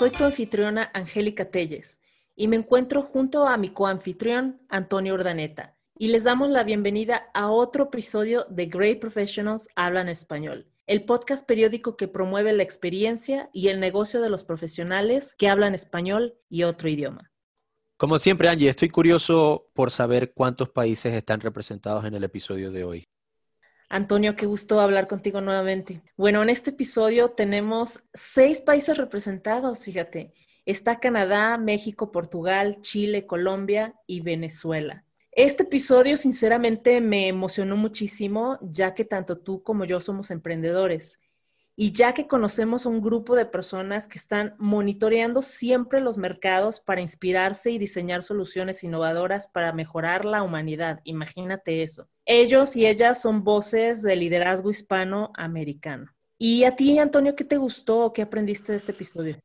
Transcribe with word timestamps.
Soy 0.00 0.08
tu 0.08 0.24
anfitriona 0.24 0.90
Angélica 0.94 1.50
Telles 1.50 2.00
y 2.34 2.48
me 2.48 2.56
encuentro 2.56 3.02
junto 3.02 3.46
a 3.46 3.58
mi 3.58 3.68
coanfitrión 3.68 4.62
Antonio 4.70 5.12
Urdaneta 5.12 5.76
y 5.94 6.08
les 6.08 6.24
damos 6.24 6.48
la 6.48 6.64
bienvenida 6.64 7.28
a 7.34 7.50
otro 7.50 7.84
episodio 7.84 8.46
de 8.48 8.64
Great 8.64 8.98
Professionals 8.98 9.68
Hablan 9.76 10.08
Español, 10.08 10.66
el 10.86 11.04
podcast 11.04 11.46
periódico 11.46 11.98
que 11.98 12.08
promueve 12.08 12.54
la 12.54 12.62
experiencia 12.62 13.50
y 13.52 13.68
el 13.68 13.78
negocio 13.78 14.22
de 14.22 14.30
los 14.30 14.42
profesionales 14.42 15.34
que 15.36 15.50
hablan 15.50 15.74
español 15.74 16.34
y 16.48 16.62
otro 16.62 16.88
idioma. 16.88 17.30
Como 17.98 18.18
siempre, 18.18 18.48
Angie, 18.48 18.70
estoy 18.70 18.88
curioso 18.88 19.68
por 19.74 19.90
saber 19.90 20.32
cuántos 20.32 20.70
países 20.70 21.12
están 21.12 21.40
representados 21.40 22.06
en 22.06 22.14
el 22.14 22.24
episodio 22.24 22.72
de 22.72 22.84
hoy. 22.84 23.08
Antonio, 23.92 24.36
qué 24.36 24.46
gusto 24.46 24.80
hablar 24.80 25.08
contigo 25.08 25.40
nuevamente. 25.40 26.00
Bueno, 26.16 26.44
en 26.44 26.48
este 26.48 26.70
episodio 26.70 27.30
tenemos 27.30 28.04
seis 28.14 28.60
países 28.60 28.96
representados, 28.96 29.84
fíjate. 29.84 30.32
Está 30.64 31.00
Canadá, 31.00 31.58
México, 31.58 32.12
Portugal, 32.12 32.82
Chile, 32.82 33.26
Colombia 33.26 33.96
y 34.06 34.20
Venezuela. 34.20 35.04
Este 35.32 35.64
episodio 35.64 36.16
sinceramente 36.16 37.00
me 37.00 37.26
emocionó 37.26 37.76
muchísimo, 37.76 38.60
ya 38.62 38.94
que 38.94 39.04
tanto 39.04 39.38
tú 39.38 39.64
como 39.64 39.84
yo 39.84 40.00
somos 40.00 40.30
emprendedores 40.30 41.18
y 41.74 41.90
ya 41.90 42.14
que 42.14 42.28
conocemos 42.28 42.86
a 42.86 42.90
un 42.90 43.00
grupo 43.00 43.34
de 43.34 43.46
personas 43.46 44.06
que 44.06 44.18
están 44.18 44.54
monitoreando 44.58 45.42
siempre 45.42 46.00
los 46.00 46.16
mercados 46.16 46.78
para 46.78 47.00
inspirarse 47.00 47.70
y 47.70 47.78
diseñar 47.78 48.22
soluciones 48.22 48.84
innovadoras 48.84 49.48
para 49.48 49.72
mejorar 49.72 50.24
la 50.24 50.42
humanidad. 50.42 51.00
Imagínate 51.02 51.82
eso. 51.82 52.08
Ellos 52.32 52.76
y 52.76 52.86
ellas 52.86 53.20
son 53.20 53.42
voces 53.42 54.02
del 54.02 54.20
liderazgo 54.20 54.70
hispanoamericano. 54.70 56.14
¿Y 56.38 56.62
a 56.62 56.76
ti, 56.76 56.96
Antonio, 56.96 57.34
qué 57.34 57.42
te 57.42 57.56
gustó 57.56 58.04
o 58.04 58.12
qué 58.12 58.22
aprendiste 58.22 58.70
de 58.70 58.78
este 58.78 58.92
episodio? 58.92 59.36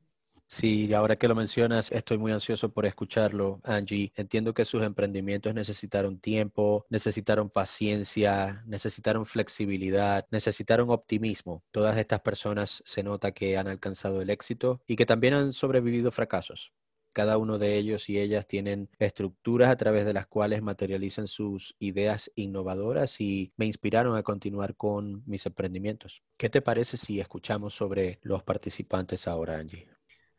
Sí, 0.45 0.93
ahora 0.93 1.15
que 1.15 1.27
lo 1.27 1.33
mencionas, 1.33 1.91
estoy 1.91 2.19
muy 2.19 2.31
ansioso 2.31 2.71
por 2.71 2.85
escucharlo, 2.85 3.59
Angie. 3.63 4.13
Entiendo 4.15 4.53
que 4.53 4.65
sus 4.65 4.83
emprendimientos 4.83 5.55
necesitaron 5.55 6.19
tiempo, 6.19 6.85
necesitaron 6.91 7.49
paciencia, 7.49 8.61
necesitaron 8.67 9.25
flexibilidad, 9.25 10.27
necesitaron 10.29 10.91
optimismo. 10.91 11.63
Todas 11.71 11.97
estas 11.97 12.19
personas 12.19 12.83
se 12.85 13.01
nota 13.01 13.31
que 13.31 13.57
han 13.57 13.67
alcanzado 13.67 14.21
el 14.21 14.29
éxito 14.29 14.79
y 14.85 14.95
que 14.95 15.07
también 15.07 15.33
han 15.33 15.53
sobrevivido 15.53 16.11
fracasos. 16.11 16.71
Cada 17.15 17.37
uno 17.37 17.57
de 17.57 17.77
ellos 17.77 18.09
y 18.09 18.19
ellas 18.19 18.45
tienen 18.45 18.89
estructuras 18.99 19.69
a 19.69 19.77
través 19.77 20.05
de 20.05 20.11
las 20.11 20.27
cuales 20.27 20.61
materializan 20.61 21.27
sus 21.27 21.73
ideas 21.79 22.29
innovadoras 22.35 23.21
y 23.21 23.53
me 23.55 23.65
inspiraron 23.65 24.17
a 24.17 24.23
continuar 24.23 24.75
con 24.75 25.23
mis 25.25 25.45
emprendimientos. 25.45 26.23
¿Qué 26.35 26.49
te 26.49 26.61
parece 26.61 26.97
si 26.97 27.21
escuchamos 27.21 27.73
sobre 27.73 28.19
los 28.21 28.43
participantes 28.43 29.29
ahora, 29.29 29.57
Angie? 29.59 29.87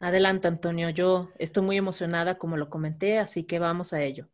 Adelante, 0.01 0.49
Antonio. 0.49 0.91
Yo 0.91 1.31
estoy 1.39 1.63
muy 1.63 1.79
emocionada, 1.79 2.37
como 2.37 2.59
lo 2.59 2.69
comenté, 2.69 3.19
así 3.19 3.45
que 3.45 3.59
vamos 3.59 3.95
a 3.95 4.03
ello. 4.03 4.29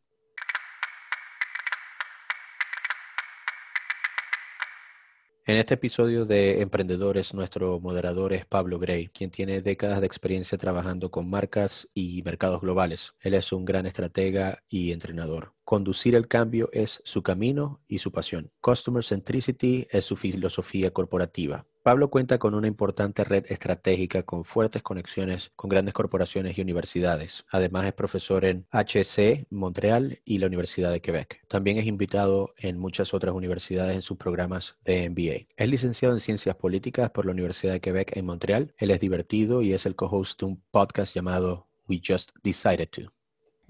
En 5.45 5.57
este 5.57 5.75
episodio 5.75 6.25
de 6.25 6.61
Emprendedores, 6.61 7.35
nuestro 7.35 7.80
moderador 7.80 8.33
es 8.33 8.47
Pablo 8.47 8.79
Gray, 8.79 9.08
quien 9.08 9.33
tiene 9.33 9.61
décadas 9.61 9.98
de 9.98 10.07
experiencia 10.07 10.57
trabajando 10.57 11.11
con 11.11 11.29
marcas 11.29 11.89
y 11.95 12.23
mercados 12.23 12.61
globales. 12.61 13.14
Él 13.19 13.35
es 13.35 13.51
un 13.51 13.64
gran 13.64 13.85
estratega 13.86 14.63
y 14.69 14.92
entrenador. 14.92 15.53
Conducir 15.64 16.14
el 16.14 16.29
cambio 16.29 16.70
es 16.73 17.01
su 17.03 17.25
camino 17.25 17.80
y 17.89 17.98
su 17.98 18.13
pasión. 18.13 18.53
Customer 18.61 19.03
Centricity 19.03 19.89
es 19.91 20.05
su 20.05 20.14
filosofía 20.14 20.92
corporativa. 20.92 21.67
Pablo 21.82 22.10
cuenta 22.10 22.38
con 22.38 22.54
una 22.54 22.68
importante 22.68 23.24
red 23.24 23.44
estratégica 23.48 24.22
con 24.22 24.44
fuertes 24.44 24.84
conexiones 24.84 25.50
con 25.56 25.68
grandes 25.68 25.94
corporaciones 25.94 26.56
y 26.56 26.60
universidades. 26.60 27.44
Además 27.50 27.86
es 27.86 27.92
profesor 27.92 28.44
en 28.44 28.66
HC 28.70 29.46
Montreal 29.50 30.20
y 30.24 30.38
la 30.38 30.46
Universidad 30.46 30.92
de 30.92 31.00
Quebec. 31.00 31.44
También 31.48 31.78
es 31.78 31.86
invitado 31.86 32.54
en 32.56 32.78
muchas 32.78 33.12
otras 33.14 33.34
universidades 33.34 33.96
en 33.96 34.02
sus 34.02 34.16
programas 34.16 34.76
de 34.84 35.10
MBA. 35.10 35.52
Es 35.56 35.68
licenciado 35.68 36.14
en 36.14 36.20
Ciencias 36.20 36.54
Políticas 36.54 37.10
por 37.10 37.26
la 37.26 37.32
Universidad 37.32 37.72
de 37.72 37.80
Quebec 37.80 38.16
en 38.16 38.26
Montreal. 38.26 38.74
Él 38.78 38.92
es 38.92 39.00
divertido 39.00 39.60
y 39.60 39.72
es 39.72 39.84
el 39.84 39.96
co-host 39.96 40.38
de 40.38 40.46
un 40.46 40.62
podcast 40.70 41.16
llamado 41.16 41.66
We 41.88 42.00
Just 42.06 42.30
Decided 42.44 42.90
To. 42.90 43.21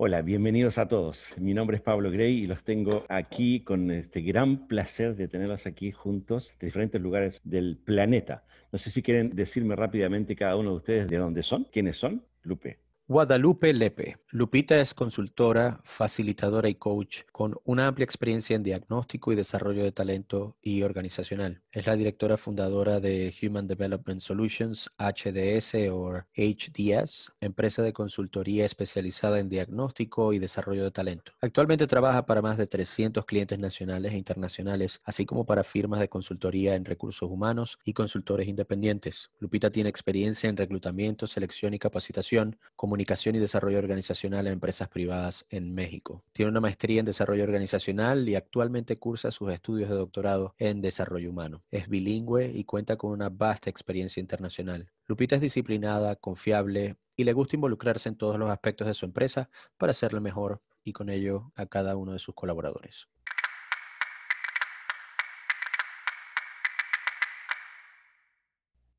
Hola, 0.04 0.20
bienvenidos 0.20 0.78
a 0.78 0.88
todos. 0.88 1.24
Mi 1.36 1.54
nombre 1.54 1.76
es 1.76 1.80
Pablo 1.80 2.10
Grey 2.10 2.42
y 2.42 2.46
los 2.48 2.64
tengo 2.64 3.04
aquí 3.08 3.60
con 3.60 3.92
este 3.92 4.20
gran 4.20 4.66
placer 4.66 5.14
de 5.14 5.28
tenerlos 5.28 5.64
aquí 5.64 5.92
juntos 5.92 6.52
de 6.58 6.66
diferentes 6.66 7.00
lugares 7.00 7.40
del 7.44 7.76
planeta. 7.76 8.42
No 8.72 8.80
sé 8.80 8.90
si 8.90 9.00
quieren 9.00 9.30
decirme 9.30 9.76
rápidamente 9.76 10.34
cada 10.34 10.56
uno 10.56 10.70
de 10.70 10.76
ustedes 10.78 11.08
de 11.08 11.18
dónde 11.18 11.44
son, 11.44 11.68
quiénes 11.70 11.98
son. 11.98 12.24
Lupe. 12.42 12.80
Guadalupe 13.12 13.74
Lepe. 13.74 14.14
Lupita 14.30 14.80
es 14.80 14.94
consultora, 14.94 15.82
facilitadora 15.84 16.70
y 16.70 16.76
coach 16.76 17.24
con 17.30 17.54
una 17.64 17.86
amplia 17.86 18.06
experiencia 18.06 18.56
en 18.56 18.62
diagnóstico 18.62 19.30
y 19.30 19.36
desarrollo 19.36 19.84
de 19.84 19.92
talento 19.92 20.56
y 20.62 20.82
organizacional. 20.82 21.60
Es 21.72 21.86
la 21.86 21.96
directora 21.96 22.38
fundadora 22.38 23.00
de 23.00 23.34
Human 23.42 23.66
Development 23.66 24.18
Solutions, 24.18 24.88
HDS 24.96 25.90
o 25.90 26.24
HDS, 26.34 27.32
empresa 27.42 27.82
de 27.82 27.92
consultoría 27.92 28.64
especializada 28.64 29.40
en 29.40 29.50
diagnóstico 29.50 30.32
y 30.32 30.38
desarrollo 30.38 30.84
de 30.84 30.90
talento. 30.90 31.32
Actualmente 31.42 31.86
trabaja 31.86 32.24
para 32.24 32.40
más 32.40 32.56
de 32.56 32.66
300 32.66 33.26
clientes 33.26 33.58
nacionales 33.58 34.14
e 34.14 34.16
internacionales, 34.16 35.02
así 35.04 35.26
como 35.26 35.44
para 35.44 35.64
firmas 35.64 36.00
de 36.00 36.08
consultoría 36.08 36.76
en 36.76 36.86
recursos 36.86 37.30
humanos 37.30 37.78
y 37.84 37.92
consultores 37.92 38.48
independientes. 38.48 39.30
Lupita 39.38 39.68
tiene 39.68 39.90
experiencia 39.90 40.48
en 40.48 40.56
reclutamiento, 40.56 41.26
selección 41.26 41.74
y 41.74 41.78
capacitación 41.78 42.56
Comunicación 42.74 43.01
y 43.02 43.38
Desarrollo 43.38 43.78
Organizacional 43.78 44.46
en 44.46 44.54
Empresas 44.54 44.88
Privadas 44.88 45.44
en 45.50 45.74
México. 45.74 46.22
Tiene 46.32 46.50
una 46.50 46.60
maestría 46.60 47.00
en 47.00 47.06
Desarrollo 47.06 47.42
Organizacional 47.42 48.28
y 48.28 48.36
actualmente 48.36 48.98
cursa 48.98 49.30
sus 49.30 49.52
estudios 49.52 49.90
de 49.90 49.96
doctorado 49.96 50.54
en 50.58 50.80
Desarrollo 50.80 51.30
Humano. 51.30 51.62
Es 51.70 51.88
bilingüe 51.88 52.50
y 52.54 52.64
cuenta 52.64 52.96
con 52.96 53.10
una 53.10 53.28
vasta 53.28 53.70
experiencia 53.70 54.20
internacional. 54.20 54.90
Lupita 55.06 55.34
es 55.36 55.42
disciplinada, 55.42 56.16
confiable 56.16 56.96
y 57.16 57.24
le 57.24 57.32
gusta 57.32 57.56
involucrarse 57.56 58.08
en 58.08 58.16
todos 58.16 58.38
los 58.38 58.50
aspectos 58.50 58.86
de 58.86 58.94
su 58.94 59.04
empresa 59.04 59.50
para 59.76 59.90
hacerle 59.90 60.20
mejor 60.20 60.62
y 60.84 60.92
con 60.92 61.10
ello 61.10 61.52
a 61.54 61.66
cada 61.66 61.96
uno 61.96 62.12
de 62.12 62.18
sus 62.18 62.34
colaboradores. 62.34 63.08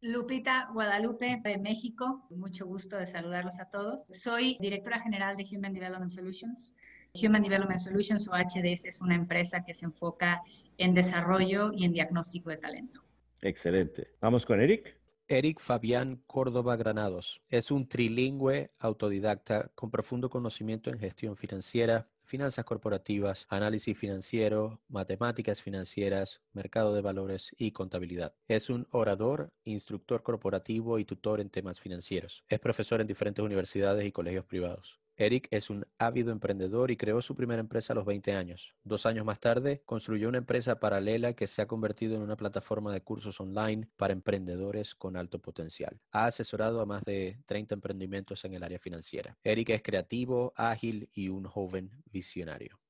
Lupita 0.03 0.69
Guadalupe 0.73 1.39
de 1.41 1.57
México, 1.57 2.27
mucho 2.29 2.65
gusto 2.65 2.97
de 2.97 3.07
saludarlos 3.07 3.57
a 3.61 3.69
todos. 3.69 4.05
Soy 4.11 4.57
directora 4.59 4.99
general 4.99 5.37
de 5.37 5.45
Human 5.49 5.73
Development 5.73 6.11
Solutions. 6.11 6.75
Human 7.13 7.41
Development 7.41 7.79
Solutions 7.79 8.27
o 8.27 8.33
HDS 8.33 8.83
es 8.83 8.99
una 8.99 9.15
empresa 9.15 9.63
que 9.63 9.73
se 9.73 9.85
enfoca 9.85 10.43
en 10.77 10.93
desarrollo 10.93 11.71
y 11.71 11.85
en 11.85 11.93
diagnóstico 11.93 12.49
de 12.49 12.57
talento. 12.57 13.01
Excelente. 13.41 14.09
Vamos 14.19 14.45
con 14.45 14.59
Eric. 14.59 14.93
Eric 15.29 15.61
Fabián 15.61 16.21
Córdoba 16.27 16.75
Granados 16.75 17.41
es 17.49 17.71
un 17.71 17.87
trilingüe 17.87 18.71
autodidacta 18.79 19.71
con 19.73 19.89
profundo 19.89 20.29
conocimiento 20.29 20.89
en 20.89 20.99
gestión 20.99 21.37
financiera, 21.37 22.09
finanzas 22.25 22.65
corporativas, 22.65 23.45
análisis 23.49 23.97
financiero, 23.97 24.81
matemáticas 24.87 25.61
financieras, 25.61 26.41
mercado 26.53 26.93
de 26.93 27.01
valores 27.01 27.53
y 27.57 27.71
contabilidad. 27.71 28.35
Es 28.47 28.69
un 28.69 28.87
orador, 28.91 29.51
instructor 29.63 30.23
corporativo 30.23 30.99
y 30.99 31.05
tutor 31.05 31.39
en 31.39 31.49
temas 31.49 31.79
financieros. 31.79 32.43
Es 32.47 32.59
profesor 32.59 33.01
en 33.01 33.07
diferentes 33.07 33.43
universidades 33.43 34.05
y 34.05 34.11
colegios 34.11 34.45
privados. 34.45 35.02
Eric 35.15 35.47
es 35.51 35.69
un 35.69 35.85
ávido 35.97 36.31
emprendedor 36.31 36.89
y 36.89 36.97
creó 36.97 37.21
su 37.21 37.35
primera 37.35 37.59
empresa 37.59 37.93
a 37.93 37.95
los 37.95 38.05
20 38.05 38.33
años. 38.33 38.75
Dos 38.83 39.05
años 39.05 39.25
más 39.25 39.39
tarde, 39.39 39.83
construyó 39.85 40.27
una 40.27 40.39
empresa 40.39 40.79
paralela 40.79 41.33
que 41.33 41.47
se 41.47 41.61
ha 41.61 41.67
convertido 41.67 42.15
en 42.15 42.21
una 42.21 42.35
plataforma 42.35 42.91
de 42.91 43.01
cursos 43.01 43.39
online 43.39 43.87
para 43.95 44.13
emprendedores 44.13 44.95
con 44.95 45.15
alto 45.15 45.39
potencial. 45.39 45.99
Ha 46.11 46.25
asesorado 46.25 46.81
a 46.81 46.85
más 46.85 47.03
de 47.03 47.39
30 47.45 47.75
emprendimientos 47.75 48.43
en 48.45 48.53
el 48.53 48.63
área 48.63 48.79
financiera. 48.79 49.37
Eric 49.43 49.69
es 49.69 49.83
creativo, 49.83 50.53
ágil 50.55 51.09
y 51.13 51.29
un 51.29 51.45
joven 51.45 51.91
visionario. 52.11 52.82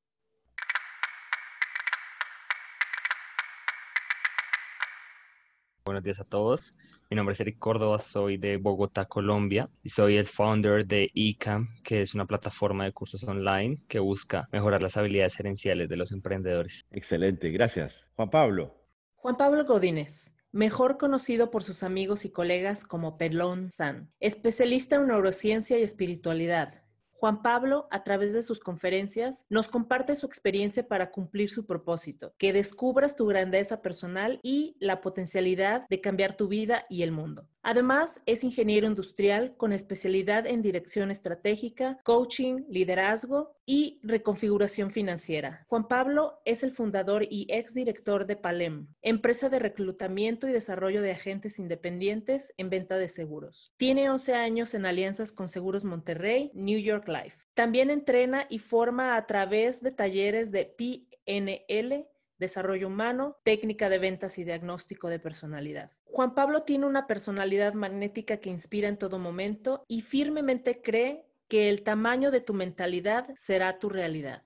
Buenos 5.85 6.05
días 6.05 6.21
a 6.21 6.23
todos. 6.23 6.73
Mi 7.09 7.17
nombre 7.17 7.33
es 7.33 7.41
Eric 7.41 7.59
Córdoba, 7.59 7.99
soy 7.99 8.37
de 8.37 8.55
Bogotá, 8.55 9.03
Colombia, 9.03 9.69
y 9.83 9.89
soy 9.89 10.15
el 10.15 10.27
founder 10.27 10.85
de 10.85 11.11
eCam, 11.13 11.75
que 11.83 12.01
es 12.01 12.13
una 12.13 12.25
plataforma 12.25 12.85
de 12.85 12.93
cursos 12.93 13.21
online 13.25 13.81
que 13.89 13.99
busca 13.99 14.47
mejorar 14.53 14.81
las 14.81 14.95
habilidades 14.95 15.35
gerenciales 15.35 15.89
de 15.89 15.97
los 15.97 16.13
emprendedores. 16.13 16.85
Excelente, 16.91 17.49
gracias. 17.49 18.05
Juan 18.15 18.29
Pablo. 18.29 18.73
Juan 19.15 19.35
Pablo 19.35 19.65
Godínez, 19.65 20.33
mejor 20.53 20.97
conocido 20.97 21.51
por 21.51 21.63
sus 21.63 21.83
amigos 21.83 22.23
y 22.23 22.31
colegas 22.31 22.85
como 22.85 23.17
Pelón 23.17 23.69
San, 23.69 24.09
especialista 24.21 24.95
en 24.95 25.07
neurociencia 25.07 25.77
y 25.77 25.83
espiritualidad, 25.83 26.82
Juan 27.23 27.41
Pablo, 27.41 27.87
a 27.89 28.03
través 28.03 28.33
de 28.33 28.43
sus 28.43 28.59
conferencias, 28.59 29.45
nos 29.49 29.69
comparte 29.69 30.17
su 30.17 30.25
experiencia 30.25 30.89
para 30.89 31.09
cumplir 31.09 31.49
su 31.49 31.65
propósito, 31.65 32.33
que 32.37 32.51
descubras 32.51 33.15
tu 33.15 33.25
grandeza 33.25 33.81
personal 33.81 34.41
y 34.43 34.75
la 34.81 34.99
potencialidad 34.99 35.87
de 35.87 36.01
cambiar 36.01 36.35
tu 36.35 36.49
vida 36.49 36.83
y 36.89 37.01
el 37.01 37.13
mundo. 37.13 37.47
Además, 37.63 38.21
es 38.25 38.43
ingeniero 38.43 38.87
industrial 38.87 39.55
con 39.55 39.71
especialidad 39.71 40.45
en 40.45 40.61
dirección 40.61 41.11
estratégica, 41.11 41.97
coaching, 42.03 42.65
liderazgo 42.67 43.55
y 43.65 44.01
reconfiguración 44.03 44.91
financiera. 44.91 45.65
Juan 45.69 45.87
Pablo 45.87 46.41
es 46.43 46.63
el 46.63 46.71
fundador 46.71 47.23
y 47.29 47.47
exdirector 47.49 48.27
de 48.27 48.35
Palem, 48.35 48.87
empresa 49.01 49.47
de 49.47 49.59
reclutamiento 49.59 50.47
y 50.47 50.51
desarrollo 50.51 51.01
de 51.01 51.11
agentes 51.11 51.57
independientes 51.57 52.53
en 52.57 52.69
venta 52.69 52.97
de 52.97 53.07
seguros. 53.07 53.71
Tiene 53.77 54.09
11 54.09 54.33
años 54.33 54.73
en 54.73 54.85
alianzas 54.85 55.31
con 55.31 55.47
Seguros 55.47 55.85
Monterrey, 55.85 56.51
New 56.53 56.79
York 56.79 57.07
Life. 57.07 57.37
También 57.53 57.89
entrena 57.89 58.45
y 58.49 58.59
forma 58.59 59.15
a 59.15 59.25
través 59.25 59.81
de 59.81 59.91
talleres 59.91 60.51
de 60.51 60.65
PNL 60.65 62.07
desarrollo 62.43 62.87
humano, 62.87 63.37
técnica 63.43 63.89
de 63.89 63.97
ventas 63.97 64.37
y 64.37 64.43
diagnóstico 64.43 65.09
de 65.09 65.19
personalidad. 65.19 65.91
Juan 66.03 66.35
Pablo 66.35 66.63
tiene 66.63 66.85
una 66.85 67.07
personalidad 67.07 67.73
magnética 67.73 68.37
que 68.37 68.49
inspira 68.49 68.89
en 68.89 68.97
todo 68.97 69.17
momento 69.17 69.83
y 69.87 70.01
firmemente 70.01 70.81
cree 70.81 71.25
que 71.47 71.69
el 71.69 71.83
tamaño 71.83 72.31
de 72.31 72.41
tu 72.41 72.53
mentalidad 72.53 73.33
será 73.37 73.79
tu 73.79 73.89
realidad. 73.89 74.43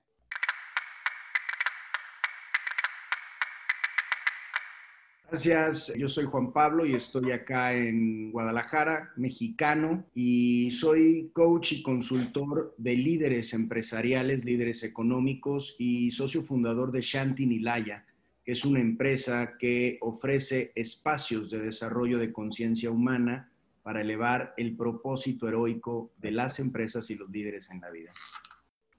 Gracias, 5.30 5.92
yo 5.94 6.08
soy 6.08 6.24
Juan 6.24 6.54
Pablo 6.54 6.86
y 6.86 6.94
estoy 6.94 7.32
acá 7.32 7.74
en 7.74 8.32
Guadalajara, 8.32 9.12
mexicano, 9.16 10.06
y 10.14 10.70
soy 10.70 11.30
coach 11.34 11.72
y 11.72 11.82
consultor 11.82 12.74
de 12.78 12.94
líderes 12.94 13.52
empresariales, 13.52 14.46
líderes 14.46 14.82
económicos 14.84 15.76
y 15.78 16.12
socio 16.12 16.42
fundador 16.44 16.92
de 16.92 17.02
Shanti 17.02 17.44
Nilaya, 17.44 18.06
que 18.42 18.52
es 18.52 18.64
una 18.64 18.80
empresa 18.80 19.58
que 19.58 19.98
ofrece 20.00 20.72
espacios 20.74 21.50
de 21.50 21.58
desarrollo 21.58 22.18
de 22.18 22.32
conciencia 22.32 22.90
humana 22.90 23.52
para 23.82 24.00
elevar 24.00 24.54
el 24.56 24.76
propósito 24.76 25.46
heroico 25.46 26.10
de 26.16 26.30
las 26.30 26.58
empresas 26.58 27.10
y 27.10 27.16
los 27.16 27.28
líderes 27.28 27.68
en 27.70 27.82
la 27.82 27.90
vida. 27.90 28.12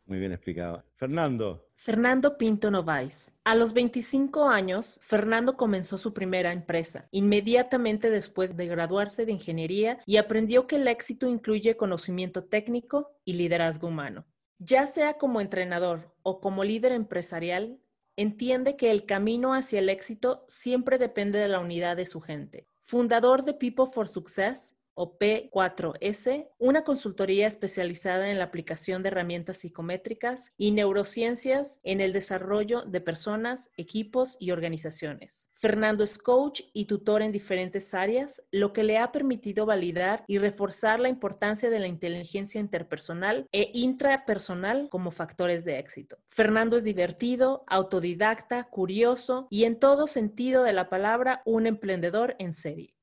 Muy 0.06 0.20
bien 0.20 0.34
explicado. 0.34 0.84
Fernando. 0.96 1.69
Fernando 1.82 2.38
Pinto 2.38 2.70
Novaes. 2.72 3.34
A 3.46 3.56
los 3.56 3.72
25 3.72 4.50
años, 4.50 5.00
Fernando 5.02 5.56
comenzó 5.56 5.98
su 5.98 6.14
primera 6.14 6.52
empresa, 6.52 7.08
inmediatamente 7.10 8.10
después 8.10 8.58
de 8.58 8.68
graduarse 8.68 9.26
de 9.26 9.32
ingeniería 9.32 10.00
y 10.06 10.18
aprendió 10.18 10.68
que 10.68 10.76
el 10.76 10.90
éxito 10.90 11.26
incluye 11.26 11.78
conocimiento 11.78 12.44
técnico 12.44 13.16
y 13.24 13.34
liderazgo 13.34 13.88
humano. 13.88 14.26
Ya 14.58 14.88
sea 14.88 15.14
como 15.14 15.40
entrenador 15.40 16.14
o 16.22 16.42
como 16.42 16.66
líder 16.66 16.92
empresarial, 16.92 17.80
entiende 18.18 18.76
que 18.76 18.92
el 18.92 19.06
camino 19.06 19.54
hacia 19.54 19.80
el 19.80 19.88
éxito 19.88 20.44
siempre 20.50 20.98
depende 20.98 21.40
de 21.40 21.48
la 21.48 21.62
unidad 21.62 21.96
de 21.96 22.06
su 22.06 22.20
gente. 22.20 22.68
Fundador 22.82 23.46
de 23.46 23.54
People 23.54 23.86
for 23.86 24.10
Success, 24.10 24.76
o 25.02 25.18
P4S, 25.18 26.50
una 26.58 26.84
consultoría 26.84 27.48
especializada 27.48 28.30
en 28.30 28.38
la 28.38 28.44
aplicación 28.44 29.02
de 29.02 29.08
herramientas 29.08 29.60
psicométricas 29.60 30.54
y 30.58 30.72
neurociencias 30.72 31.80
en 31.86 32.02
el 32.02 32.12
desarrollo 32.12 32.82
de 32.82 33.00
personas, 33.00 33.72
equipos 33.78 34.36
y 34.42 34.52
organizaciones. 34.52 35.50
Fernando 35.54 36.04
es 36.04 36.18
coach 36.18 36.64
y 36.74 36.84
tutor 36.84 37.22
en 37.22 37.32
diferentes 37.32 37.94
áreas, 37.94 38.44
lo 38.52 38.74
que 38.74 38.84
le 38.84 38.98
ha 38.98 39.14
permitido 39.14 39.66
validar 39.66 40.26
y 40.28 40.38
reforzar 40.38 41.00
la 41.00 41.08
importancia 41.08 41.70
de 41.70 41.80
la 41.80 41.88
inteligencia 41.88 42.60
interpersonal 42.60 43.48
e 43.54 43.72
intrapersonal 43.74 44.90
como 44.90 45.12
factores 45.12 45.64
de 45.64 45.80
éxito. 45.80 46.18
Fernando 46.28 46.76
es 46.76 46.84
divertido, 46.84 47.64
autodidacta, 47.68 48.66
curioso 48.66 49.48
y 49.50 49.64
en 49.64 49.80
todo 49.80 50.08
sentido 50.08 50.64
de 50.64 50.74
la 50.74 50.90
palabra 50.90 51.42
un 51.46 51.68
emprendedor 51.68 52.36
en 52.38 52.54
serie. 52.54 52.99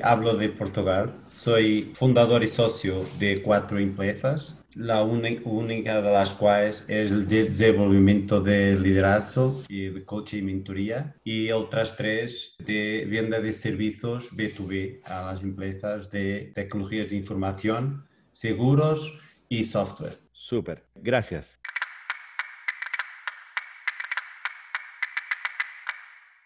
Hablo 0.00 0.36
de 0.36 0.48
Portugal. 0.48 1.12
Soy 1.26 1.90
fundador 1.94 2.44
y 2.44 2.48
socio 2.48 3.04
de 3.18 3.42
cuatro 3.42 3.78
empresas, 3.78 4.56
la 4.74 5.02
única 5.02 6.00
de 6.00 6.12
las 6.12 6.30
cuales 6.30 6.84
es 6.86 7.10
el 7.10 7.26
de 7.26 7.48
desenvolvimiento 7.48 8.40
de 8.40 8.78
liderazgo 8.78 9.64
y 9.68 9.86
de 9.86 10.04
coaching 10.04 10.38
y 10.38 10.42
mentoría, 10.42 11.16
y 11.24 11.50
otras 11.50 11.96
tres 11.96 12.54
de 12.64 13.06
venta 13.10 13.40
de 13.40 13.52
servicios 13.52 14.30
B2B 14.36 15.00
a 15.04 15.32
las 15.32 15.42
empresas 15.42 16.10
de 16.12 16.52
tecnologías 16.54 17.08
de 17.08 17.16
información, 17.16 18.06
seguros 18.30 19.18
y 19.48 19.64
software. 19.64 20.18
Súper, 20.32 20.84
gracias. 20.94 21.57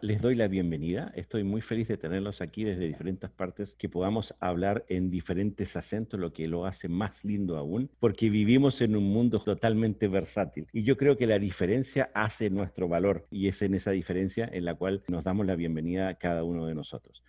Les 0.03 0.21
doy 0.21 0.35
la 0.35 0.49
bienvenida. 0.49 1.13
Estoy 1.15 1.45
muy 1.45 1.61
feliz 1.61 1.87
de 1.87 1.97
tenerlos 1.97 2.41
aquí 2.41 2.65
desde 2.65 2.89
diferentes 2.89 3.31
partes, 3.31 3.77
que 3.77 3.89
podamos 3.89 4.35
hablar 4.41 4.85
en 4.89 5.13
diferentes 5.13 5.77
acentos, 5.77 6.19
lo 6.19 6.33
que 6.33 6.49
lo 6.49 6.67
hace 6.67 6.89
más 6.89 7.25
lindo 7.25 7.57
aún, 7.57 7.89
porque 8.01 8.29
vivimos 8.29 8.81
en 8.81 8.97
un 8.97 9.05
mundo 9.05 9.41
totalmente 9.45 10.09
versátil. 10.09 10.67
Y 10.73 10.83
yo 10.83 10.97
creo 10.97 11.17
que 11.17 11.29
la 11.29 11.39
diferencia 11.39 12.11
hace 12.15 12.51
nuestro 12.51 12.89
valor 12.89 13.29
y 13.31 13.47
es 13.47 13.63
en 13.63 13.77
esa 13.77 13.93
diferencia 13.93 14.51
en 14.53 14.65
la 14.65 14.75
cual 14.75 15.05
nos 15.07 15.23
damos 15.23 15.47
la 15.47 15.55
bienvenida 15.55 16.09
a 16.09 16.15
cada 16.15 16.43
uno 16.43 16.67
de 16.67 16.75
nosotros. 16.75 17.23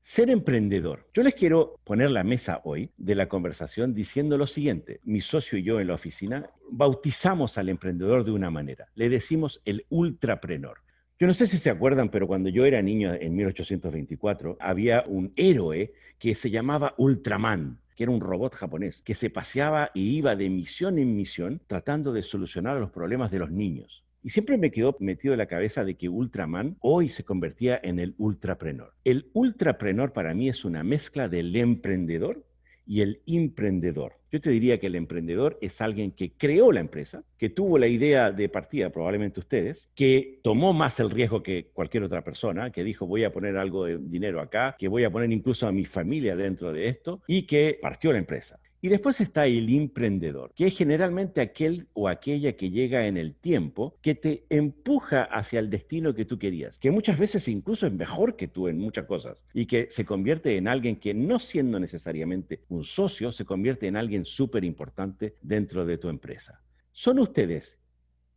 Ser 0.00 0.30
emprendedor. 0.30 1.08
Yo 1.12 1.24
les 1.24 1.34
quiero 1.34 1.80
poner 1.82 2.12
la 2.12 2.22
mesa 2.22 2.60
hoy 2.62 2.88
de 2.96 3.16
la 3.16 3.28
conversación 3.28 3.94
diciendo 3.94 4.38
lo 4.38 4.46
siguiente. 4.46 5.00
Mi 5.02 5.20
socio 5.20 5.58
y 5.58 5.64
yo 5.64 5.80
en 5.80 5.88
la 5.88 5.94
oficina 5.94 6.50
bautizamos 6.70 7.58
al 7.58 7.68
emprendedor 7.68 8.24
de 8.24 8.30
una 8.30 8.52
manera. 8.52 8.86
Le 8.94 9.08
decimos 9.08 9.60
el 9.64 9.86
ultraprenor. 9.88 10.85
Yo 11.18 11.26
no 11.26 11.32
sé 11.32 11.46
si 11.46 11.56
se 11.56 11.70
acuerdan, 11.70 12.10
pero 12.10 12.26
cuando 12.26 12.50
yo 12.50 12.66
era 12.66 12.82
niño 12.82 13.14
en 13.14 13.34
1824, 13.34 14.58
había 14.60 15.02
un 15.06 15.32
héroe 15.36 15.94
que 16.18 16.34
se 16.34 16.50
llamaba 16.50 16.92
Ultraman, 16.98 17.78
que 17.96 18.02
era 18.02 18.12
un 18.12 18.20
robot 18.20 18.54
japonés, 18.54 19.00
que 19.00 19.14
se 19.14 19.30
paseaba 19.30 19.90
y 19.94 20.18
iba 20.18 20.36
de 20.36 20.50
misión 20.50 20.98
en 20.98 21.16
misión 21.16 21.62
tratando 21.68 22.12
de 22.12 22.22
solucionar 22.22 22.76
los 22.78 22.90
problemas 22.90 23.30
de 23.30 23.38
los 23.38 23.50
niños. 23.50 24.04
Y 24.22 24.28
siempre 24.28 24.58
me 24.58 24.70
quedó 24.70 24.94
metido 25.00 25.32
en 25.32 25.38
la 25.38 25.46
cabeza 25.46 25.84
de 25.84 25.94
que 25.94 26.10
Ultraman 26.10 26.76
hoy 26.80 27.08
se 27.08 27.24
convertía 27.24 27.80
en 27.82 27.98
el 27.98 28.14
ultraprenor. 28.18 28.92
El 29.02 29.30
ultraprenor 29.32 30.12
para 30.12 30.34
mí 30.34 30.50
es 30.50 30.66
una 30.66 30.84
mezcla 30.84 31.28
del 31.28 31.56
emprendedor 31.56 32.44
y 32.86 33.00
el 33.00 33.20
emprendedor. 33.26 34.14
Yo 34.30 34.40
te 34.40 34.50
diría 34.50 34.78
que 34.78 34.88
el 34.88 34.96
emprendedor 34.96 35.58
es 35.60 35.80
alguien 35.80 36.12
que 36.12 36.32
creó 36.32 36.72
la 36.72 36.80
empresa, 36.80 37.22
que 37.38 37.48
tuvo 37.48 37.78
la 37.78 37.86
idea 37.86 38.32
de 38.32 38.48
partida, 38.48 38.90
probablemente 38.90 39.40
ustedes, 39.40 39.88
que 39.94 40.40
tomó 40.42 40.72
más 40.72 41.00
el 41.00 41.10
riesgo 41.10 41.42
que 41.42 41.68
cualquier 41.72 42.02
otra 42.02 42.22
persona, 42.22 42.70
que 42.70 42.84
dijo 42.84 43.06
voy 43.06 43.24
a 43.24 43.32
poner 43.32 43.56
algo 43.56 43.84
de 43.84 43.98
dinero 43.98 44.40
acá, 44.40 44.76
que 44.78 44.88
voy 44.88 45.04
a 45.04 45.10
poner 45.10 45.32
incluso 45.32 45.66
a 45.66 45.72
mi 45.72 45.84
familia 45.84 46.36
dentro 46.36 46.72
de 46.72 46.88
esto 46.88 47.22
y 47.26 47.46
que 47.46 47.78
partió 47.80 48.12
la 48.12 48.18
empresa. 48.18 48.58
Y 48.80 48.88
después 48.88 49.20
está 49.20 49.46
el 49.46 49.74
emprendedor, 49.74 50.52
que 50.54 50.66
es 50.66 50.76
generalmente 50.76 51.40
aquel 51.40 51.88
o 51.94 52.08
aquella 52.08 52.56
que 52.56 52.70
llega 52.70 53.06
en 53.06 53.16
el 53.16 53.34
tiempo, 53.34 53.96
que 54.02 54.14
te 54.14 54.44
empuja 54.50 55.22
hacia 55.22 55.60
el 55.60 55.70
destino 55.70 56.14
que 56.14 56.24
tú 56.24 56.38
querías, 56.38 56.78
que 56.78 56.90
muchas 56.90 57.18
veces 57.18 57.48
incluso 57.48 57.86
es 57.86 57.92
mejor 57.92 58.36
que 58.36 58.48
tú 58.48 58.68
en 58.68 58.78
muchas 58.78 59.06
cosas, 59.06 59.42
y 59.54 59.66
que 59.66 59.88
se 59.88 60.04
convierte 60.04 60.56
en 60.56 60.68
alguien 60.68 60.96
que 60.96 61.14
no 61.14 61.38
siendo 61.38 61.80
necesariamente 61.80 62.60
un 62.68 62.84
socio, 62.84 63.32
se 63.32 63.44
convierte 63.44 63.86
en 63.86 63.96
alguien 63.96 64.24
súper 64.24 64.64
importante 64.64 65.36
dentro 65.40 65.86
de 65.86 65.98
tu 65.98 66.08
empresa. 66.08 66.60
¿Son 66.92 67.18
ustedes 67.18 67.78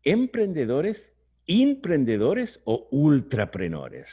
emprendedores, 0.03 1.13
emprendedores 1.47 2.61
o 2.63 2.87
ultraprenores? 2.91 4.07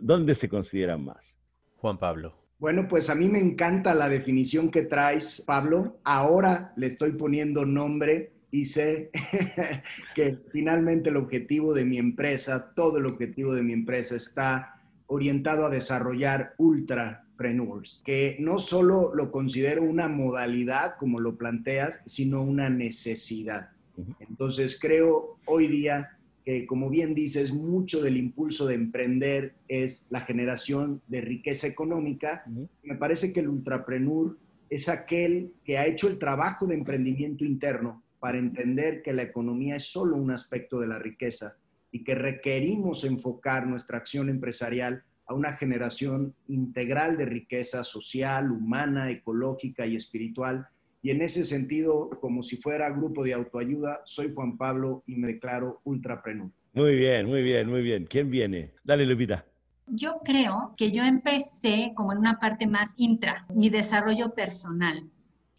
¿Dónde 0.00 0.34
se 0.34 0.48
consideran 0.48 1.04
más? 1.04 1.34
Juan 1.76 1.98
Pablo. 1.98 2.43
Bueno, 2.64 2.88
pues 2.88 3.10
a 3.10 3.14
mí 3.14 3.28
me 3.28 3.40
encanta 3.40 3.92
la 3.92 4.08
definición 4.08 4.70
que 4.70 4.84
traes, 4.84 5.44
Pablo. 5.46 5.98
Ahora 6.02 6.72
le 6.76 6.86
estoy 6.86 7.12
poniendo 7.12 7.66
nombre 7.66 8.32
y 8.50 8.64
sé 8.64 9.10
que 10.14 10.38
finalmente 10.50 11.10
el 11.10 11.18
objetivo 11.18 11.74
de 11.74 11.84
mi 11.84 11.98
empresa, 11.98 12.72
todo 12.74 12.96
el 12.96 13.04
objetivo 13.04 13.52
de 13.52 13.62
mi 13.62 13.74
empresa 13.74 14.16
está 14.16 14.80
orientado 15.08 15.66
a 15.66 15.68
desarrollar 15.68 16.54
ultrapreneurs, 16.56 18.00
que 18.02 18.38
no 18.40 18.58
solo 18.58 19.14
lo 19.14 19.30
considero 19.30 19.82
una 19.82 20.08
modalidad 20.08 20.96
como 20.96 21.20
lo 21.20 21.36
planteas, 21.36 22.00
sino 22.06 22.40
una 22.40 22.70
necesidad. 22.70 23.72
Entonces 24.20 24.80
creo 24.80 25.36
hoy 25.44 25.66
día 25.66 26.13
que, 26.44 26.66
como 26.66 26.90
bien 26.90 27.14
dices, 27.14 27.52
mucho 27.52 28.02
del 28.02 28.16
impulso 28.16 28.66
de 28.66 28.74
emprender 28.74 29.54
es 29.66 30.06
la 30.10 30.20
generación 30.20 31.00
de 31.08 31.22
riqueza 31.22 31.66
económica. 31.66 32.44
Me 32.82 32.96
parece 32.96 33.32
que 33.32 33.40
el 33.40 33.48
ultrapreneur 33.48 34.36
es 34.68 34.88
aquel 34.88 35.52
que 35.64 35.78
ha 35.78 35.86
hecho 35.86 36.08
el 36.08 36.18
trabajo 36.18 36.66
de 36.66 36.74
emprendimiento 36.74 37.44
interno 37.44 38.02
para 38.20 38.38
entender 38.38 39.02
que 39.02 39.12
la 39.12 39.22
economía 39.22 39.76
es 39.76 39.84
solo 39.84 40.16
un 40.16 40.30
aspecto 40.30 40.78
de 40.80 40.86
la 40.86 40.98
riqueza 40.98 41.56
y 41.90 42.04
que 42.04 42.14
requerimos 42.14 43.04
enfocar 43.04 43.66
nuestra 43.66 43.98
acción 43.98 44.28
empresarial 44.28 45.04
a 45.26 45.34
una 45.34 45.56
generación 45.56 46.34
integral 46.48 47.16
de 47.16 47.24
riqueza 47.24 47.84
social, 47.84 48.50
humana, 48.50 49.10
ecológica 49.10 49.86
y 49.86 49.96
espiritual 49.96 50.66
y 51.04 51.10
en 51.10 51.20
ese 51.20 51.44
sentido, 51.44 52.08
como 52.18 52.42
si 52.42 52.56
fuera 52.56 52.88
grupo 52.88 53.22
de 53.22 53.34
autoayuda, 53.34 54.00
soy 54.06 54.32
Juan 54.34 54.56
Pablo 54.56 55.04
y 55.06 55.16
me 55.16 55.26
declaro 55.26 55.82
ultrapreneur. 55.84 56.48
Muy 56.72 56.96
bien, 56.96 57.26
muy 57.26 57.42
bien, 57.42 57.68
muy 57.68 57.82
bien. 57.82 58.06
¿Quién 58.06 58.30
viene? 58.30 58.72
Dale, 58.82 59.04
Lupita. 59.04 59.44
Yo 59.86 60.22
creo 60.24 60.72
que 60.78 60.92
yo 60.92 61.04
empecé 61.04 61.92
como 61.94 62.12
en 62.12 62.20
una 62.20 62.40
parte 62.40 62.66
más 62.66 62.94
intra, 62.96 63.46
mi 63.54 63.68
desarrollo 63.68 64.34
personal. 64.34 65.10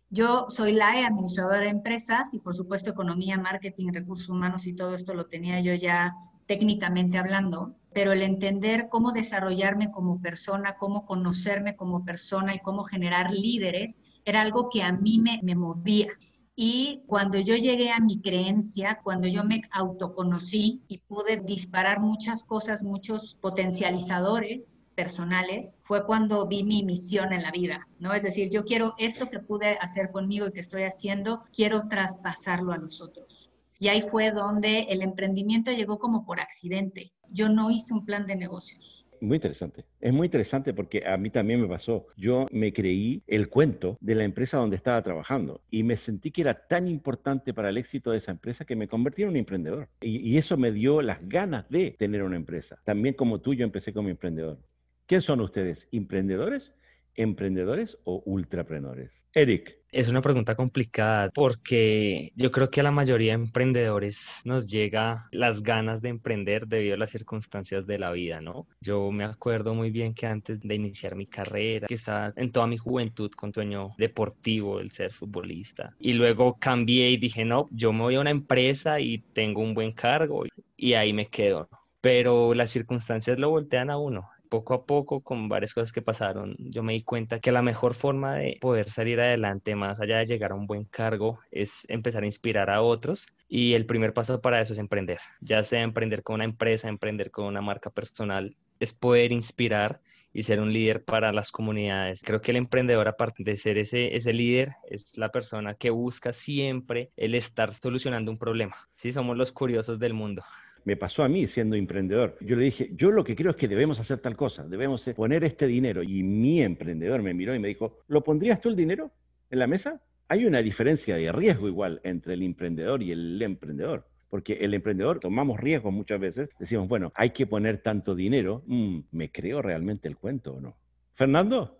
Yo 0.09 0.47
soy 0.49 0.71
la 0.71 1.05
administradora 1.05 1.59
de 1.59 1.69
empresas 1.69 2.33
y 2.33 2.39
por 2.39 2.55
supuesto 2.55 2.89
economía, 2.89 3.37
marketing, 3.37 3.93
recursos 3.93 4.29
humanos 4.29 4.65
y 4.65 4.73
todo 4.73 4.95
esto 4.95 5.13
lo 5.13 5.27
tenía 5.27 5.59
yo 5.59 5.75
ya 5.75 6.15
técnicamente 6.45 7.17
hablando, 7.17 7.75
pero 7.93 8.11
el 8.11 8.21
entender 8.21 8.87
cómo 8.89 9.11
desarrollarme 9.11 9.91
como 9.91 10.21
persona, 10.21 10.75
cómo 10.77 11.05
conocerme 11.05 11.75
como 11.75 12.03
persona 12.03 12.53
y 12.53 12.59
cómo 12.59 12.83
generar 12.83 13.31
líderes 13.31 13.99
era 14.25 14.41
algo 14.41 14.69
que 14.69 14.83
a 14.83 14.91
mí 14.91 15.19
me, 15.19 15.39
me 15.43 15.55
movía. 15.55 16.09
Y 16.57 17.03
cuando 17.07 17.37
yo 17.37 17.55
llegué 17.57 17.91
a 17.91 17.99
mi 17.99 18.21
creencia, 18.21 19.01
cuando 19.03 19.27
yo 19.27 19.43
me 19.43 19.61
autoconocí 19.71 20.83
y 20.87 20.99
pude 20.99 21.37
disparar 21.37 21.99
muchas 21.99 22.45
cosas, 22.45 22.81
muchos 22.81 23.35
potencializadores 23.35 24.87
personales, 24.95 25.79
fue 25.81 26.05
cuando 26.05 26.47
vi 26.47 26.63
mi 26.63 26.83
misión 26.83 27.33
en 27.33 27.43
la 27.43 27.51
vida, 27.51 27.89
¿no? 27.99 28.13
Es 28.13 28.23
decir, 28.23 28.49
yo 28.49 28.63
quiero 28.63 28.95
esto 28.97 29.29
que 29.29 29.39
pude 29.39 29.77
hacer 29.79 30.11
conmigo 30.11 30.47
y 30.47 30.53
que 30.53 30.61
estoy 30.61 30.83
haciendo, 30.83 31.41
quiero 31.53 31.89
traspasarlo 31.89 32.71
a 32.71 32.77
los 32.77 33.01
otros. 33.01 33.51
Y 33.79 33.89
ahí 33.89 34.01
fue 34.01 34.31
donde 34.31 34.83
el 34.89 35.01
emprendimiento 35.01 35.71
llegó 35.71 35.99
como 35.99 36.25
por 36.25 36.39
accidente. 36.39 37.13
Yo 37.29 37.49
no 37.49 37.71
hice 37.71 37.93
un 37.93 38.05
plan 38.05 38.25
de 38.25 38.35
negocios 38.35 39.05
muy 39.25 39.35
interesante. 39.35 39.85
Es 39.99 40.13
muy 40.13 40.27
interesante 40.27 40.73
porque 40.73 41.05
a 41.05 41.17
mí 41.17 41.29
también 41.29 41.61
me 41.61 41.67
pasó. 41.67 42.07
Yo 42.15 42.45
me 42.51 42.73
creí 42.73 43.23
el 43.27 43.49
cuento 43.49 43.97
de 43.99 44.15
la 44.15 44.23
empresa 44.23 44.57
donde 44.57 44.75
estaba 44.75 45.01
trabajando 45.01 45.61
y 45.69 45.83
me 45.83 45.97
sentí 45.97 46.31
que 46.31 46.41
era 46.41 46.67
tan 46.67 46.87
importante 46.87 47.53
para 47.53 47.69
el 47.69 47.77
éxito 47.77 48.11
de 48.11 48.19
esa 48.19 48.31
empresa 48.31 48.65
que 48.65 48.75
me 48.75 48.87
convertí 48.87 49.23
en 49.23 49.29
un 49.29 49.35
emprendedor. 49.35 49.89
Y, 50.01 50.35
eso 50.35 50.57
me 50.57 50.71
dio 50.71 51.01
las 51.01 51.27
ganas 51.27 51.67
de 51.69 51.95
tener 51.97 52.21
una 52.21 52.35
empresa. 52.35 52.77
También 52.83 53.15
como 53.15 53.39
tú, 53.39 53.53
yo 53.53 53.63
empecé 53.63 53.93
como 53.93 54.09
emprendedor. 54.09 54.59
¿Quién 55.05 55.21
son 55.21 55.39
ustedes? 55.39 55.87
¿Emprendedores? 55.91 56.73
¿Emprendedores 57.15 57.97
o 58.03 58.21
ultraprenores? 58.25 59.11
Eric. 59.35 59.75
Es 59.91 60.09
una 60.09 60.21
pregunta 60.21 60.55
complicada 60.55 61.29
porque 61.33 62.31
yo 62.35 62.51
creo 62.51 62.69
que 62.69 62.81
a 62.81 62.83
la 62.83 62.91
mayoría 62.91 63.31
de 63.31 63.43
emprendedores 63.43 64.41
nos 64.43 64.65
llega 64.65 65.27
las 65.31 65.63
ganas 65.63 66.01
de 66.01 66.09
emprender 66.09 66.67
debido 66.67 66.95
a 66.95 66.97
las 66.97 67.11
circunstancias 67.11 67.87
de 67.87 67.99
la 67.99 68.11
vida, 68.11 68.41
¿no? 68.41 68.67
Yo 68.81 69.09
me 69.11 69.23
acuerdo 69.23 69.73
muy 69.73 69.91
bien 69.91 70.13
que 70.13 70.25
antes 70.25 70.59
de 70.61 70.75
iniciar 70.75 71.15
mi 71.15 71.27
carrera, 71.27 71.87
que 71.87 71.93
estaba 71.93 72.33
en 72.35 72.51
toda 72.51 72.67
mi 72.67 72.77
juventud 72.77 73.31
con 73.31 73.53
sueño 73.53 73.95
deportivo, 73.97 74.81
el 74.81 74.91
ser 74.91 75.13
futbolista, 75.13 75.95
y 75.97 76.11
luego 76.11 76.57
cambié 76.59 77.09
y 77.11 77.17
dije, 77.17 77.45
no, 77.45 77.69
yo 77.71 77.93
me 77.93 78.01
voy 78.01 78.15
a 78.15 78.21
una 78.21 78.31
empresa 78.31 78.99
y 78.99 79.19
tengo 79.19 79.61
un 79.61 79.73
buen 79.73 79.93
cargo 79.93 80.43
y 80.75 80.93
ahí 80.93 81.13
me 81.13 81.27
quedo. 81.27 81.69
Pero 82.01 82.53
las 82.53 82.69
circunstancias 82.71 83.39
lo 83.39 83.49
voltean 83.49 83.89
a 83.89 83.97
uno 83.97 84.29
poco 84.45 84.73
a 84.73 84.85
poco, 84.85 85.21
con 85.21 85.49
varias 85.49 85.73
cosas 85.73 85.91
que 85.91 86.01
pasaron, 86.01 86.55
yo 86.59 86.83
me 86.83 86.93
di 86.93 87.03
cuenta 87.03 87.39
que 87.39 87.51
la 87.51 87.61
mejor 87.61 87.93
forma 87.93 88.35
de 88.35 88.57
poder 88.61 88.89
salir 88.89 89.19
adelante, 89.19 89.75
más 89.75 89.99
allá 89.99 90.19
de 90.19 90.25
llegar 90.25 90.51
a 90.51 90.55
un 90.55 90.67
buen 90.67 90.85
cargo, 90.85 91.39
es 91.51 91.85
empezar 91.89 92.23
a 92.23 92.27
inspirar 92.27 92.69
a 92.69 92.81
otros. 92.81 93.27
Y 93.47 93.73
el 93.73 93.85
primer 93.85 94.13
paso 94.13 94.41
para 94.41 94.61
eso 94.61 94.73
es 94.73 94.79
emprender, 94.79 95.19
ya 95.41 95.63
sea 95.63 95.81
emprender 95.81 96.23
con 96.23 96.35
una 96.35 96.45
empresa, 96.45 96.87
emprender 96.89 97.31
con 97.31 97.45
una 97.45 97.61
marca 97.61 97.89
personal, 97.89 98.55
es 98.79 98.93
poder 98.93 99.31
inspirar 99.31 100.01
y 100.33 100.43
ser 100.43 100.59
un 100.59 100.73
líder 100.73 101.05
para 101.05 101.31
las 101.31 101.51
comunidades. 101.51 102.21
Creo 102.21 102.41
que 102.41 102.51
el 102.51 102.57
emprendedor, 102.57 103.07
aparte 103.07 103.43
de 103.43 103.55
ser 103.55 103.77
ese, 103.77 104.15
ese 104.17 104.33
líder, 104.33 104.73
es 104.89 105.17
la 105.17 105.29
persona 105.29 105.75
que 105.75 105.91
busca 105.91 106.33
siempre 106.33 107.11
el 107.15 107.35
estar 107.35 107.73
solucionando 107.73 108.31
un 108.31 108.37
problema. 108.37 108.75
Sí, 108.97 109.13
somos 109.13 109.37
los 109.37 109.53
curiosos 109.53 109.97
del 109.97 110.13
mundo 110.13 110.43
me 110.85 110.95
pasó 110.95 111.23
a 111.23 111.27
mí 111.27 111.47
siendo 111.47 111.75
emprendedor. 111.75 112.37
Yo 112.39 112.55
le 112.55 112.65
dije, 112.65 112.91
yo 112.93 113.11
lo 113.11 113.23
que 113.23 113.35
creo 113.35 113.51
es 113.51 113.57
que 113.57 113.67
debemos 113.67 113.99
hacer 113.99 114.19
tal 114.19 114.37
cosa, 114.37 114.63
debemos 114.63 115.03
poner 115.15 115.43
este 115.43 115.67
dinero. 115.67 116.03
Y 116.03 116.23
mi 116.23 116.61
emprendedor 116.61 117.21
me 117.21 117.33
miró 117.33 117.53
y 117.53 117.59
me 117.59 117.67
dijo, 117.67 117.99
¿lo 118.07 118.23
pondrías 118.23 118.61
tú 118.61 118.69
el 118.69 118.75
dinero 118.75 119.11
en 119.49 119.59
la 119.59 119.67
mesa? 119.67 120.01
Hay 120.27 120.45
una 120.45 120.61
diferencia 120.61 121.17
de 121.17 121.31
riesgo 121.31 121.67
igual 121.67 122.01
entre 122.03 122.35
el 122.35 122.43
emprendedor 122.43 123.01
y 123.03 123.11
el 123.11 123.41
emprendedor. 123.41 124.07
Porque 124.29 124.53
el 124.53 124.73
emprendedor 124.73 125.19
tomamos 125.19 125.59
riesgos 125.59 125.93
muchas 125.93 126.19
veces, 126.19 126.49
decimos, 126.59 126.87
bueno, 126.87 127.11
hay 127.15 127.31
que 127.31 127.47
poner 127.47 127.79
tanto 127.79 128.15
dinero, 128.15 128.63
mm, 128.67 128.99
¿me 129.11 129.31
creo 129.31 129.61
realmente 129.61 130.07
el 130.07 130.17
cuento 130.17 130.53
o 130.53 130.61
no? 130.61 130.75
Fernando. 131.13 131.79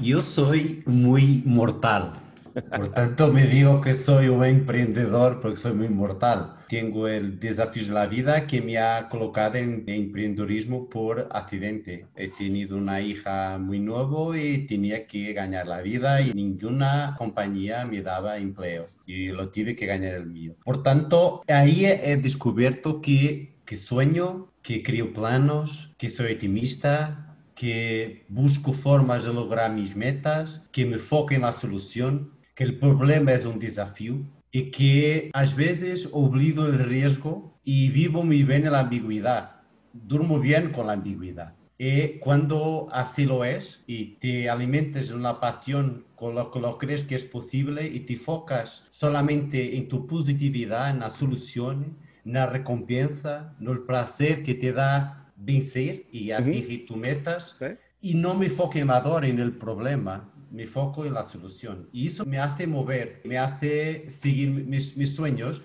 Yo 0.00 0.22
soy 0.22 0.82
muy 0.86 1.42
mortal. 1.44 2.12
Por 2.54 2.92
tanto, 2.92 3.32
me 3.32 3.46
digo 3.46 3.80
que 3.80 3.94
soy 3.94 4.28
un 4.28 4.44
emprendedor 4.44 5.40
porque 5.40 5.58
soy 5.58 5.72
muy 5.72 5.88
mortal. 5.88 6.54
Tengo 6.68 7.08
el 7.08 7.38
desafío 7.38 7.84
de 7.84 7.92
la 7.92 8.06
vida 8.06 8.46
que 8.46 8.60
me 8.60 8.78
ha 8.78 9.08
colocado 9.08 9.56
en 9.56 9.84
emprendedorismo 9.86 10.88
por 10.88 11.28
accidente. 11.32 12.06
He 12.16 12.28
tenido 12.28 12.76
una 12.76 13.00
hija 13.00 13.58
muy 13.58 13.78
nueva 13.78 14.38
y 14.38 14.66
tenía 14.66 15.06
que 15.06 15.32
ganar 15.32 15.66
la 15.66 15.80
vida 15.80 16.20
y 16.20 16.32
ninguna 16.32 17.14
compañía 17.18 17.84
me 17.84 18.02
daba 18.02 18.38
empleo 18.38 18.88
y 19.06 19.28
lo 19.28 19.48
tuve 19.48 19.74
que 19.74 19.86
ganar 19.86 20.14
el 20.14 20.26
mío. 20.26 20.54
Por 20.64 20.82
tanto, 20.82 21.42
ahí 21.48 21.86
he 21.86 22.16
descubierto 22.16 23.00
que, 23.00 23.54
que 23.64 23.76
sueño, 23.76 24.52
que 24.62 24.82
creo 24.82 25.12
planos, 25.12 25.94
que 25.96 26.10
soy 26.10 26.32
optimista, 26.32 27.36
que 27.54 28.24
busco 28.28 28.72
formas 28.72 29.24
de 29.24 29.32
lograr 29.32 29.72
mis 29.72 29.96
metas, 29.96 30.62
que 30.70 30.86
me 30.86 30.98
foco 30.98 31.34
en 31.34 31.40
la 31.42 31.52
solución 31.52 32.30
que 32.58 32.64
el 32.64 32.76
problema 32.76 33.34
es 33.34 33.44
un 33.44 33.60
desafío 33.60 34.16
y 34.50 34.72
que 34.72 35.30
a 35.32 35.44
veces 35.44 36.08
olvido 36.10 36.66
el 36.66 36.80
riesgo 36.80 37.56
y 37.62 37.88
vivo 37.90 38.24
muy 38.24 38.42
bien 38.42 38.66
en 38.66 38.72
la 38.72 38.80
ambigüedad. 38.80 39.60
Durmo 39.92 40.40
bien 40.40 40.72
con 40.72 40.88
la 40.88 40.94
ambigüedad. 40.94 41.54
Y 41.78 42.18
cuando 42.18 42.88
así 42.90 43.26
lo 43.26 43.44
es 43.44 43.84
y 43.86 44.16
te 44.16 44.50
alimentes 44.50 45.10
de 45.10 45.14
una 45.14 45.38
pasión 45.38 46.06
con 46.16 46.34
lo 46.34 46.50
que 46.50 46.58
lo 46.58 46.78
crees 46.78 47.04
que 47.04 47.14
es 47.14 47.22
posible 47.22 47.86
y 47.86 48.00
te 48.00 48.16
focas 48.16 48.88
solamente 48.90 49.76
en 49.76 49.86
tu 49.86 50.08
positividad, 50.08 50.90
en 50.90 50.98
la 50.98 51.10
solución, 51.10 51.96
en 52.24 52.32
la 52.32 52.46
recompensa, 52.46 53.54
en 53.60 53.68
el 53.68 53.82
placer 53.82 54.42
que 54.42 54.54
te 54.54 54.72
da 54.72 55.30
vencer 55.36 56.06
y 56.10 56.32
atingir 56.32 56.86
tus 56.86 56.96
metas, 56.96 57.56
y 58.00 58.14
no 58.14 58.34
me 58.34 58.50
foque 58.50 58.80
en 58.80 58.88
la 58.88 59.00
dor, 59.00 59.24
en 59.24 59.38
el 59.38 59.52
problema, 59.52 60.32
mi 60.50 60.66
foco 60.66 61.04
en 61.04 61.14
la 61.14 61.24
solución. 61.24 61.88
Y 61.92 62.08
eso 62.08 62.24
me 62.24 62.38
hace 62.38 62.66
mover, 62.66 63.20
me 63.24 63.38
hace 63.38 64.10
seguir 64.10 64.50
mis, 64.50 64.96
mis 64.96 65.14
sueños, 65.14 65.62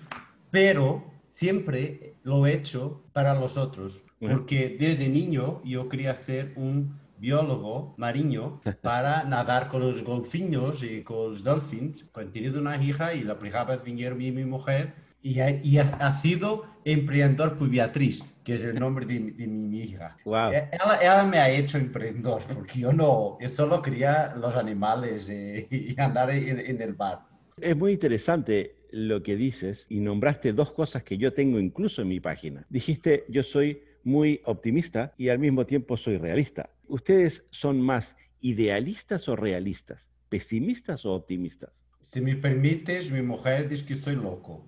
pero 0.50 1.04
siempre 1.22 2.14
lo 2.22 2.46
he 2.46 2.54
hecho 2.54 3.02
para 3.12 3.34
los 3.34 3.56
otros. 3.56 4.02
Porque 4.20 4.76
desde 4.78 5.08
niño 5.08 5.60
yo 5.64 5.88
quería 5.88 6.14
ser 6.14 6.52
un 6.56 6.98
biólogo 7.18 7.94
marino 7.96 8.60
para 8.82 9.24
nadar 9.24 9.68
con 9.68 9.80
los 9.80 10.02
golfinos 10.02 10.82
y 10.82 11.02
con 11.02 11.32
los 11.32 11.44
delfines. 11.44 12.04
He 12.16 12.24
tenido 12.26 12.60
una 12.60 12.82
hija 12.82 13.14
y 13.14 13.22
la 13.22 13.38
primera 13.38 13.64
vez 13.64 13.82
vinieron 13.82 14.18
mi, 14.18 14.30
mi 14.30 14.44
mujer 14.44 14.94
y 15.22 15.40
ha, 15.40 15.50
y 15.50 15.78
ha, 15.78 16.12
sido 16.12 16.64
emprendedor 16.84 17.56
por 17.56 17.70
Beatriz, 17.70 18.22
que 18.44 18.54
es 18.54 18.64
el 18.64 18.78
nombre 18.78 19.06
de, 19.06 19.18
de 19.18 19.46
mi, 19.46 19.80
hija. 19.80 20.16
Wow. 20.24 20.52
Eh, 20.52 20.68
ella, 20.72 20.98
ella, 21.00 21.24
me 21.24 21.38
ha 21.38 21.50
hecho 21.50 21.78
emprendedor, 21.78 22.42
porque 22.54 22.80
yo 22.80 22.92
no, 22.92 23.38
yo 23.40 23.48
solo 23.48 23.80
quería 23.80 24.34
los 24.36 24.54
animales 24.54 25.28
eh, 25.30 25.66
y 25.70 25.98
andar 26.00 26.30
en, 26.30 26.60
en 26.60 26.80
el 26.82 26.92
bar. 26.92 27.20
Es 27.60 27.76
muy 27.76 27.92
interesante 27.92 28.76
lo 28.90 29.22
que 29.22 29.36
dices 29.36 29.86
y 29.88 30.00
nombraste 30.00 30.52
dos 30.52 30.72
cosas 30.72 31.02
que 31.02 31.18
yo 31.18 31.32
tengo 31.32 31.58
incluso 31.58 32.02
en 32.02 32.08
mi 32.08 32.20
página. 32.20 32.64
Dijiste, 32.68 33.24
yo 33.28 33.42
soy 33.42 33.82
muy 34.04 34.40
optimista 34.44 35.14
y 35.16 35.30
al 35.30 35.38
mismo 35.38 35.66
tiempo 35.66 35.96
soy 35.96 36.18
realista. 36.18 36.70
¿Ustedes 36.86 37.44
son 37.50 37.80
más 37.80 38.14
idealistas 38.40 39.28
o 39.28 39.36
realistas? 39.36 40.10
¿Pesimistas 40.28 41.06
o 41.06 41.14
optimistas? 41.14 41.70
Si 42.04 42.20
me 42.20 42.36
permites, 42.36 43.10
mi 43.10 43.22
mujer 43.22 43.68
dice 43.68 43.84
que 43.86 43.96
soy 43.96 44.16
loco. 44.16 44.64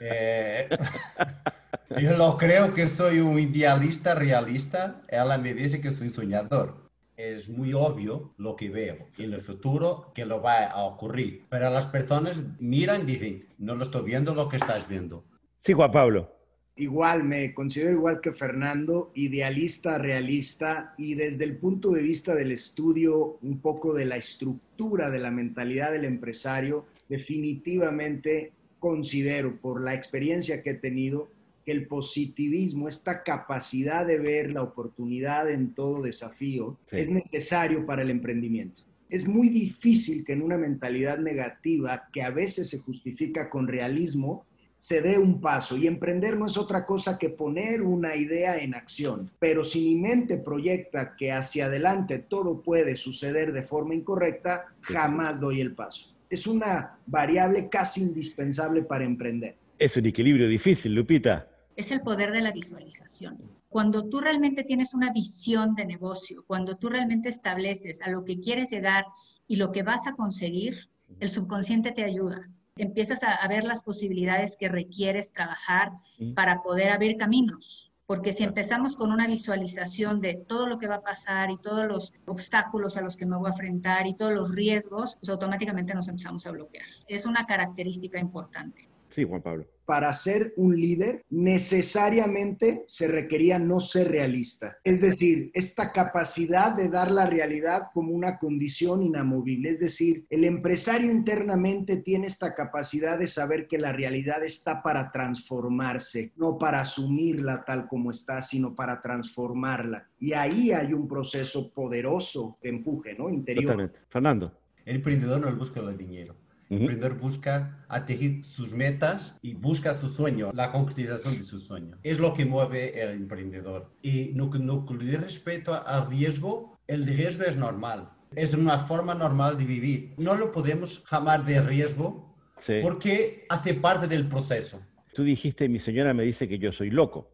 Eh, 0.00 0.68
yo 2.00 2.16
lo 2.16 2.36
creo 2.36 2.74
que 2.74 2.88
soy 2.88 3.20
un 3.20 3.38
idealista 3.38 4.14
realista. 4.14 5.02
Ella 5.08 5.38
me 5.38 5.54
dice 5.54 5.80
que 5.80 5.90
soy 5.90 6.08
soñador. 6.08 6.74
Es 7.16 7.48
muy 7.48 7.72
obvio 7.72 8.32
lo 8.38 8.56
que 8.56 8.68
veo 8.68 9.08
en 9.18 9.32
el 9.32 9.40
futuro 9.40 10.10
que 10.14 10.24
lo 10.24 10.42
va 10.42 10.64
a 10.64 10.82
ocurrir. 10.84 11.44
Pero 11.48 11.70
las 11.70 11.86
personas 11.86 12.42
miran 12.58 13.02
y 13.02 13.12
dicen, 13.12 13.46
no 13.58 13.74
lo 13.74 13.84
estoy 13.84 14.02
viendo 14.02 14.34
lo 14.34 14.48
que 14.48 14.56
estás 14.56 14.88
viendo. 14.88 15.24
Sí, 15.58 15.72
Juan 15.72 15.92
Pablo. 15.92 16.42
Igual, 16.76 17.22
me 17.24 17.52
considero 17.52 17.92
igual 17.92 18.20
que 18.22 18.32
Fernando, 18.32 19.12
idealista, 19.14 19.98
realista 19.98 20.94
y 20.96 21.14
desde 21.14 21.44
el 21.44 21.58
punto 21.58 21.90
de 21.90 22.00
vista 22.00 22.34
del 22.34 22.50
estudio, 22.50 23.38
un 23.42 23.60
poco 23.60 23.92
de 23.92 24.06
la 24.06 24.16
estructura 24.16 25.10
de 25.10 25.18
la 25.18 25.30
mentalidad 25.30 25.92
del 25.92 26.06
empresario, 26.06 26.86
definitivamente 27.10 28.52
considero 28.82 29.60
por 29.60 29.80
la 29.80 29.94
experiencia 29.94 30.60
que 30.60 30.70
he 30.70 30.74
tenido 30.74 31.30
que 31.64 31.70
el 31.70 31.86
positivismo, 31.86 32.88
esta 32.88 33.22
capacidad 33.22 34.04
de 34.04 34.18
ver 34.18 34.52
la 34.52 34.64
oportunidad 34.64 35.48
en 35.48 35.72
todo 35.72 36.02
desafío, 36.02 36.76
es 36.90 37.08
necesario 37.08 37.86
para 37.86 38.02
el 38.02 38.10
emprendimiento. 38.10 38.82
Es 39.08 39.28
muy 39.28 39.50
difícil 39.50 40.24
que 40.24 40.32
en 40.32 40.42
una 40.42 40.58
mentalidad 40.58 41.18
negativa, 41.18 42.08
que 42.12 42.22
a 42.22 42.30
veces 42.30 42.70
se 42.70 42.80
justifica 42.80 43.48
con 43.48 43.68
realismo, 43.68 44.46
se 44.78 45.00
dé 45.00 45.16
un 45.16 45.40
paso. 45.40 45.76
Y 45.76 45.86
emprender 45.86 46.36
no 46.36 46.46
es 46.46 46.56
otra 46.56 46.84
cosa 46.84 47.16
que 47.16 47.28
poner 47.28 47.82
una 47.82 48.16
idea 48.16 48.58
en 48.58 48.74
acción. 48.74 49.30
Pero 49.38 49.64
si 49.64 49.94
mi 49.94 50.00
mente 50.00 50.38
proyecta 50.38 51.14
que 51.16 51.30
hacia 51.30 51.66
adelante 51.66 52.18
todo 52.18 52.62
puede 52.62 52.96
suceder 52.96 53.52
de 53.52 53.62
forma 53.62 53.94
incorrecta, 53.94 54.74
jamás 54.80 55.38
doy 55.38 55.60
el 55.60 55.72
paso. 55.72 56.11
Es 56.32 56.46
una 56.46 56.98
variable 57.04 57.68
casi 57.68 58.00
indispensable 58.00 58.80
para 58.80 59.04
emprender. 59.04 59.58
Es 59.78 59.94
un 59.98 60.06
equilibrio 60.06 60.48
difícil, 60.48 60.94
Lupita. 60.94 61.46
Es 61.76 61.90
el 61.90 62.00
poder 62.00 62.32
de 62.32 62.40
la 62.40 62.52
visualización. 62.52 63.38
Cuando 63.68 64.08
tú 64.08 64.18
realmente 64.18 64.64
tienes 64.64 64.94
una 64.94 65.12
visión 65.12 65.74
de 65.74 65.84
negocio, 65.84 66.42
cuando 66.46 66.78
tú 66.78 66.88
realmente 66.88 67.28
estableces 67.28 68.00
a 68.00 68.08
lo 68.08 68.24
que 68.24 68.40
quieres 68.40 68.70
llegar 68.70 69.04
y 69.46 69.56
lo 69.56 69.72
que 69.72 69.82
vas 69.82 70.06
a 70.06 70.14
conseguir, 70.14 70.88
el 71.20 71.28
subconsciente 71.28 71.92
te 71.92 72.02
ayuda 72.02 72.48
empiezas 72.76 73.22
a, 73.22 73.46
ver 73.48 73.64
las 73.64 73.82
posibilidades 73.82 74.56
que 74.56 74.68
requieres 74.68 75.32
trabajar 75.32 75.92
para 76.34 76.62
poder 76.62 76.90
abrir 76.90 77.16
caminos. 77.16 77.91
Porque 78.12 78.34
si 78.34 78.44
empezamos 78.44 78.94
con 78.94 79.10
una 79.10 79.26
visualización 79.26 80.20
de 80.20 80.34
todo 80.34 80.66
lo 80.66 80.78
que 80.78 80.86
va 80.86 80.96
a 80.96 81.00
pasar 81.00 81.50
y 81.50 81.56
todos 81.56 81.86
los 81.86 82.12
obstáculos 82.26 82.98
a 82.98 83.00
los 83.00 83.16
que 83.16 83.24
me 83.24 83.38
voy 83.38 83.46
a 83.46 83.52
enfrentar 83.52 84.06
y 84.06 84.14
todos 84.14 84.34
los 84.34 84.54
riesgos, 84.54 85.16
pues 85.16 85.30
automáticamente 85.30 85.94
nos 85.94 86.08
empezamos 86.08 86.46
a 86.46 86.50
bloquear. 86.50 86.84
Es 87.08 87.24
una 87.24 87.46
característica 87.46 88.18
importante. 88.18 88.91
Sí, 89.12 89.24
Juan 89.24 89.42
Pablo 89.42 89.66
para 89.84 90.12
ser 90.12 90.54
un 90.56 90.80
líder 90.80 91.24
necesariamente 91.28 92.84
se 92.86 93.08
requería 93.08 93.58
no 93.58 93.80
ser 93.80 94.10
realista. 94.10 94.78
Es 94.84 95.00
decir, 95.00 95.50
esta 95.54 95.92
capacidad 95.92 96.72
de 96.72 96.88
dar 96.88 97.10
la 97.10 97.26
realidad 97.26 97.88
como 97.92 98.12
una 98.12 98.38
condición 98.38 99.02
inamovible. 99.02 99.70
Es 99.70 99.80
decir, 99.80 100.24
el 100.30 100.44
empresario 100.44 101.10
internamente 101.10 101.96
tiene 101.98 102.26
esta 102.26 102.54
capacidad 102.54 103.18
de 103.18 103.26
saber 103.26 103.66
que 103.66 103.78
la 103.78 103.92
realidad 103.92 104.42
está 104.44 104.82
para 104.82 105.10
transformarse, 105.10 106.32
no 106.36 106.58
para 106.58 106.80
asumirla 106.80 107.64
tal 107.64 107.88
como 107.88 108.10
está, 108.12 108.40
sino 108.40 108.74
para 108.74 109.02
transformarla. 109.02 110.08
Y 110.18 110.32
ahí 110.32 110.72
hay 110.72 110.92
un 110.92 111.08
proceso 111.08 111.70
poderoso 111.70 112.58
de 112.62 112.70
empuje, 112.70 113.14
¿no? 113.14 113.28
Interior. 113.28 113.64
Totalmente. 113.64 113.98
Fernando. 114.08 114.58
El 114.84 114.96
emprendedor 114.96 115.40
no 115.40 115.54
busca 115.54 115.80
el 115.80 115.96
dinero 115.96 116.41
el 116.72 116.80
emprendedor 116.80 117.18
busca 117.18 117.84
atingir 117.88 118.44
sus 118.44 118.72
metas 118.72 119.34
y 119.42 119.54
busca 119.54 119.94
su 119.94 120.08
sueño, 120.08 120.50
la 120.54 120.72
concretización 120.72 121.36
de 121.36 121.42
su 121.42 121.60
sueño. 121.60 121.98
Es 122.02 122.18
lo 122.18 122.32
que 122.32 122.44
mueve 122.44 123.00
el 123.00 123.10
emprendedor. 123.10 123.92
Y 124.02 124.32
no, 124.34 124.46
no 124.46 124.86
respecto 125.20 125.74
al 125.74 126.08
riesgo, 126.08 126.78
el 126.86 127.06
riesgo 127.06 127.44
es 127.44 127.56
normal. 127.56 128.10
Es 128.34 128.54
una 128.54 128.78
forma 128.78 129.14
normal 129.14 129.58
de 129.58 129.64
vivir. 129.64 130.14
No 130.16 130.34
lo 130.34 130.50
podemos 130.52 131.04
llamar 131.10 131.44
de 131.44 131.60
riesgo 131.60 132.34
porque 132.82 133.44
hace 133.48 133.74
parte 133.74 134.06
del 134.06 134.26
proceso. 134.26 134.80
Tú 135.12 135.24
dijiste, 135.24 135.68
mi 135.68 135.78
señora 135.78 136.14
me 136.14 136.22
dice 136.22 136.48
que 136.48 136.58
yo 136.58 136.72
soy 136.72 136.90
loco. 136.90 137.30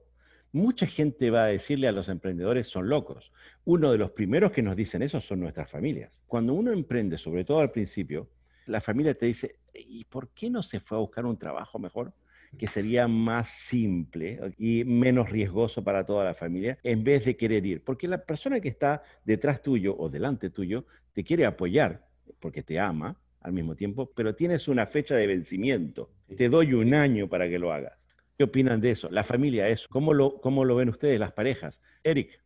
Mucha 0.51 0.87
gente 0.87 1.31
va 1.31 1.45
a 1.45 1.49
decirle 1.49 1.89
a 1.89 1.93
los 1.93 2.09
emprendedores 2.09 2.69
son 2.69 2.89
locos. 2.89 3.33
Uno 3.65 3.93
de 3.93 3.99
los 3.99 4.11
primeros 4.13 4.51
que 4.51 4.63
nos 4.63 4.75
dicen 4.75 5.03
eso 5.03 5.21
son 5.21 5.41
nuestras 5.41 5.71
familias. 5.71 6.19
Cuando 6.27 6.55
uno 6.55 6.73
emprende, 6.73 7.19
sobre 7.19 7.45
todo 7.45 7.61
al 7.61 7.71
principio, 7.71 8.29
la 8.69 8.81
familia 8.81 9.15
te 9.15 9.27
dice, 9.27 9.57
¿y 9.75 10.05
por 10.05 10.29
qué 10.29 10.51
no 10.51 10.63
se 10.63 10.81
fue 10.81 10.97
a 10.99 11.01
buscar 11.01 11.27
un 11.27 11.37
trabajo 11.37 11.79
mejor? 11.79 12.13
que 12.57 12.67
sería 12.67 13.07
más 13.09 13.51
simple 13.51 14.41
y 14.57 14.85
menos 14.85 15.29
riesgoso 15.29 15.85
para 15.85 16.07
toda 16.07 16.25
la 16.25 16.35
familia, 16.35 16.79
en 16.83 17.05
vez 17.05 17.25
de 17.25 17.37
querer 17.37 17.67
ir. 17.67 17.85
Porque 17.85 18.09
la 18.09 18.25
persona 18.25 18.61
que 18.61 18.69
está 18.69 19.03
detrás 19.25 19.63
tuyo 19.63 19.95
o 19.99 20.09
delante 20.09 20.49
tuyo 20.49 20.87
te 21.13 21.25
quiere 21.25 21.45
apoyar 21.45 22.07
porque 22.41 22.63
te 22.63 22.79
ama 22.79 23.17
al 23.41 23.53
mismo 23.53 23.75
tiempo, 23.75 24.11
pero 24.15 24.35
tienes 24.35 24.69
una 24.69 24.87
fecha 24.87 25.15
de 25.15 25.27
vencimiento. 25.27 26.11
Te 26.37 26.49
doy 26.49 26.75
un 26.75 26.95
año 26.95 27.29
para 27.29 27.49
que 27.49 27.59
lo 27.59 27.73
hagas. 27.73 27.93
¿Qué 28.37 28.45
opinan 28.45 28.81
de 28.81 28.93
eso? 28.93 29.11
La 29.11 29.25
familia, 29.25 29.69
eso. 29.69 29.89
¿Cómo 29.91 30.15
lo, 30.15 30.41
cómo 30.41 30.65
lo 30.65 30.77
ven 30.77 30.89
ustedes, 30.89 31.19
las 31.19 31.33
parejas? 31.33 31.81
Eric. 32.03 32.41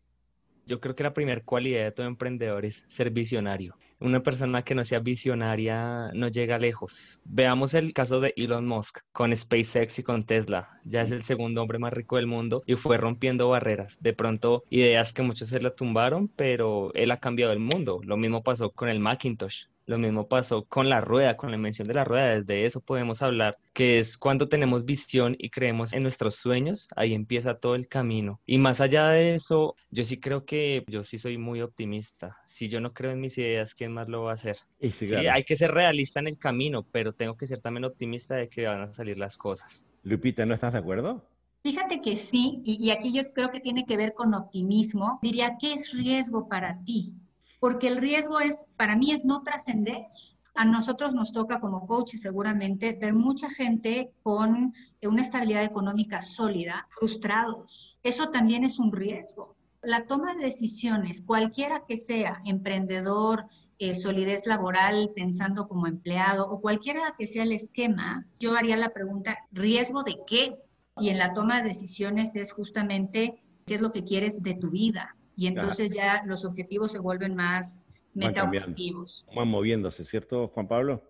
Yo 0.64 0.80
creo 0.80 0.94
que 0.94 1.02
la 1.02 1.12
primera 1.12 1.42
cualidad 1.42 1.84
de 1.84 1.92
todo 1.92 2.06
emprendedor 2.06 2.64
es 2.64 2.84
ser 2.88 3.10
visionario. 3.10 3.76
Una 4.02 4.20
persona 4.20 4.62
que 4.62 4.74
no 4.74 4.84
sea 4.84 4.98
visionaria 4.98 6.10
no 6.12 6.26
llega 6.26 6.58
lejos. 6.58 7.20
Veamos 7.24 7.72
el 7.72 7.92
caso 7.92 8.18
de 8.18 8.34
Elon 8.36 8.66
Musk 8.66 8.98
con 9.12 9.36
SpaceX 9.36 10.00
y 10.00 10.02
con 10.02 10.26
Tesla. 10.26 10.80
Ya 10.84 11.02
es 11.02 11.12
el 11.12 11.22
segundo 11.22 11.62
hombre 11.62 11.78
más 11.78 11.92
rico 11.92 12.16
del 12.16 12.26
mundo 12.26 12.64
y 12.66 12.74
fue 12.74 12.96
rompiendo 12.96 13.48
barreras. 13.48 13.98
De 14.00 14.12
pronto, 14.12 14.64
ideas 14.70 15.12
que 15.12 15.22
muchos 15.22 15.50
se 15.50 15.60
la 15.60 15.76
tumbaron, 15.76 16.26
pero 16.26 16.92
él 16.94 17.12
ha 17.12 17.20
cambiado 17.20 17.52
el 17.52 17.60
mundo. 17.60 18.00
Lo 18.02 18.16
mismo 18.16 18.42
pasó 18.42 18.72
con 18.72 18.88
el 18.88 18.98
Macintosh. 18.98 19.66
Lo 19.86 19.98
mismo 19.98 20.28
pasó 20.28 20.64
con 20.64 20.88
la 20.88 21.00
rueda, 21.00 21.36
con 21.36 21.50
la 21.50 21.56
invención 21.56 21.88
de 21.88 21.94
la 21.94 22.04
rueda. 22.04 22.40
Desde 22.40 22.66
eso 22.66 22.80
podemos 22.80 23.22
hablar, 23.22 23.56
que 23.72 23.98
es 23.98 24.16
cuando 24.16 24.48
tenemos 24.48 24.84
visión 24.84 25.34
y 25.38 25.50
creemos 25.50 25.92
en 25.92 26.02
nuestros 26.02 26.36
sueños, 26.36 26.88
ahí 26.96 27.14
empieza 27.14 27.58
todo 27.58 27.74
el 27.74 27.88
camino. 27.88 28.40
Y 28.46 28.58
más 28.58 28.80
allá 28.80 29.08
de 29.08 29.34
eso, 29.34 29.74
yo 29.90 30.04
sí 30.04 30.20
creo 30.20 30.44
que 30.44 30.84
yo 30.86 31.04
sí 31.04 31.18
soy 31.18 31.38
muy 31.38 31.62
optimista. 31.62 32.36
Si 32.46 32.68
yo 32.68 32.80
no 32.80 32.92
creo 32.92 33.10
en 33.10 33.20
mis 33.20 33.36
ideas, 33.38 33.74
¿quién 33.74 33.92
más 33.92 34.08
lo 34.08 34.24
va 34.24 34.32
a 34.32 34.34
hacer? 34.34 34.56
Sí, 34.80 35.14
hay 35.14 35.44
que 35.44 35.56
ser 35.56 35.72
realista 35.72 36.20
en 36.20 36.28
el 36.28 36.38
camino, 36.38 36.86
pero 36.90 37.12
tengo 37.12 37.36
que 37.36 37.46
ser 37.46 37.60
también 37.60 37.84
optimista 37.84 38.36
de 38.36 38.48
que 38.48 38.66
van 38.66 38.82
a 38.82 38.92
salir 38.92 39.18
las 39.18 39.36
cosas. 39.36 39.84
Lupita, 40.04 40.46
¿no 40.46 40.54
estás 40.54 40.72
de 40.72 40.78
acuerdo? 40.78 41.24
Fíjate 41.62 42.00
que 42.00 42.16
sí, 42.16 42.60
y, 42.64 42.84
y 42.84 42.90
aquí 42.90 43.12
yo 43.12 43.32
creo 43.32 43.50
que 43.50 43.60
tiene 43.60 43.86
que 43.86 43.96
ver 43.96 44.14
con 44.14 44.34
optimismo. 44.34 45.20
Diría, 45.22 45.56
¿qué 45.60 45.74
es 45.74 45.92
riesgo 45.92 46.48
para 46.48 46.82
ti? 46.84 47.14
Porque 47.62 47.86
el 47.86 47.98
riesgo 47.98 48.40
es, 48.40 48.66
para 48.76 48.96
mí, 48.96 49.12
es 49.12 49.24
no 49.24 49.44
trascender. 49.44 50.08
A 50.56 50.64
nosotros 50.64 51.14
nos 51.14 51.32
toca 51.32 51.60
como 51.60 51.86
coaches 51.86 52.20
seguramente 52.20 52.98
ver 53.00 53.14
mucha 53.14 53.48
gente 53.48 54.10
con 54.24 54.74
una 55.00 55.22
estabilidad 55.22 55.62
económica 55.62 56.22
sólida, 56.22 56.88
frustrados. 56.90 58.00
Eso 58.02 58.30
también 58.30 58.64
es 58.64 58.80
un 58.80 58.90
riesgo. 58.90 59.54
La 59.80 60.08
toma 60.08 60.34
de 60.34 60.42
decisiones, 60.42 61.22
cualquiera 61.22 61.84
que 61.86 61.98
sea, 61.98 62.42
emprendedor, 62.44 63.46
eh, 63.78 63.94
solidez 63.94 64.44
laboral, 64.44 65.12
pensando 65.14 65.68
como 65.68 65.86
empleado 65.86 66.50
o 66.50 66.60
cualquiera 66.60 67.14
que 67.16 67.28
sea 67.28 67.44
el 67.44 67.52
esquema, 67.52 68.26
yo 68.40 68.56
haría 68.56 68.76
la 68.76 68.92
pregunta, 68.92 69.38
¿riesgo 69.52 70.02
de 70.02 70.18
qué? 70.26 70.56
Y 70.96 71.10
en 71.10 71.18
la 71.18 71.32
toma 71.32 71.62
de 71.62 71.68
decisiones 71.68 72.34
es 72.34 72.50
justamente 72.50 73.36
qué 73.66 73.76
es 73.76 73.80
lo 73.80 73.92
que 73.92 74.02
quieres 74.02 74.42
de 74.42 74.54
tu 74.54 74.70
vida, 74.70 75.14
y 75.36 75.46
entonces 75.46 75.94
ya 75.94 76.22
los 76.26 76.44
objetivos 76.44 76.92
se 76.92 76.98
vuelven 76.98 77.34
más 77.34 77.84
metaobjetivos. 78.14 79.26
Van 79.34 79.48
moviéndose, 79.48 80.04
¿cierto, 80.04 80.48
Juan 80.48 80.68
Pablo? 80.68 81.02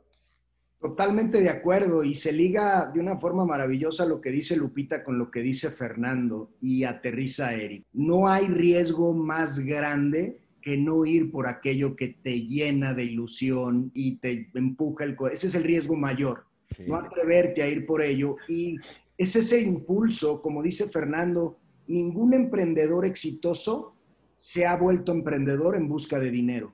Totalmente 0.81 1.41
de 1.41 1.49
acuerdo 1.49 2.03
y 2.03 2.15
se 2.15 2.33
liga 2.33 2.91
de 2.93 2.99
una 2.99 3.17
forma 3.17 3.45
maravillosa 3.45 4.05
lo 4.05 4.21
que 4.21 4.31
dice 4.31 4.57
Lupita 4.57 5.05
con 5.05 5.17
lo 5.17 5.31
que 5.31 5.41
dice 5.41 5.71
Fernando 5.71 6.51
y 6.61 6.83
aterriza 6.85 7.55
Eric. 7.55 7.85
No 7.93 8.29
hay 8.29 8.49
riesgo 8.49 9.13
más 9.13 9.61
grande 9.61 10.41
que 10.61 10.77
no 10.77 11.05
ir 11.05 11.31
por 11.31 11.47
aquello 11.47 11.95
que 11.95 12.09
te 12.09 12.47
llena 12.47 12.95
de 12.95 13.05
ilusión 13.05 13.91
y 13.95 14.19
te 14.19 14.51
empuja 14.55 15.05
el... 15.05 15.17
Ese 15.31 15.47
es 15.49 15.55
el 15.55 15.65
riesgo 15.65 15.97
mayor, 15.97 16.47
no 16.87 16.97
atreverte 16.97 17.63
a 17.63 17.69
ir 17.69 17.87
por 17.87 18.03
ello 18.03 18.37
y 18.49 18.77
es 19.17 19.37
ese 19.37 19.61
impulso, 19.61 20.43
como 20.43 20.63
dice 20.63 20.89
Fernando, 20.89 21.59
ningún 21.87 22.35
emprendedor 22.35 23.05
exitoso 23.07 23.95
se 24.43 24.67
ha 24.67 24.75
vuelto 24.75 25.13
emprendedor 25.13 25.77
en 25.77 25.89
busca 25.89 26.19
de 26.19 26.29
dinero. 26.29 26.73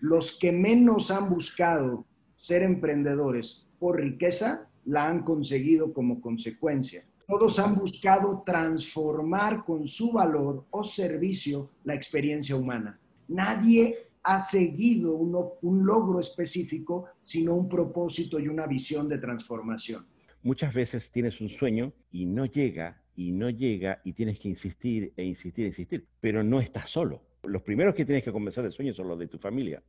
Los 0.00 0.38
que 0.38 0.50
menos 0.50 1.10
han 1.10 1.28
buscado 1.28 2.06
ser 2.36 2.62
emprendedores 2.62 3.66
por 3.78 4.00
riqueza, 4.00 4.70
la 4.86 5.10
han 5.10 5.22
conseguido 5.22 5.92
como 5.92 6.22
consecuencia. 6.22 7.04
Todos 7.28 7.58
han 7.58 7.74
buscado 7.74 8.42
transformar 8.46 9.62
con 9.62 9.86
su 9.86 10.10
valor 10.12 10.64
o 10.70 10.82
servicio 10.84 11.68
la 11.84 11.94
experiencia 11.94 12.56
humana. 12.56 12.98
Nadie 13.28 14.08
ha 14.22 14.38
seguido 14.38 15.14
un 15.14 15.84
logro 15.84 16.18
específico, 16.18 17.04
sino 17.22 17.54
un 17.54 17.68
propósito 17.68 18.40
y 18.40 18.48
una 18.48 18.66
visión 18.66 19.06
de 19.06 19.18
transformación. 19.18 20.06
Muchas 20.42 20.72
veces 20.72 21.10
tienes 21.10 21.42
un 21.42 21.50
sueño 21.50 21.92
y 22.10 22.24
no 22.24 22.46
llega 22.46 23.01
y 23.14 23.32
no 23.32 23.50
llega 23.50 24.00
y 24.04 24.12
tienes 24.12 24.38
que 24.38 24.48
insistir 24.48 25.12
e 25.16 25.24
insistir 25.24 25.64
e 25.64 25.68
insistir, 25.68 26.06
pero 26.20 26.42
no 26.42 26.60
estás 26.60 26.90
solo. 26.90 27.22
Los 27.42 27.62
primeros 27.62 27.94
que 27.94 28.04
tienes 28.04 28.24
que 28.24 28.32
convencer 28.32 28.62
del 28.62 28.72
sueño 28.72 28.94
son 28.94 29.08
los 29.08 29.18
de 29.18 29.28
tu 29.28 29.38
familia. 29.38 29.82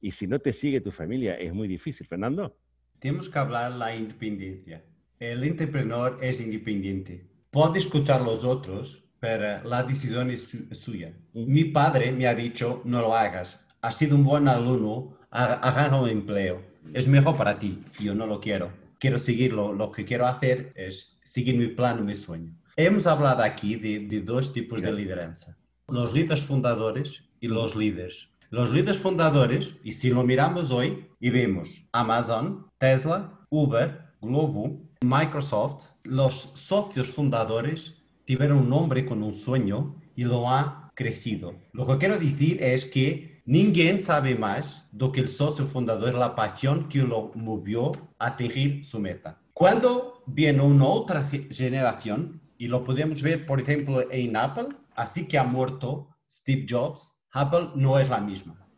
Y 0.00 0.12
si 0.12 0.26
no 0.26 0.38
te 0.38 0.52
sigue 0.52 0.80
tu 0.80 0.90
familia, 0.90 1.34
es 1.34 1.52
muy 1.52 1.68
difícil. 1.68 2.06
Fernando. 2.06 2.56
Tenemos 2.98 3.28
que 3.28 3.38
hablar 3.38 3.72
la 3.72 3.94
independencia. 3.94 4.82
El 5.18 5.44
emprendedor 5.44 6.18
es 6.22 6.40
independiente. 6.40 7.26
Puede 7.50 7.78
escuchar 7.78 8.20
a 8.20 8.24
los 8.24 8.44
otros, 8.44 9.04
pero 9.18 9.62
la 9.64 9.82
decisión 9.82 10.30
es, 10.30 10.56
suya. 10.72 11.12
Mi 11.34 11.64
padre 11.64 12.12
me 12.12 12.26
ha 12.26 12.34
dicho, 12.34 12.80
no 12.84 13.00
lo 13.00 13.14
hagas. 13.14 13.58
Has 13.82 13.96
sido 13.96 14.16
un 14.16 14.24
buen 14.24 14.48
alumno, 14.48 15.18
agarra 15.30 16.00
un 16.00 16.08
empleo. 16.08 16.62
Es 16.94 17.08
mejor 17.08 17.36
para 17.36 17.58
ti. 17.58 17.82
Yo 17.98 18.14
no 18.14 18.26
lo 18.26 18.40
quiero. 18.40 18.72
Quiero 18.98 19.18
seguirlo. 19.18 19.72
Lo 19.72 19.92
que 19.92 20.04
quiero 20.04 20.26
hacer 20.26 20.72
es 20.74 21.18
seguir 21.24 21.56
mi 21.56 21.68
plan, 21.68 22.04
mi 22.04 22.14
sueño. 22.14 22.54
Hemos 22.82 23.06
hablado 23.06 23.42
aquí 23.42 23.76
de, 23.76 24.22
dos 24.22 24.54
tipos 24.54 24.80
de 24.80 24.90
lideranza, 24.90 25.54
los 25.88 26.14
líderes 26.14 26.42
fundadores 26.42 27.22
y 27.38 27.46
los 27.46 27.76
líderes. 27.76 28.30
Los 28.48 28.70
líderes 28.70 28.96
fundadores, 28.96 29.74
y 29.84 29.92
si 29.92 30.08
lo 30.08 30.24
miramos 30.24 30.70
hoy 30.70 31.06
y 31.20 31.28
vemos 31.28 31.68
Amazon, 31.92 32.68
Tesla, 32.78 33.38
Uber, 33.50 34.00
Glovo, 34.22 34.80
Microsoft, 35.02 35.90
los 36.04 36.52
socios 36.54 37.08
fundadores 37.08 37.96
tuvieron 38.26 38.56
un 38.60 38.72
hombre 38.72 39.04
con 39.04 39.22
un 39.22 39.34
sueño 39.34 39.94
y 40.16 40.24
lo 40.24 40.48
ha 40.48 40.90
crecido. 40.94 41.56
Lo 41.74 41.86
que 41.86 41.98
quiero 41.98 42.18
decir 42.18 42.62
es 42.62 42.86
que 42.86 43.42
ninguém 43.44 43.98
sabe 43.98 44.34
más 44.34 44.88
do 44.90 45.12
que 45.12 45.20
el 45.20 45.28
socio 45.28 45.66
fundador, 45.66 46.14
la 46.14 46.34
pasión 46.34 46.88
que 46.88 47.02
lo 47.02 47.30
movió 47.34 47.92
a 48.18 48.28
atingir 48.28 48.86
su 48.86 48.98
meta. 48.98 49.38
Cuando 49.52 50.22
viene 50.24 50.62
una 50.62 50.86
otra 50.86 51.22
generación, 51.50 52.39
y 52.60 52.68
lo 52.68 52.84
podemos 52.84 53.22
ver, 53.22 53.46
por 53.46 53.58
ejemplo, 53.58 54.04
en 54.12 54.36
Apple, 54.36 54.68
así 54.94 55.26
que 55.26 55.38
ha 55.38 55.44
muerto 55.44 56.10
Steve 56.30 56.66
Jobs, 56.68 57.18
Apple 57.32 57.70
no 57.74 57.98
es 57.98 58.10
la 58.10 58.20
misma. 58.20 58.68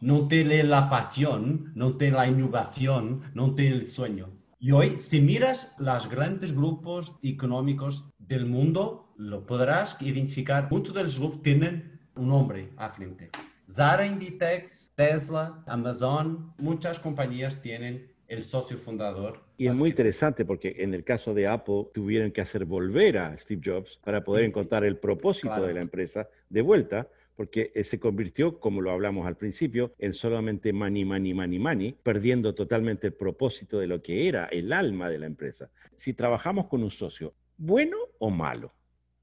No 0.00 0.28
tiene 0.28 0.62
la 0.62 0.88
pasión, 0.88 1.70
no 1.74 1.98
tiene 1.98 2.16
la 2.16 2.26
innovación, 2.26 3.30
no 3.34 3.54
tiene 3.54 3.76
el 3.76 3.86
sueño. 3.86 4.30
Y 4.58 4.72
hoy, 4.72 4.96
si 4.96 5.20
miras 5.20 5.76
los 5.78 6.08
grandes 6.08 6.56
grupos 6.56 7.16
económicos 7.22 8.08
del 8.18 8.46
mundo, 8.46 9.12
lo 9.18 9.44
podrás 9.44 10.00
identificar. 10.00 10.70
Muchos 10.70 10.94
de 10.94 11.02
los 11.02 11.18
grupos 11.18 11.42
tienen 11.42 12.00
un 12.14 12.32
hombre 12.32 12.72
a 12.78 12.88
frente. 12.88 13.28
Zara, 13.70 14.06
Inditex, 14.06 14.94
Tesla, 14.96 15.62
Amazon, 15.66 16.54
muchas 16.56 16.98
compañías 16.98 17.60
tienen 17.60 18.10
el 18.28 18.42
socio 18.42 18.76
fundador. 18.76 19.40
Y 19.56 19.66
es 19.66 19.74
muy 19.74 19.90
interesante 19.90 20.44
porque 20.44 20.76
en 20.78 20.94
el 20.94 21.02
caso 21.02 21.34
de 21.34 21.48
Apple 21.48 21.86
tuvieron 21.92 22.30
que 22.30 22.42
hacer 22.42 22.64
volver 22.66 23.18
a 23.18 23.38
Steve 23.38 23.62
Jobs 23.64 23.98
para 24.04 24.22
poder 24.22 24.44
encontrar 24.44 24.84
el 24.84 24.98
propósito 24.98 25.62
de 25.66 25.74
la 25.74 25.80
empresa 25.80 26.28
de 26.48 26.62
vuelta 26.62 27.08
porque 27.34 27.70
eh, 27.74 27.84
se 27.84 28.00
convirtió, 28.00 28.58
como 28.58 28.80
lo 28.80 28.90
hablamos 28.90 29.24
al 29.26 29.36
principio, 29.36 29.94
en 29.98 30.12
solamente 30.12 30.72
money, 30.72 31.04
money, 31.04 31.32
money, 31.32 31.58
money, 31.60 31.96
perdiendo 32.02 32.52
totalmente 32.52 33.06
el 33.06 33.12
propósito 33.12 33.78
de 33.78 33.86
lo 33.86 34.02
que 34.02 34.26
era 34.26 34.46
el 34.46 34.72
alma 34.72 35.08
de 35.08 35.18
la 35.18 35.26
empresa. 35.26 35.70
Si 35.94 36.14
trabajamos 36.14 36.66
con 36.66 36.82
un 36.82 36.90
socio, 36.90 37.34
¿bueno 37.56 37.96
o 38.18 38.30
malo? 38.30 38.72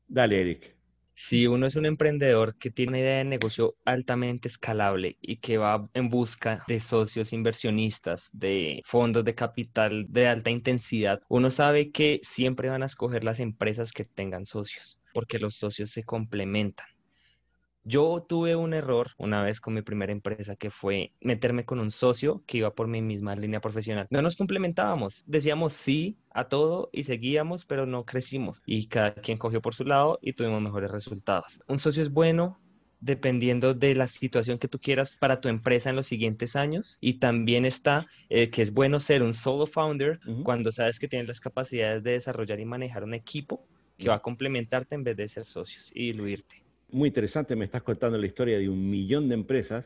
Dale, 0.08 0.40
Eric. 0.40 0.76
Si 1.16 1.48
uno 1.48 1.66
es 1.66 1.76
un 1.76 1.86
emprendedor 1.86 2.58
que 2.58 2.72
tiene 2.72 2.90
una 2.90 3.00
idea 3.00 3.18
de 3.18 3.24
negocio 3.24 3.76
altamente 3.86 4.48
escalable 4.48 5.18
y 5.22 5.38
que 5.38 5.58
va 5.58 5.90
en 5.94 6.10
busca 6.10 6.64
de 6.68 6.80
socios 6.80 7.34
inversionistas, 7.34 8.30
de 8.34 8.82
fondos 8.86 9.24
de 9.24 9.34
capital 9.36 10.06
de 10.10 10.28
alta 10.28 10.50
intensidad, 10.50 11.22
uno 11.30 11.50
sabe 11.52 11.92
que 11.92 12.20
siempre 12.24 12.70
van 12.70 12.84
a 12.84 12.88
escoger 12.88 13.24
las 13.24 13.40
empresas 13.40 13.92
que 13.94 14.06
tengan 14.06 14.46
socios, 14.46 15.00
porque 15.14 15.40
los 15.40 15.56
socios 15.56 15.92
se 15.92 16.04
complementan. 16.04 16.88
Yo 17.88 18.26
tuve 18.28 18.56
un 18.56 18.74
error 18.74 19.12
una 19.16 19.44
vez 19.44 19.62
con 19.62 19.76
mi 19.76 19.84
primera 19.84 20.12
empresa 20.12 20.56
que 20.56 20.72
fue 20.72 21.14
meterme 21.22 21.66
con 21.66 21.80
un 21.80 21.92
socio 21.92 22.42
que 22.48 22.58
iba 22.58 22.74
por 22.74 22.88
mi 22.88 23.00
misma 23.00 23.36
línea 23.36 23.62
profesional. 23.62 24.08
No 24.10 24.24
nos 24.24 24.36
complementábamos, 24.36 25.24
decíamos 25.28 25.74
sí 25.74 26.18
a 26.32 26.46
todo 26.48 26.90
y 26.92 27.04
seguíamos, 27.04 27.64
pero 27.64 27.86
no 27.86 28.04
crecimos. 28.04 28.64
Y 28.66 28.88
cada 28.88 29.14
quien 29.14 29.38
cogió 29.38 29.62
por 29.62 29.76
su 29.76 29.84
lado 29.84 30.18
y 30.24 30.34
tuvimos 30.34 30.64
mejores 30.64 30.90
resultados. 30.90 31.60
Un 31.68 31.78
socio 31.78 32.02
es 32.02 32.12
bueno 32.12 32.58
dependiendo 33.02 33.76
de 33.76 33.94
la 33.94 34.08
situación 34.08 34.58
que 34.58 34.68
tú 34.68 34.80
quieras 34.80 35.18
para 35.20 35.40
tu 35.40 35.48
empresa 35.48 35.92
en 35.92 35.96
los 35.96 36.08
siguientes 36.08 36.56
años. 36.56 36.98
Y 37.02 37.20
también 37.20 37.66
está 37.66 38.08
eh, 38.30 38.50
que 38.50 38.64
es 38.64 38.74
bueno 38.74 39.00
ser 39.00 39.22
un 39.22 39.36
solo 39.36 39.68
founder 39.68 40.20
cuando 40.44 40.72
sabes 40.72 40.98
que 40.98 41.08
tienes 41.08 41.28
las 41.28 41.40
capacidades 41.40 42.02
de 42.02 42.14
desarrollar 42.14 42.60
y 42.60 42.66
manejar 42.66 43.04
un 43.04 43.14
equipo 43.14 43.64
que 43.96 44.10
va 44.10 44.16
a 44.16 44.22
complementarte 44.24 44.96
en 44.96 45.04
vez 45.04 45.16
de 45.18 45.28
ser 45.28 45.46
socios 45.46 45.92
y 45.94 46.08
diluirte 46.08 46.65
muy 46.92 47.08
interesante, 47.08 47.56
me 47.56 47.66
estás 47.66 47.84
contando 47.84 48.18
la 48.18 48.26
historia 48.26 48.58
de 48.58 48.70
un 48.70 48.90
millón 48.90 49.28
de 49.30 49.36
empresas 49.36 49.86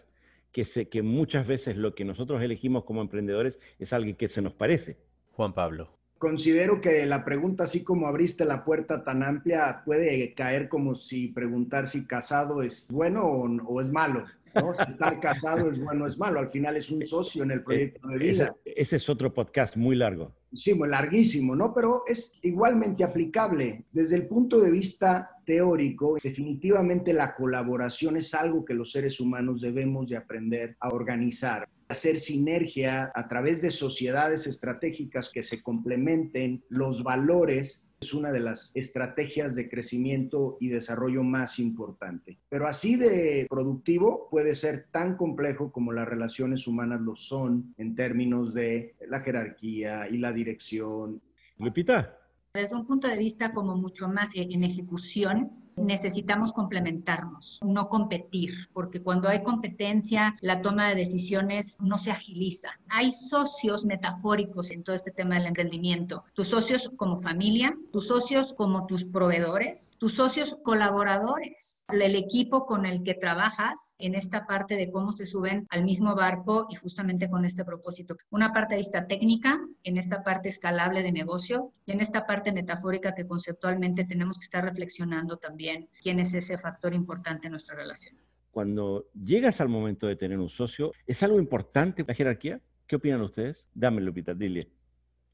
que, 0.51 0.65
sé 0.65 0.89
que 0.89 1.01
muchas 1.01 1.47
veces 1.47 1.77
lo 1.77 1.95
que 1.95 2.05
nosotros 2.05 2.41
elegimos 2.41 2.83
como 2.83 3.01
emprendedores 3.01 3.59
es 3.77 3.93
alguien 3.93 4.15
que 4.15 4.29
se 4.29 4.41
nos 4.41 4.53
parece. 4.53 4.97
Juan 5.33 5.53
Pablo. 5.53 5.89
Considero 6.17 6.81
que 6.81 7.05
la 7.05 7.23
pregunta, 7.23 7.63
así 7.63 7.83
como 7.83 8.07
abriste 8.07 8.43
la 8.43 8.65
puerta 8.65 9.05
tan 9.05 9.23
amplia, 9.23 9.83
puede 9.85 10.33
caer 10.33 10.67
como 10.67 10.95
si 10.95 11.29
preguntar 11.29 11.87
si 11.87 12.05
casado 12.05 12.61
es 12.61 12.91
bueno 12.91 13.23
o, 13.23 13.79
es 13.79 13.91
malo. 13.91 14.25
¿no? 14.53 14.73
Si 14.73 14.83
estar 14.83 15.19
casado 15.21 15.71
es 15.71 15.79
bueno 15.79 16.03
o 16.03 16.07
es 16.07 16.17
malo. 16.17 16.39
Al 16.39 16.49
final 16.49 16.75
es 16.75 16.89
un 16.89 17.05
socio 17.05 17.43
en 17.43 17.51
el 17.51 17.63
proyecto 17.63 18.09
de 18.09 18.17
vida. 18.19 18.55
ese 18.65 18.97
es 18.97 19.09
otro 19.09 19.33
podcast 19.33 19.77
muy 19.77 19.95
largo. 19.95 20.33
Sí, 20.51 20.77
larguísimo, 20.77 21.55
¿no? 21.55 21.73
Pero 21.73 22.03
es 22.07 22.39
igualmente 22.41 23.03
aplicable. 23.03 23.85
Desde 23.91 24.15
el 24.15 24.27
punto 24.27 24.59
de 24.59 24.71
vista 24.71 25.29
teórico, 25.45 26.17
definitivamente 26.23 27.13
la 27.13 27.35
colaboración 27.35 28.17
es 28.17 28.33
algo 28.33 28.65
que 28.65 28.73
los 28.73 28.91
seres 28.91 29.19
humanos 29.19 29.61
debemos 29.61 30.09
de 30.09 30.17
aprender 30.17 30.75
a 30.79 30.89
organizar 30.89 31.67
hacer 31.89 32.19
sinergia 32.19 33.11
a 33.15 33.27
través 33.27 33.63
de 33.63 33.71
sociedades 33.71 34.45
estratégicas 34.45 35.31
que 35.33 35.41
se 35.41 35.63
complementen 35.63 36.63
los 36.69 37.03
valores 37.03 37.88
es 37.99 38.13
una 38.13 38.31
de 38.31 38.39
las 38.39 38.75
estrategias 38.75 39.55
de 39.55 39.69
crecimiento 39.69 40.57
y 40.59 40.69
desarrollo 40.69 41.23
más 41.23 41.59
importante. 41.59 42.37
Pero 42.47 42.67
así 42.67 42.95
de 42.95 43.45
productivo 43.49 44.27
puede 44.29 44.55
ser 44.55 44.87
tan 44.91 45.17
complejo 45.17 45.71
como 45.71 45.91
las 45.91 46.07
relaciones 46.07 46.67
humanas 46.67 47.01
lo 47.01 47.15
son 47.15 47.73
en 47.77 47.95
términos 47.95 48.53
de 48.53 48.95
la 49.07 49.19
jerarquía 49.19 50.07
y 50.09 50.17
la 50.17 50.31
dirección. 50.31 51.21
Lupita. 51.57 52.15
Desde 52.53 52.75
un 52.75 52.85
punto 52.85 53.07
de 53.07 53.17
vista 53.17 53.51
como 53.51 53.75
mucho 53.75 54.07
más 54.07 54.31
en 54.33 54.63
ejecución, 54.63 55.51
necesitamos 55.79 56.53
complementarnos, 56.53 57.59
no 57.63 57.89
competir, 57.89 58.69
porque 58.73 59.01
cuando 59.01 59.29
hay 59.29 59.43
competencia, 59.43 60.35
la 60.41 60.61
toma 60.61 60.89
de 60.89 60.95
decisiones 60.95 61.77
no 61.79 61.97
se 61.97 62.11
agiliza. 62.11 62.69
Hay 62.89 63.11
socios 63.11 63.85
metafóricos 63.85 64.71
en 64.71 64.83
todo 64.83 64.95
este 64.95 65.11
tema 65.11 65.35
del 65.35 65.47
emprendimiento. 65.47 66.23
Tus 66.33 66.49
socios 66.49 66.91
como 66.97 67.17
familia, 67.17 67.77
tus 67.91 68.07
socios 68.07 68.53
como 68.53 68.85
tus 68.85 69.05
proveedores, 69.05 69.95
tus 69.99 70.15
socios 70.15 70.57
colaboradores, 70.63 71.85
el 71.89 72.15
equipo 72.15 72.65
con 72.65 72.85
el 72.85 73.03
que 73.03 73.13
trabajas 73.13 73.95
en 73.99 74.15
esta 74.15 74.45
parte 74.45 74.75
de 74.75 74.89
cómo 74.91 75.11
se 75.11 75.25
suben 75.25 75.67
al 75.69 75.83
mismo 75.83 76.15
barco 76.15 76.67
y 76.69 76.75
justamente 76.75 77.29
con 77.29 77.45
este 77.45 77.65
propósito. 77.65 78.15
Una 78.29 78.53
parte 78.53 78.75
de 78.75 78.79
vista 78.79 79.07
técnica, 79.07 79.59
en 79.83 79.97
esta 79.97 80.23
parte 80.23 80.49
escalable 80.49 81.03
de 81.03 81.11
negocio 81.11 81.71
y 81.85 81.91
en 81.91 82.01
esta 82.01 82.25
parte 82.25 82.51
metafórica 82.51 83.13
que 83.15 83.25
conceptualmente 83.25 84.05
tenemos 84.05 84.37
que 84.37 84.45
estar 84.45 84.63
reflexionando 84.63 85.37
también 85.37 85.68
quién 86.01 86.19
es 86.19 86.33
ese 86.33 86.57
factor 86.57 86.93
importante 86.93 87.47
en 87.47 87.51
nuestra 87.51 87.75
relación. 87.75 88.15
Cuando 88.51 89.05
llegas 89.13 89.61
al 89.61 89.69
momento 89.69 90.07
de 90.07 90.15
tener 90.15 90.39
un 90.39 90.49
socio, 90.49 90.91
¿es 91.05 91.21
algo 91.23 91.39
importante 91.39 92.03
la 92.07 92.13
jerarquía? 92.13 92.59
¿Qué 92.87 92.95
opinan 92.95 93.21
ustedes? 93.21 93.65
Dame, 93.73 94.01
Lupita, 94.01 94.33
dile 94.33 94.69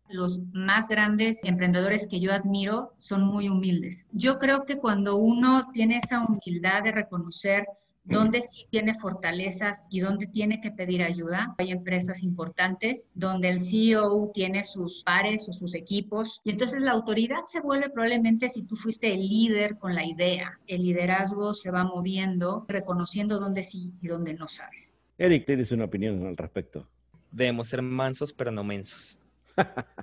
los 0.10 0.40
más 0.54 0.88
grandes 0.88 1.44
emprendedores 1.44 2.08
que 2.08 2.20
yo 2.20 2.32
admiro 2.32 2.94
son 2.98 3.24
muy 3.24 3.50
humildes. 3.50 4.08
Yo 4.12 4.38
creo 4.38 4.66
que 4.66 4.78
cuando 4.78 5.16
uno 5.16 5.72
tiene 5.74 5.98
esa 5.98 6.26
humildad 6.26 6.84
de 6.84 6.92
reconocer 6.92 7.66
donde 8.06 8.42
sí 8.42 8.68
tiene 8.70 8.94
fortalezas 8.94 9.88
y 9.90 10.00
donde 10.00 10.28
tiene 10.28 10.62
que 10.62 10.72
pedir 10.72 11.04
ayuda. 11.04 11.54
Hay 11.58 11.72
empresas 11.72 12.24
importantes 12.24 13.12
donde 13.16 13.50
el 13.50 13.62
CEO 13.62 14.32
tiene 14.34 14.64
sus 14.64 15.04
pares 15.04 15.50
o 15.50 15.54
sus 15.54 15.74
equipos 15.76 16.42
y 16.44 16.52
entonces 16.52 16.82
la 16.82 16.92
autoridad 16.92 17.46
se 17.48 17.62
vuelve 17.62 17.90
probablemente 17.90 18.50
si 18.50 18.64
tú 18.64 18.76
fuiste 18.76 19.14
el 19.14 19.28
líder 19.28 19.78
con 19.78 19.96
la 19.96 20.06
idea. 20.06 20.60
El 20.68 20.84
liderazgo 20.84 21.54
se 21.54 21.72
va 21.72 21.84
moviendo, 21.84 22.66
reconociendo 22.68 23.40
dónde 23.40 23.64
sí 23.64 23.92
y 24.02 24.08
dónde 24.08 24.34
no 24.34 24.48
sabes. 24.48 25.02
Eric, 25.18 25.46
¿tienes 25.46 25.72
una 25.72 25.86
opinión 25.86 26.26
al 26.26 26.38
respecto? 26.38 26.88
Debemos 27.32 27.70
ser 27.70 27.82
mansos, 27.82 28.32
pero 28.34 28.52
no 28.52 28.64
mensos. 28.64 29.18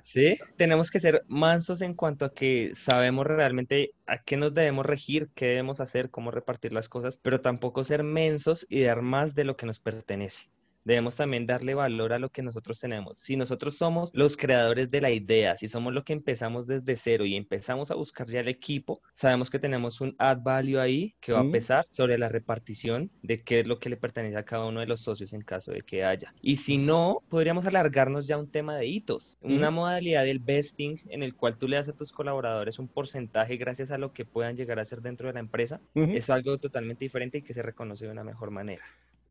Sí, 0.03 0.37
tenemos 0.57 0.91
que 0.91 0.99
ser 0.99 1.23
mansos 1.27 1.81
en 1.81 1.93
cuanto 1.93 2.25
a 2.25 2.33
que 2.33 2.71
sabemos 2.75 3.25
realmente 3.25 3.93
a 4.05 4.23
qué 4.23 4.37
nos 4.37 4.53
debemos 4.53 4.85
regir, 4.85 5.29
qué 5.35 5.47
debemos 5.47 5.79
hacer, 5.79 6.09
cómo 6.11 6.31
repartir 6.31 6.73
las 6.73 6.89
cosas, 6.89 7.17
pero 7.17 7.41
tampoco 7.41 7.83
ser 7.83 8.03
mensos 8.03 8.65
y 8.69 8.83
dar 8.83 9.01
más 9.01 9.33
de 9.35 9.45
lo 9.45 9.55
que 9.57 9.65
nos 9.65 9.79
pertenece 9.79 10.52
debemos 10.83 11.15
también 11.15 11.45
darle 11.45 11.75
valor 11.75 12.13
a 12.13 12.19
lo 12.19 12.29
que 12.29 12.41
nosotros 12.41 12.79
tenemos. 12.79 13.19
Si 13.19 13.35
nosotros 13.35 13.75
somos 13.75 14.11
los 14.13 14.37
creadores 14.37 14.91
de 14.91 15.01
la 15.01 15.11
idea, 15.11 15.57
si 15.57 15.67
somos 15.67 15.93
los 15.93 16.03
que 16.03 16.13
empezamos 16.13 16.67
desde 16.67 16.95
cero 16.95 17.25
y 17.25 17.35
empezamos 17.35 17.91
a 17.91 17.95
buscar 17.95 18.27
ya 18.27 18.39
el 18.39 18.47
equipo, 18.47 19.01
sabemos 19.13 19.49
que 19.49 19.59
tenemos 19.59 20.01
un 20.01 20.15
add 20.17 20.41
value 20.43 20.79
ahí 20.79 21.15
que 21.19 21.31
va 21.31 21.41
a 21.41 21.51
pesar 21.51 21.85
sobre 21.91 22.17
la 22.17 22.29
repartición 22.29 23.11
de 23.21 23.41
qué 23.41 23.61
es 23.61 23.67
lo 23.67 23.79
que 23.79 23.89
le 23.89 23.97
pertenece 23.97 24.37
a 24.37 24.43
cada 24.43 24.65
uno 24.65 24.79
de 24.79 24.87
los 24.87 25.01
socios 25.01 25.33
en 25.33 25.41
caso 25.41 25.71
de 25.71 25.81
que 25.81 26.03
haya. 26.03 26.33
Y 26.41 26.57
si 26.57 26.77
no, 26.77 27.19
podríamos 27.29 27.65
alargarnos 27.65 28.27
ya 28.27 28.35
a 28.35 28.39
un 28.39 28.51
tema 28.51 28.75
de 28.77 28.87
hitos, 28.87 29.37
una 29.41 29.71
modalidad 29.71 30.23
del 30.23 30.39
vesting 30.39 30.99
en 31.09 31.23
el 31.23 31.35
cual 31.35 31.57
tú 31.57 31.67
le 31.67 31.77
das 31.77 31.89
a 31.89 31.93
tus 31.93 32.11
colaboradores 32.11 32.79
un 32.79 32.87
porcentaje 32.87 33.57
gracias 33.57 33.91
a 33.91 33.97
lo 33.97 34.13
que 34.13 34.25
puedan 34.25 34.55
llegar 34.55 34.79
a 34.79 34.85
ser 34.85 35.01
dentro 35.01 35.27
de 35.27 35.33
la 35.33 35.39
empresa. 35.39 35.79
Es 35.95 36.29
algo 36.29 36.57
totalmente 36.57 37.05
diferente 37.05 37.39
y 37.39 37.41
que 37.41 37.53
se 37.53 37.61
reconoce 37.61 38.05
de 38.05 38.11
una 38.11 38.23
mejor 38.23 38.51
manera. 38.51 38.83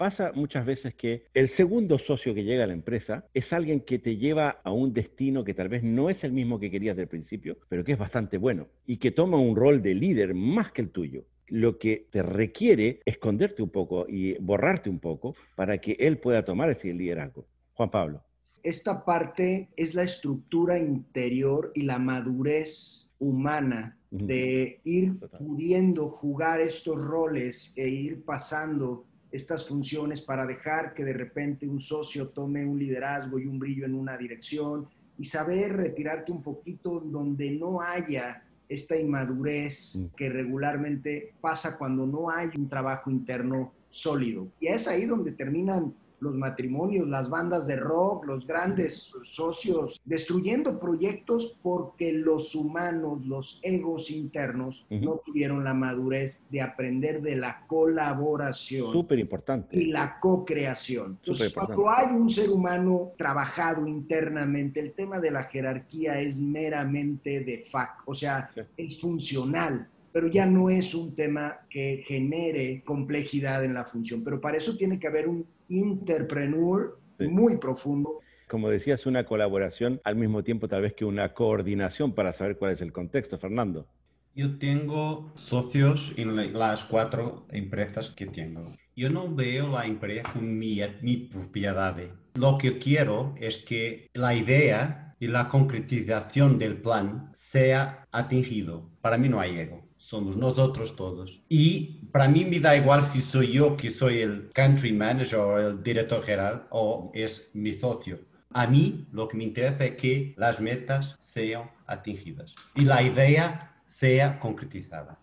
Pasa 0.03 0.33
muchas 0.35 0.67
veces 0.67 0.97
que 0.97 1.27
el 1.33 1.49
segundo 1.49 1.97
socio 1.97 2.35
que 2.35 2.43
llega 2.43 2.65
a 2.65 2.67
la 2.67 2.73
empresa 2.73 3.25
es 3.35 3.53
alguien 3.53 3.83
que 3.83 4.01
te 4.01 4.17
lleva 4.17 4.61
a 4.65 4.73
un 4.73 4.93
destino 4.93 5.45
que 5.45 5.55
tal 5.55 5.69
vez 5.69 5.85
no 5.85 6.11
es 6.11 6.25
el 6.25 6.33
mismo 6.33 6.59
que 6.59 6.73
querías 6.73 6.97
del 6.97 7.07
principio, 7.07 7.57
pero 7.69 7.85
que 7.85 7.93
es 7.93 7.99
bastante 7.99 8.37
bueno 8.37 8.67
y 8.85 8.97
que 8.97 9.13
toma 9.13 9.39
un 9.39 9.55
rol 9.55 9.81
de 9.81 9.95
líder 9.95 10.35
más 10.35 10.73
que 10.73 10.83
el 10.83 10.91
tuyo 10.91 11.23
lo 11.47 11.79
que 11.79 12.09
te 12.11 12.21
requiere 12.21 12.99
esconderte 13.05 13.63
un 13.63 13.71
poco 13.71 14.05
y 14.09 14.35
borrarte 14.41 14.91
un 14.91 14.99
poco 14.99 15.37
para 15.55 15.79
que 15.79 15.93
él 16.01 16.19
pueda 16.19 16.45
tomar 16.45 16.69
ese 16.69 16.93
liderazgo. 16.93 17.47
Juan 17.75 17.93
Pablo. 17.93 18.25
esta 18.65 19.05
parte 19.05 19.69
es 19.77 19.95
la 19.95 20.03
estructura 20.03 20.81
interior 20.81 21.71
y 21.77 21.83
la 21.83 22.01
madurez 22.01 23.09
humana 23.21 23.97
de 24.11 24.81
ir 24.83 25.21
pudiendo 25.39 26.11
jugar 26.11 26.61
estos 26.61 27.01
roles 27.01 27.73
e 27.77 27.89
ir 27.89 28.25
pasando 28.25 29.07
estas 29.33 29.67
funciones 29.67 30.21
para 30.21 30.47
dejar 30.47 30.95
que 30.95 31.05
de 31.05 31.15
repente 31.15 31.67
un 31.67 31.81
socio 31.81 32.29
tome 32.29 32.65
un 32.67 32.79
liderazgo 32.79 33.39
y 33.39 33.47
un 33.47 33.59
brillo 33.59 33.87
en 33.87 33.95
una 33.95 34.17
dirección 34.17 34.87
y 35.19 35.25
saber 35.25 35.75
retirarte 35.77 36.31
un 36.31 36.43
poquito 36.43 37.01
donde 37.01 37.51
no 37.51 37.81
haya 37.81 38.45
esta 38.69 38.97
inmadurez 38.97 39.99
que 40.17 40.29
regularmente 40.29 41.35
pasa 41.41 41.77
cuando 41.79 42.07
no 42.07 42.31
hay 42.31 42.49
un 42.57 42.69
trabajo 42.69 43.11
interno 43.11 43.73
sólido. 43.91 44.49
Y 44.61 44.69
es 44.69 44.89
ahí 44.89 45.05
donde 45.05 45.33
terminan 45.33 45.95
los 46.23 46.35
matrimonios, 46.37 47.09
las 47.09 47.29
bandas 47.29 47.67
de 47.67 47.77
rock, 47.77 48.27
los 48.27 48.47
grandes 48.47 49.13
socios, 49.25 50.01
destruyendo 50.05 50.79
proyectos 50.79 51.59
porque 51.63 52.13
los 52.13 52.55
humanos, 52.55 53.27
los 53.27 53.59
egos 53.63 54.11
internos, 54.11 54.87
no 54.89 55.21
tuvieron 55.25 55.65
la 55.65 55.75
madurez 55.75 56.45
de 56.49 56.63
aprender 56.63 57.21
de 57.23 57.37
la 57.37 57.67
colaboración. 57.67 58.93
Súper 58.93 59.19
importante. 59.19 59.77
Y 59.77 59.87
la 59.87 60.21
co-creación. 60.21 61.19
Entonces, 61.21 61.53
cuando 61.53 61.91
hay 61.91 62.15
un 62.15 62.31
ser 62.31 62.51
humano 62.51 63.11
trabajado 63.19 63.87
internamente, 63.87 64.79
el 64.79 64.93
tema 64.93 65.19
de 65.19 65.33
la 65.33 65.45
jerarquía 65.45 66.21
es 66.21 66.39
meramente 66.39 67.41
de 67.41 67.65
fact, 67.65 68.03
o 68.07 68.15
sea, 68.15 68.49
es 68.77 69.01
funcional 69.01 69.89
pero 70.13 70.29
ya 70.29 70.45
no 70.45 70.69
es 70.69 70.95
un 70.95 71.15
tema 71.15 71.61
que 71.71 72.05
genere 72.07 72.83
complejidad 72.85 73.65
en 73.65 73.73
la 73.73 73.85
función. 73.85 74.23
Pero 74.23 74.41
para 74.41 74.59
eso 74.59 74.77
tiene 74.77 75.01
que 75.01 75.07
haber 75.07 75.27
un 75.27 75.47
interpreneur 75.73 76.99
muy 77.19 77.59
profundo. 77.59 78.21
Como 78.49 78.69
decías, 78.69 79.07
una 79.07 79.25
colaboración 79.25 80.01
al 80.05 80.17
mismo 80.17 80.43
tiempo 80.43 80.69
tal 80.69 80.83
vez 80.83 80.95
que 80.95 81.05
una 81.05 81.33
coordinación 81.33 82.15
para 82.15 82.33
saber 82.33 82.59
cuál 82.59 82.73
es 82.73 82.81
el 82.83 82.93
contexto, 82.93 83.39
Fernando. 83.39 83.87
Yo 84.35 84.59
tengo 84.59 85.33
socios 85.37 86.15
en 86.17 86.53
las 86.53 86.85
cuatro 86.85 87.47
empresas 87.51 88.11
que 88.11 88.27
tengo. 88.27 88.73
Yo 88.97 89.11
no 89.11 89.35
veo 89.35 89.69
la 89.69 89.87
empresa 89.87 90.31
como 90.33 90.47
mi, 90.47 90.81
mi 91.01 91.17
propiedad. 91.17 91.97
Lo 92.35 92.59
que 92.59 92.79
quiero 92.79 93.35
es 93.39 93.59
que 93.59 94.09
la 94.15 94.35
idea 94.35 95.12
y 95.23 95.29
la 95.29 95.49
concretización 95.49 96.59
del 96.59 96.79
plan 96.83 97.31
sea 97.33 98.09
atingido. 98.11 98.91
Para 99.01 99.17
mí 99.17 99.29
no 99.29 99.39
hay 99.39 99.57
ego 99.57 99.93
somos 100.03 100.37
nosotros 100.37 100.97
todos. 100.97 101.45
Y 101.49 102.01
para 102.11 102.27
mí 102.27 102.45
me 102.45 102.59
da 102.59 102.77
igual 102.77 103.05
si 103.05 103.21
soy 103.21 103.53
yo 103.53 103.77
que 103.77 103.93
soy 103.93 104.19
el 104.19 104.51
country 104.53 104.93
manager 104.93 105.39
o 105.39 105.61
el 105.61 105.81
director 105.81 106.25
general 106.25 106.67
o 106.71 107.13
es 107.15 107.49
mi 107.55 107.73
socio. 107.75 108.19
A 108.51 108.67
mí 108.67 109.07
lo 109.13 109.29
que 109.29 109.37
me 109.37 109.45
interesa 109.45 109.85
es 109.85 109.95
que 109.95 110.35
las 110.37 110.61
metas 110.61 111.17
sean 111.21 111.71
atingidas 111.87 112.53
y 112.75 112.85
la 112.85 113.01
idea 113.01 113.77
sea 113.87 114.41
concretizada. 114.41 115.21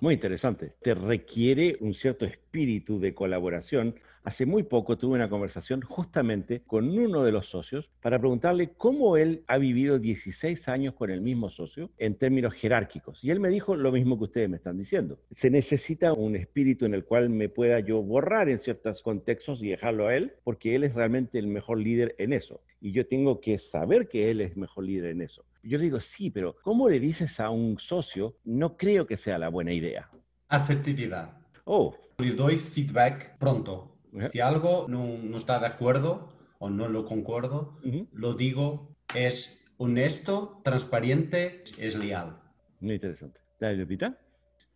Muy 0.00 0.14
interesante. 0.14 0.74
Te 0.82 0.94
requiere 0.94 1.76
un 1.78 1.94
cierto 1.94 2.24
espíritu 2.24 2.98
de 2.98 3.14
colaboración 3.14 3.94
Hace 4.22 4.44
muy 4.44 4.64
poco 4.64 4.98
tuve 4.98 5.14
una 5.14 5.30
conversación 5.30 5.80
justamente 5.80 6.60
con 6.66 6.90
uno 6.90 7.24
de 7.24 7.32
los 7.32 7.48
socios 7.48 7.88
para 8.02 8.18
preguntarle 8.18 8.68
cómo 8.76 9.16
él 9.16 9.44
ha 9.46 9.56
vivido 9.56 9.98
16 9.98 10.68
años 10.68 10.94
con 10.94 11.10
el 11.10 11.22
mismo 11.22 11.48
socio 11.48 11.90
en 11.96 12.16
términos 12.16 12.52
jerárquicos. 12.52 13.18
Y 13.24 13.30
él 13.30 13.40
me 13.40 13.48
dijo 13.48 13.76
lo 13.76 13.90
mismo 13.92 14.18
que 14.18 14.24
ustedes 14.24 14.50
me 14.50 14.58
están 14.58 14.76
diciendo. 14.76 15.18
Se 15.30 15.48
necesita 15.48 16.12
un 16.12 16.36
espíritu 16.36 16.84
en 16.84 16.92
el 16.92 17.04
cual 17.04 17.30
me 17.30 17.48
pueda 17.48 17.80
yo 17.80 18.02
borrar 18.02 18.50
en 18.50 18.58
ciertos 18.58 19.02
contextos 19.02 19.62
y 19.62 19.68
dejarlo 19.68 20.08
a 20.08 20.14
él, 20.14 20.34
porque 20.44 20.74
él 20.74 20.84
es 20.84 20.94
realmente 20.94 21.38
el 21.38 21.46
mejor 21.46 21.78
líder 21.78 22.14
en 22.18 22.34
eso. 22.34 22.60
Y 22.78 22.92
yo 22.92 23.06
tengo 23.06 23.40
que 23.40 23.56
saber 23.56 24.06
que 24.06 24.30
él 24.30 24.42
es 24.42 24.54
mejor 24.54 24.84
líder 24.84 25.12
en 25.12 25.22
eso. 25.22 25.46
Yo 25.62 25.78
le 25.78 25.84
digo, 25.84 26.00
sí, 26.00 26.30
pero 26.30 26.56
¿cómo 26.60 26.90
le 26.90 27.00
dices 27.00 27.40
a 27.40 27.48
un 27.48 27.78
socio? 27.78 28.36
No 28.44 28.76
creo 28.76 29.06
que 29.06 29.16
sea 29.16 29.38
la 29.38 29.48
buena 29.48 29.72
idea. 29.72 30.10
Asertividad. 30.48 31.38
Oh. 31.64 31.96
Le 32.18 32.32
doy 32.32 32.58
feedback 32.58 33.38
pronto 33.38 33.96
si 34.30 34.40
algo 34.40 34.86
no, 34.88 35.36
está 35.36 35.58
de 35.58 35.66
acuerdo 35.66 36.28
o 36.58 36.70
no 36.70 36.88
lo 36.88 37.04
concuerdo, 37.06 37.78
lo 38.12 38.34
digo, 38.34 38.96
es 39.14 39.58
honesto, 39.76 40.60
transparente, 40.62 41.64
es 41.78 41.96
leal. 41.96 42.38
Muy 42.80 42.94
interesante. 42.94 43.40
Dale, 43.58 43.76
Lupita. 43.76 44.18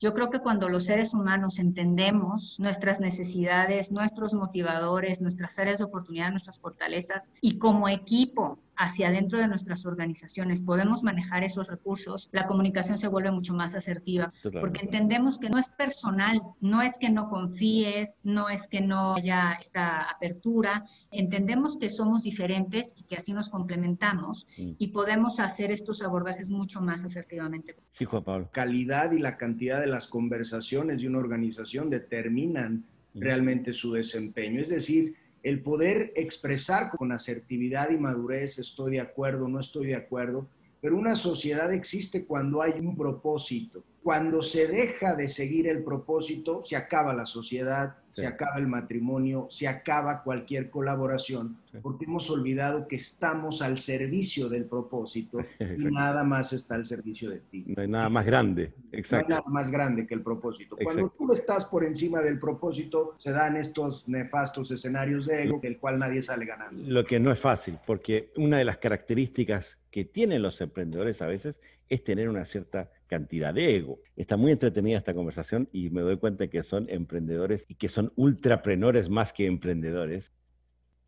Yo 0.00 0.12
creo 0.12 0.28
que 0.28 0.40
cuando 0.40 0.68
los 0.68 0.84
seres 0.84 1.14
humanos 1.14 1.58
entendemos 1.58 2.58
nuestras 2.58 3.00
necesidades, 3.00 3.92
nuestros 3.92 4.34
motivadores, 4.34 5.20
nuestras 5.20 5.58
áreas 5.58 5.78
de 5.78 5.84
oportunidad, 5.84 6.30
nuestras 6.30 6.60
fortalezas 6.60 7.32
y 7.40 7.58
como 7.58 7.88
equipo 7.88 8.58
hacia 8.76 9.08
adentro 9.08 9.38
de 9.38 9.48
nuestras 9.48 9.86
organizaciones 9.86 10.60
podemos 10.60 11.02
manejar 11.02 11.44
esos 11.44 11.68
recursos, 11.68 12.28
la 12.32 12.46
comunicación 12.46 12.98
se 12.98 13.08
vuelve 13.08 13.30
mucho 13.30 13.54
más 13.54 13.74
asertiva, 13.74 14.32
porque 14.60 14.82
entendemos 14.82 15.38
que 15.38 15.50
no 15.50 15.58
es 15.58 15.70
personal, 15.70 16.40
no 16.60 16.82
es 16.82 16.98
que 16.98 17.10
no 17.10 17.28
confíes, 17.28 18.18
no 18.24 18.48
es 18.48 18.68
que 18.68 18.80
no 18.80 19.14
haya 19.14 19.56
esta 19.60 20.02
apertura, 20.02 20.84
entendemos 21.10 21.76
que 21.78 21.88
somos 21.88 22.22
diferentes 22.22 22.94
y 22.96 23.04
que 23.04 23.16
así 23.16 23.32
nos 23.32 23.48
complementamos 23.48 24.46
mm. 24.56 24.72
y 24.78 24.88
podemos 24.88 25.40
hacer 25.40 25.70
estos 25.70 26.02
abordajes 26.02 26.50
mucho 26.50 26.80
más 26.80 27.04
asertivamente. 27.04 27.76
Sí, 27.92 28.04
Juan 28.04 28.24
Pablo. 28.24 28.48
Calidad 28.52 29.12
y 29.12 29.18
la 29.18 29.36
cantidad 29.36 29.80
de 29.80 29.86
las 29.86 30.08
conversaciones 30.08 31.00
de 31.00 31.08
una 31.08 31.18
organización 31.18 31.90
determinan 31.90 32.84
mm. 33.14 33.20
realmente 33.20 33.72
su 33.72 33.92
desempeño, 33.92 34.60
es 34.60 34.70
decir, 34.70 35.14
el 35.44 35.62
poder 35.62 36.12
expresar 36.16 36.90
con 36.90 37.12
asertividad 37.12 37.90
y 37.90 37.98
madurez, 37.98 38.58
estoy 38.58 38.92
de 38.92 39.00
acuerdo, 39.00 39.46
no 39.46 39.60
estoy 39.60 39.88
de 39.88 39.94
acuerdo, 39.94 40.48
pero 40.80 40.96
una 40.96 41.14
sociedad 41.14 41.72
existe 41.72 42.24
cuando 42.24 42.62
hay 42.62 42.72
un 42.80 42.96
propósito. 42.96 43.84
Cuando 44.02 44.40
se 44.42 44.66
deja 44.66 45.14
de 45.14 45.28
seguir 45.28 45.68
el 45.68 45.84
propósito, 45.84 46.62
se 46.64 46.76
acaba 46.76 47.14
la 47.14 47.26
sociedad, 47.26 47.94
se 48.14 48.26
acaba 48.26 48.56
el 48.56 48.66
matrimonio, 48.66 49.48
se 49.50 49.68
acaba 49.68 50.22
cualquier 50.22 50.70
colaboración, 50.70 51.58
porque 51.82 52.04
hemos 52.04 52.30
olvidado 52.30 52.86
que 52.86 52.96
estamos 52.96 53.60
al 53.60 53.76
servicio 53.76 54.48
del 54.48 54.64
propósito 54.64 55.38
y 55.60 55.84
nada 55.84 56.22
más 56.24 56.52
está 56.52 56.76
al 56.76 56.84
servicio 56.84 57.30
de 57.30 57.40
ti. 57.40 57.64
No 57.66 57.82
hay 57.82 57.88
nada 57.88 58.08
más 58.08 58.24
grande, 58.24 58.72
exacto. 58.92 59.28
No 59.28 59.34
hay 59.34 59.40
nada 59.40 59.50
más 59.50 59.70
grande 59.70 60.06
que 60.06 60.14
el 60.14 60.22
propósito. 60.22 60.76
Cuando 60.82 61.10
tú 61.10 61.32
estás 61.32 61.66
por 61.66 61.84
encima 61.84 62.20
del 62.20 62.38
propósito, 62.38 63.14
se 63.18 63.32
dan 63.32 63.56
estos 63.56 64.08
nefastos 64.08 64.70
escenarios 64.70 65.26
de 65.26 65.44
ego 65.44 65.58
del 65.60 65.78
cual 65.78 65.98
nadie 65.98 66.22
sale 66.22 66.46
ganando. 66.46 66.82
Lo 66.86 67.04
que 67.04 67.18
no 67.18 67.32
es 67.32 67.40
fácil, 67.40 67.78
porque 67.86 68.30
una 68.36 68.58
de 68.58 68.64
las 68.64 68.78
características 68.78 69.76
que 69.90 70.04
tienen 70.04 70.42
los 70.42 70.60
emprendedores 70.60 71.20
a 71.22 71.26
veces 71.26 71.60
es 71.88 72.02
tener 72.02 72.28
una 72.28 72.44
cierta 72.44 72.90
cantidad 73.06 73.54
de 73.54 73.76
ego. 73.76 74.00
Está 74.16 74.36
muy 74.36 74.52
entretenida 74.52 74.98
esta 74.98 75.14
conversación 75.14 75.68
y 75.72 75.90
me 75.90 76.00
doy 76.00 76.16
cuenta 76.16 76.48
que 76.48 76.62
son 76.62 76.88
emprendedores 76.88 77.64
y 77.68 77.74
que 77.74 77.88
son 77.88 78.03
ultraprenores 78.16 79.08
más 79.08 79.32
que 79.32 79.46
emprendedores. 79.46 80.32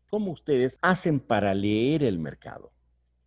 ¿Cómo 0.09 0.31
ustedes 0.31 0.77
hacen 0.81 1.19
para 1.19 1.53
leer 1.53 2.03
el 2.03 2.19
mercado? 2.19 2.71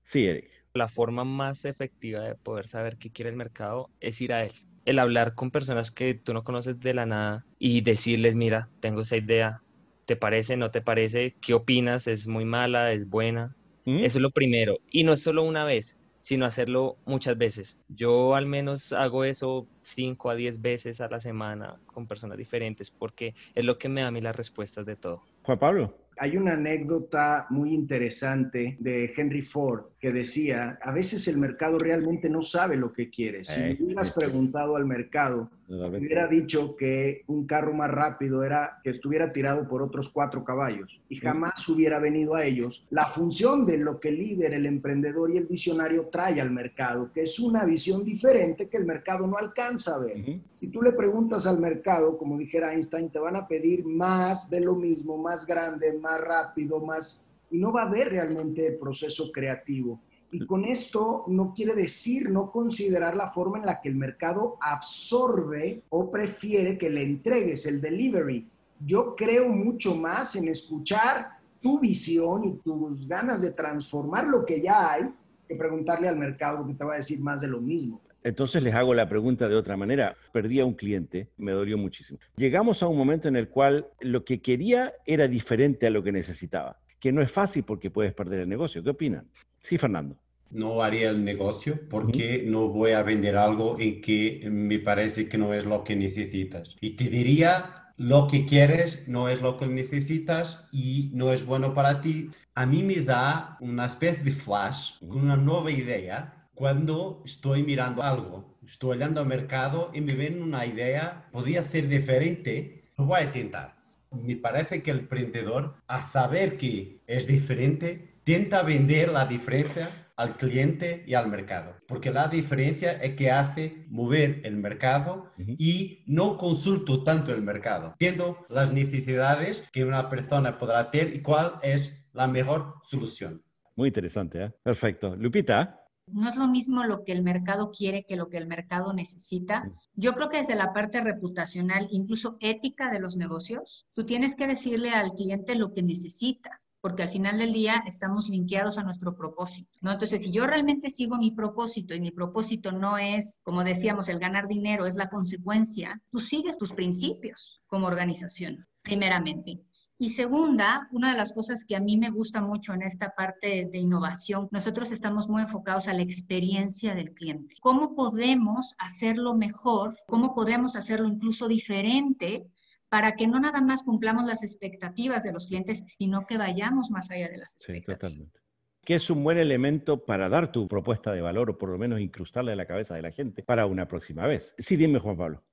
Sí, 0.05 0.27
Eric. 0.27 0.51
La 0.73 0.89
forma 0.89 1.25
más 1.25 1.65
efectiva 1.65 2.21
de 2.21 2.35
poder 2.37 2.69
saber 2.69 2.97
qué 2.97 3.11
quiere 3.11 3.31
el 3.31 3.37
mercado 3.37 3.91
es 4.01 4.21
ir 4.21 4.33
a 4.33 4.45
él. 4.45 4.53
El 4.85 4.99
hablar 4.99 5.35
con 5.35 5.51
personas 5.51 5.91
que 5.91 6.15
tú 6.15 6.33
no 6.33 6.43
conoces 6.43 6.81
de 6.81 6.95
la 6.95 7.07
nada 7.07 7.45
y 7.59 7.83
decirles, 7.83 8.35
mira, 8.35 8.71
tengo 8.81 9.03
esa 9.03 9.17
idea, 9.17 9.63
¿te 10.07 10.17
parece? 10.17 10.57
¿No 10.57 10.71
te 10.71 10.81
parece? 10.81 11.37
¿Qué 11.41 11.55
opinas? 11.55 12.07
¿Es 12.07 12.27
muy 12.27 12.45
mala? 12.45 12.93
¿Es 12.93 13.09
buena? 13.09 13.55
¿Mm? 13.85 13.99
Eso 13.99 14.19
es 14.19 14.23
lo 14.23 14.31
primero. 14.31 14.79
Y 14.91 15.05
no 15.05 15.13
es 15.13 15.23
solo 15.23 15.43
una 15.43 15.65
vez, 15.65 15.99
sino 16.21 16.47
hacerlo 16.47 16.97
muchas 17.05 17.37
veces. 17.37 17.79
Yo 17.89 18.35
al 18.35 18.47
menos 18.47 18.93
hago 18.93 19.25
eso 19.25 19.67
5 19.81 20.31
a 20.31 20.35
10 20.35 20.61
veces 20.61 21.01
a 21.01 21.09
la 21.09 21.21
semana 21.21 21.81
con 21.87 22.07
personas 22.07 22.39
diferentes 22.39 22.91
porque 22.91 23.35
es 23.55 23.65
lo 23.65 23.79
que 23.79 23.89
me 23.89 24.03
da 24.03 24.09
a 24.09 24.11
mí 24.11 24.21
las 24.21 24.37
respuestas 24.37 24.87
de 24.87 24.97
todo. 24.97 25.23
Juan 25.43 25.59
Pablo. 25.59 25.95
Hay 26.23 26.37
una 26.37 26.53
anécdota 26.53 27.47
muy 27.49 27.73
interesante 27.73 28.77
de 28.79 29.11
Henry 29.17 29.41
Ford 29.41 29.85
que 29.99 30.11
decía, 30.11 30.79
a 30.83 30.93
veces 30.93 31.27
el 31.29 31.39
mercado 31.39 31.79
realmente 31.79 32.29
no 32.29 32.43
sabe 32.43 32.77
lo 32.77 32.93
que 32.93 33.09
quiere. 33.09 33.43
Si 33.43 33.59
le 33.59 33.83
hubieras 33.83 34.11
preguntado 34.11 34.77
al 34.77 34.85
mercado, 34.85 35.51
hubiera 35.69 36.27
dicho 36.27 36.77
que 36.77 37.23
un 37.27 37.47
carro 37.47 37.73
más 37.73 37.91
rápido 37.91 38.43
era 38.43 38.81
que 38.83 38.91
estuviera 38.91 39.33
tirado 39.33 39.69
por 39.69 39.83
otros 39.83 40.11
cuatro 40.11 40.45
caballos 40.45 41.01
y 41.09 41.17
jamás 41.17 41.67
hubiera 41.69 41.99
venido 41.99 42.35
a 42.35 42.45
ellos. 42.45 42.85
La 42.91 43.07
función 43.07 43.65
de 43.65 43.79
lo 43.79 44.01
que 44.01 44.09
el 44.09 44.19
líder, 44.19 44.55
el 44.55 44.67
emprendedor 44.67 45.31
y 45.31 45.39
el 45.39 45.47
visionario 45.47 46.09
trae 46.11 46.41
al 46.41 46.51
mercado, 46.51 47.13
que 47.13 47.23
es 47.23 47.39
una 47.39 47.65
visión 47.65 48.05
diferente 48.05 48.69
que 48.69 48.77
el 48.77 48.85
mercado 48.85 49.27
no 49.27 49.37
alcanza 49.39 49.95
a 49.95 50.01
ver. 50.01 50.41
Si 50.55 50.69
tú 50.69 50.83
le 50.83 50.93
preguntas 50.93 51.47
al 51.47 51.61
mercado, 51.61 52.19
como 52.19 52.37
dijera 52.37 52.73
Einstein, 52.73 53.11
te 53.11 53.19
van 53.19 53.37
a 53.37 53.47
pedir 53.47 53.85
más 53.85 54.51
de 54.51 54.61
lo 54.61 54.75
mismo, 54.75 55.17
más 55.17 55.47
grande, 55.47 55.93
más 55.93 56.10
rápido, 56.19 56.81
más... 56.81 57.25
Y 57.51 57.59
no 57.59 57.73
va 57.73 57.83
a 57.83 57.87
haber 57.87 58.11
realmente 58.11 58.71
proceso 58.73 59.33
creativo. 59.33 60.01
Y 60.33 60.47
con 60.47 60.65
esto 60.65 61.25
no 61.27 61.53
quiere 61.53 61.75
decir 61.75 62.31
no 62.31 62.53
considerar 62.53 63.17
la 63.17 63.29
forma 63.29 63.59
en 63.59 63.67
la 63.67 63.81
que 63.81 63.89
el 63.89 63.97
mercado 63.97 64.57
absorbe 64.61 65.83
o 65.89 66.09
prefiere 66.09 66.79
que 66.79 66.89
le 66.89 67.03
entregues 67.03 67.67
el 67.67 67.81
delivery. 67.81 68.49
Yo 68.87 69.17
creo 69.17 69.49
mucho 69.49 69.97
más 69.97 70.37
en 70.37 70.49
escuchar 70.49 71.41
tu 71.61 71.81
visión 71.81 72.45
y 72.45 72.53
tus 72.59 73.07
ganas 73.09 73.43
de 73.43 73.51
transformar 73.51 74.27
lo 74.27 74.47
que 74.47 74.61
ya 74.61 74.93
hay 74.93 75.13
que 75.49 75.57
preguntarle 75.57 76.09
al 76.09 76.17
mercado 76.17 76.65
que 76.65 76.75
te 76.75 76.85
va 76.85 76.95
a 76.95 76.99
decir 76.99 77.21
más 77.21 77.41
de 77.41 77.49
lo 77.49 77.61
mismo. 77.61 78.01
Entonces 78.23 78.63
les 78.63 78.75
hago 78.75 78.95
la 78.95 79.09
pregunta 79.09 79.49
de 79.49 79.57
otra 79.57 79.77
manera. 79.77 80.17
Perdí 80.33 80.61
a 80.61 80.67
un 80.67 80.75
cliente, 80.75 81.29
me 81.39 81.53
dolió 81.53 81.79
muchísimo. 81.79 82.19
Llegamos 82.37 82.83
a 82.83 82.87
un 82.87 82.99
momento 82.99 83.29
en 83.29 83.37
el 83.37 83.49
cual 83.49 83.87
lo 84.01 84.25
que 84.25 84.41
quería 84.41 84.93
era 85.07 85.27
diferente 85.29 85.87
a 85.87 85.91
lo 85.91 86.03
que 86.03 86.13
necesitaba, 86.13 86.79
que 86.99 87.13
no 87.13 87.23
es 87.23 87.31
fácil 87.31 87.65
porque 87.65 87.91
puedes 87.91 88.13
perder 88.13 88.41
el 88.41 88.49
negocio. 88.49 88.83
¿Qué 88.83 88.91
opinan? 88.91 89.27
Sí, 89.61 89.79
Fernando. 89.79 90.17
No 90.51 90.83
haría 90.83 91.11
el 91.11 91.25
negocio 91.25 91.79
porque 91.89 92.43
no 92.45 92.69
voy 92.69 92.91
a 92.91 93.03
vender 93.03 93.37
algo 93.37 93.79
en 93.79 94.01
que 94.01 94.47
me 94.51 94.81
parece 94.81 95.29
que 95.29 95.39
no 95.39 95.55
es 95.55 95.65
lo 95.65 95.85
que 95.85 95.95
necesitas. 95.95 96.77
Y 96.81 96.97
te 96.97 97.05
diría, 97.05 97.93
lo 97.97 98.27
que 98.27 98.47
quieres 98.47 99.07
no 99.07 99.29
es 99.29 99.41
lo 99.43 99.59
que 99.59 99.67
necesitas 99.67 100.67
y 100.73 101.11
no 101.15 101.33
es 101.33 101.47
bueno 101.47 101.73
para 101.73 102.01
ti. 102.01 102.31
A 102.55 102.67
mí 102.67 102.83
me 102.83 102.97
da 102.97 103.57
una 103.61 103.87
especie 103.87 104.25
de 104.25 104.33
flash, 104.33 104.95
una 105.03 105.37
nueva 105.37 105.71
idea 105.71 106.40
cuando 106.61 107.23
estoy 107.25 107.63
mirando 107.63 108.03
algo, 108.03 108.59
estoy 108.63 108.91
olhando 108.91 109.23
al 109.23 109.27
mercado 109.27 109.91
y 109.95 110.03
me 110.03 110.13
ven 110.13 110.43
una 110.43 110.67
idea, 110.67 111.27
podría 111.33 111.63
ser 111.63 111.89
diferente, 111.89 112.93
lo 112.99 113.07
voy 113.07 113.21
a 113.21 113.25
intentar. 113.25 113.77
Me 114.11 114.37
parece 114.37 114.83
que 114.83 114.91
el 114.91 114.99
emprendedor, 114.99 115.77
a 115.87 116.03
saber 116.03 116.59
que 116.59 117.01
es 117.07 117.27
diferente, 117.27 118.19
tenta 118.25 118.63
vender 118.63 119.09
la 119.09 119.25
diferencia 119.25 120.13
al 120.19 120.37
cliente 120.37 121.03
y 121.07 121.15
al 121.15 121.29
mercado, 121.29 121.77
porque 121.89 122.11
la 122.11 122.29
diferencia 122.29 122.93
es 122.93 123.15
que 123.15 123.31
hace 123.31 123.87
mover 123.89 124.43
el 124.45 124.57
mercado 124.57 125.33
y 125.39 126.05
no 126.07 126.37
consulto 126.37 127.03
tanto 127.03 127.33
el 127.33 127.41
mercado, 127.41 127.93
entiendo 127.93 128.45
las 128.51 128.71
necesidades 128.71 129.67
que 129.73 129.87
una 129.87 130.11
persona 130.11 130.59
podrá 130.59 130.91
tener 130.91 131.17
y 131.17 131.23
cuál 131.23 131.55
es 131.63 131.99
la 132.13 132.27
mejor 132.27 132.75
solución. 132.83 133.43
Muy 133.77 133.89
interesante, 133.89 134.45
¿eh? 134.45 134.53
perfecto. 134.63 135.17
Lupita. 135.17 135.80
No 136.13 136.29
es 136.29 136.37
lo 136.37 136.49
mismo 136.49 136.85
lo 136.85 137.05
que 137.05 137.13
el 137.13 137.23
mercado 137.23 137.71
quiere 137.71 138.05
que 138.05 138.17
lo 138.17 138.29
que 138.29 138.39
el 138.39 138.47
mercado 138.47 138.93
necesita. 138.93 139.71
Yo 139.95 140.15
creo 140.15 140.29
que 140.29 140.39
desde 140.39 140.55
la 140.55 140.73
parte 140.73 141.01
reputacional, 141.01 141.89
incluso 141.91 142.37
ética 142.41 142.91
de 142.91 143.01
los 143.01 143.17
negocios, 143.17 143.87
tú 143.95 144.05
tienes 144.05 144.35
que 144.35 144.47
decirle 144.47 144.91
al 144.91 145.13
cliente 145.13 145.55
lo 145.55 145.73
que 145.73 145.83
necesita 145.83 146.61
porque 146.81 147.03
al 147.03 147.11
final 147.11 147.39
del 147.39 147.53
día 147.53 147.83
estamos 147.87 148.29
linkeados 148.29 148.79
a 148.79 148.83
nuestro 148.83 149.15
propósito, 149.15 149.71
¿no? 149.83 149.93
Entonces, 149.93 150.23
si 150.23 150.31
yo 150.31 150.47
realmente 150.47 150.91
sigo 150.91 151.19
mi 151.19 151.31
propósito 151.31 151.95
y 151.95 152.01
mi 152.01 152.11
propósito 152.11 152.73
no 152.73 152.97
es, 152.97 153.39
como 153.43 153.65
decíamos, 153.65 154.09
el 154.09 154.19
ganar 154.19 154.49
dinero, 154.49 154.87
es 154.87 154.95
la 154.95 155.09
consecuencia, 155.09 156.01
tú 156.11 156.21
sigues 156.21 156.59
tus 156.59 156.73
principios 156.73 157.61
como 157.67 157.87
organización, 157.87 158.67
primeramente. 158.83 159.61
Y 160.03 160.09
segunda, 160.09 160.89
una 160.93 161.13
de 161.13 161.19
las 161.19 161.35
cosas 161.35 161.67
que 161.67 161.77
a 161.77 161.81
mí 161.81 161.99
me 161.99 162.09
gusta 162.09 162.41
mucho 162.41 162.73
en 162.73 162.81
esta 162.81 163.15
parte 163.15 163.69
de 163.71 163.79
innovación, 163.79 164.49
nosotros 164.51 164.93
estamos 164.93 165.29
muy 165.29 165.43
enfocados 165.43 165.89
a 165.89 165.93
la 165.93 166.01
experiencia 166.01 166.95
del 166.95 167.13
cliente. 167.13 167.57
¿Cómo 167.61 167.95
podemos 167.95 168.75
hacerlo 168.79 169.35
mejor? 169.35 169.95
¿Cómo 170.07 170.35
podemos 170.35 170.75
hacerlo 170.75 171.07
incluso 171.07 171.47
diferente? 171.49 172.47
para 172.89 173.13
que 173.13 173.29
no 173.29 173.39
nada 173.39 173.61
más 173.61 173.85
cumplamos 173.85 174.25
las 174.25 174.43
expectativas 174.43 175.23
de 175.23 175.31
los 175.31 175.47
clientes, 175.47 175.85
sino 175.87 176.27
que 176.27 176.37
vayamos 176.37 176.91
más 176.91 177.09
allá 177.13 177.29
de 177.29 177.39
las 177.39 177.53
expectativas. 177.53 177.85
Sí, 177.87 177.93
totalmente. 177.93 178.41
¿Qué 178.85 178.97
es 178.97 179.11
un 179.11 179.23
buen 179.23 179.39
elemento 179.39 180.05
para 180.05 180.29
dar 180.29 180.51
tu 180.51 180.67
propuesta 180.67 181.13
de 181.13 181.21
valor 181.21 181.51
o 181.51 181.57
por 181.57 181.69
lo 181.69 181.79
menos 181.79 182.01
incrustarla 182.01 182.51
en 182.51 182.59
la 182.59 182.67
cabeza 182.67 182.97
de 182.97 183.03
la 183.03 183.13
gente 183.13 183.45
para 183.45 183.67
una 183.67 183.87
próxima 183.87 184.27
vez? 184.27 184.53
Sí, 184.59 184.75
dime 184.75 184.99
Juan 184.99 185.17
Pablo. 185.17 185.45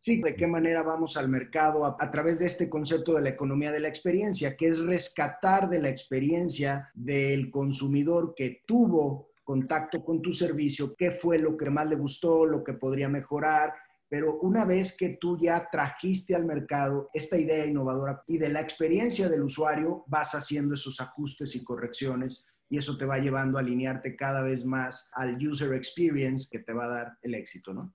Sí, 0.00 0.22
de 0.22 0.36
qué 0.36 0.46
manera 0.46 0.82
vamos 0.82 1.16
al 1.16 1.28
mercado 1.28 1.84
a, 1.84 2.10
través 2.10 2.38
de 2.38 2.46
este 2.46 2.70
concepto 2.70 3.14
de 3.14 3.22
la 3.22 3.30
economía 3.30 3.72
de 3.72 3.80
la 3.80 3.88
experiencia, 3.88 4.56
que 4.56 4.68
es 4.68 4.78
rescatar 4.78 5.68
de 5.68 5.82
la 5.82 5.90
experiencia 5.90 6.90
del 6.94 7.50
consumidor 7.50 8.32
que 8.36 8.62
tuvo 8.64 9.30
contacto 9.42 10.04
con 10.04 10.22
tu 10.22 10.32
servicio, 10.32 10.94
qué 10.96 11.10
fue 11.10 11.38
lo 11.38 11.56
que 11.56 11.70
más 11.70 11.88
le 11.88 11.96
gustó, 11.96 12.46
lo 12.46 12.62
que 12.62 12.74
podría 12.74 13.08
mejorar, 13.08 13.72
pero 14.08 14.38
una 14.40 14.64
vez 14.64 14.96
que 14.96 15.18
tú 15.20 15.38
ya 15.38 15.68
trajiste 15.70 16.34
al 16.34 16.46
mercado 16.46 17.10
esta 17.12 17.36
idea 17.36 17.66
innovadora 17.66 18.22
y 18.26 18.38
de 18.38 18.48
la 18.48 18.60
experiencia 18.60 19.28
del 19.28 19.42
usuario, 19.42 20.04
vas 20.06 20.34
haciendo 20.34 20.74
esos 20.74 21.00
ajustes 21.00 21.54
y 21.56 21.64
correcciones 21.64 22.46
y 22.70 22.78
eso 22.78 22.96
te 22.96 23.04
va 23.04 23.18
llevando 23.18 23.58
a 23.58 23.60
alinearte 23.60 24.16
cada 24.16 24.42
vez 24.42 24.64
más 24.64 25.10
al 25.14 25.36
user 25.46 25.74
experience 25.74 26.48
que 26.50 26.60
te 26.60 26.72
va 26.72 26.84
a 26.84 26.88
dar 26.88 27.18
el 27.22 27.34
éxito, 27.34 27.74
¿no? 27.74 27.94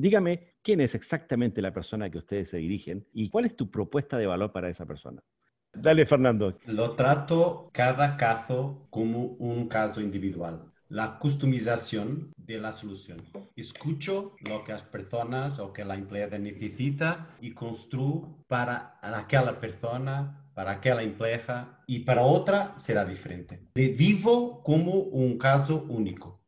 Dígame, 0.00 0.54
¿quién 0.62 0.80
es 0.80 0.94
exactamente 0.94 1.60
la 1.60 1.72
persona 1.72 2.06
a 2.06 2.10
que 2.10 2.18
ustedes 2.18 2.50
se 2.50 2.56
dirigen 2.56 3.06
y 3.12 3.28
cuál 3.28 3.44
es 3.44 3.56
tu 3.56 3.70
propuesta 3.70 4.16
de 4.16 4.26
valor 4.26 4.50
para 4.52 4.68
esa 4.68 4.86
persona? 4.86 5.22
Dale, 5.72 6.06
Fernando. 6.06 6.58
Lo 6.64 6.96
trato 6.96 7.70
cada 7.72 8.16
caso 8.16 8.86
como 8.90 9.36
un 9.38 9.68
caso 9.68 10.00
individual 10.00 10.70
la 10.90 11.20
customización 11.20 12.32
de 12.36 12.58
la 12.58 12.72
solución. 12.72 13.22
Escucho 13.54 14.34
lo 14.40 14.64
que 14.64 14.72
las 14.72 14.82
personas 14.82 15.58
o 15.60 15.72
que 15.72 15.84
la 15.84 15.94
empleada 15.94 16.36
necesita 16.36 17.28
y 17.40 17.52
construyo 17.52 18.44
para 18.48 18.98
aquella 19.00 19.60
persona, 19.60 20.50
para 20.52 20.72
aquella 20.72 21.02
empleada 21.02 21.80
y 21.86 22.00
para 22.00 22.22
otra 22.22 22.74
será 22.76 23.04
diferente. 23.04 23.68
Vivo 23.72 24.64
como 24.64 24.94
un 24.94 25.38
caso 25.38 25.86
único. 25.88 26.39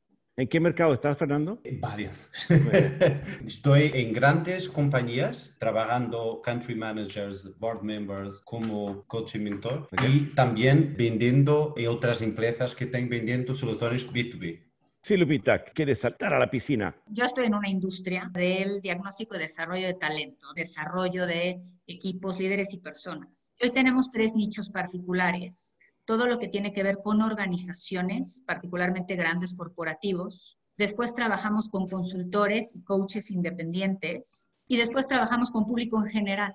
¿En 0.43 0.49
qué 0.49 0.59
mercado 0.59 0.93
estás, 0.93 1.17
Fernando? 1.17 1.61
Varias. 1.79 2.29
Estoy 3.47 3.93
en 3.95 4.13
grandes 4.13 4.69
compañías 4.69 5.55
trabajando 5.61 6.43
country 6.43 6.75
managers, 6.75 7.57
board 7.61 7.85
members 7.85 8.41
como 8.41 9.05
coach 9.07 9.37
y 9.37 9.39
mentor 9.39 9.87
y 10.05 10.35
también 10.35 10.97
vendiendo 10.99 11.75
en 11.77 11.87
otras 11.87 12.23
empresas 12.23 12.75
que 12.75 12.87
están 12.87 13.09
vendiendo 13.09 13.55
soluciones 13.55 14.13
B2B. 14.13 14.65
Sí, 15.05 15.17
Lupita, 15.17 15.63
¿quieres 15.63 16.01
saltar 16.01 16.35
a 16.35 16.41
la 16.41 16.51
piscina? 16.51 16.93
Yo 17.07 17.25
estoy 17.25 17.47
en 17.47 17.55
una 17.55 17.69
industria 17.69 18.29
del 18.33 18.81
diagnóstico 18.81 19.37
y 19.37 19.39
desarrollo 19.39 19.87
de 19.87 19.95
talento, 19.95 20.49
desarrollo 20.57 21.25
de 21.25 21.61
equipos, 21.87 22.41
líderes 22.41 22.75
y 22.75 22.79
personas. 22.79 23.53
Hoy 23.63 23.71
tenemos 23.71 24.11
tres 24.11 24.35
nichos 24.35 24.71
particulares 24.71 25.79
todo 26.05 26.27
lo 26.27 26.39
que 26.39 26.49
tiene 26.49 26.73
que 26.73 26.83
ver 26.83 26.99
con 27.03 27.23
organizaciones, 27.23 28.43
particularmente 28.47 29.17
grandes 29.17 29.55
corporativos. 29.55 30.59
Después 30.77 31.15
trabajamos 31.15 31.69
con 31.69 31.89
consultores 31.89 32.75
y 32.75 32.83
coaches 32.83 33.31
independientes 33.31 34.49
y 34.67 34.77
después 34.77 35.07
trabajamos 35.07 35.51
con 35.51 35.67
público 35.67 36.03
en 36.03 36.11
general. 36.11 36.55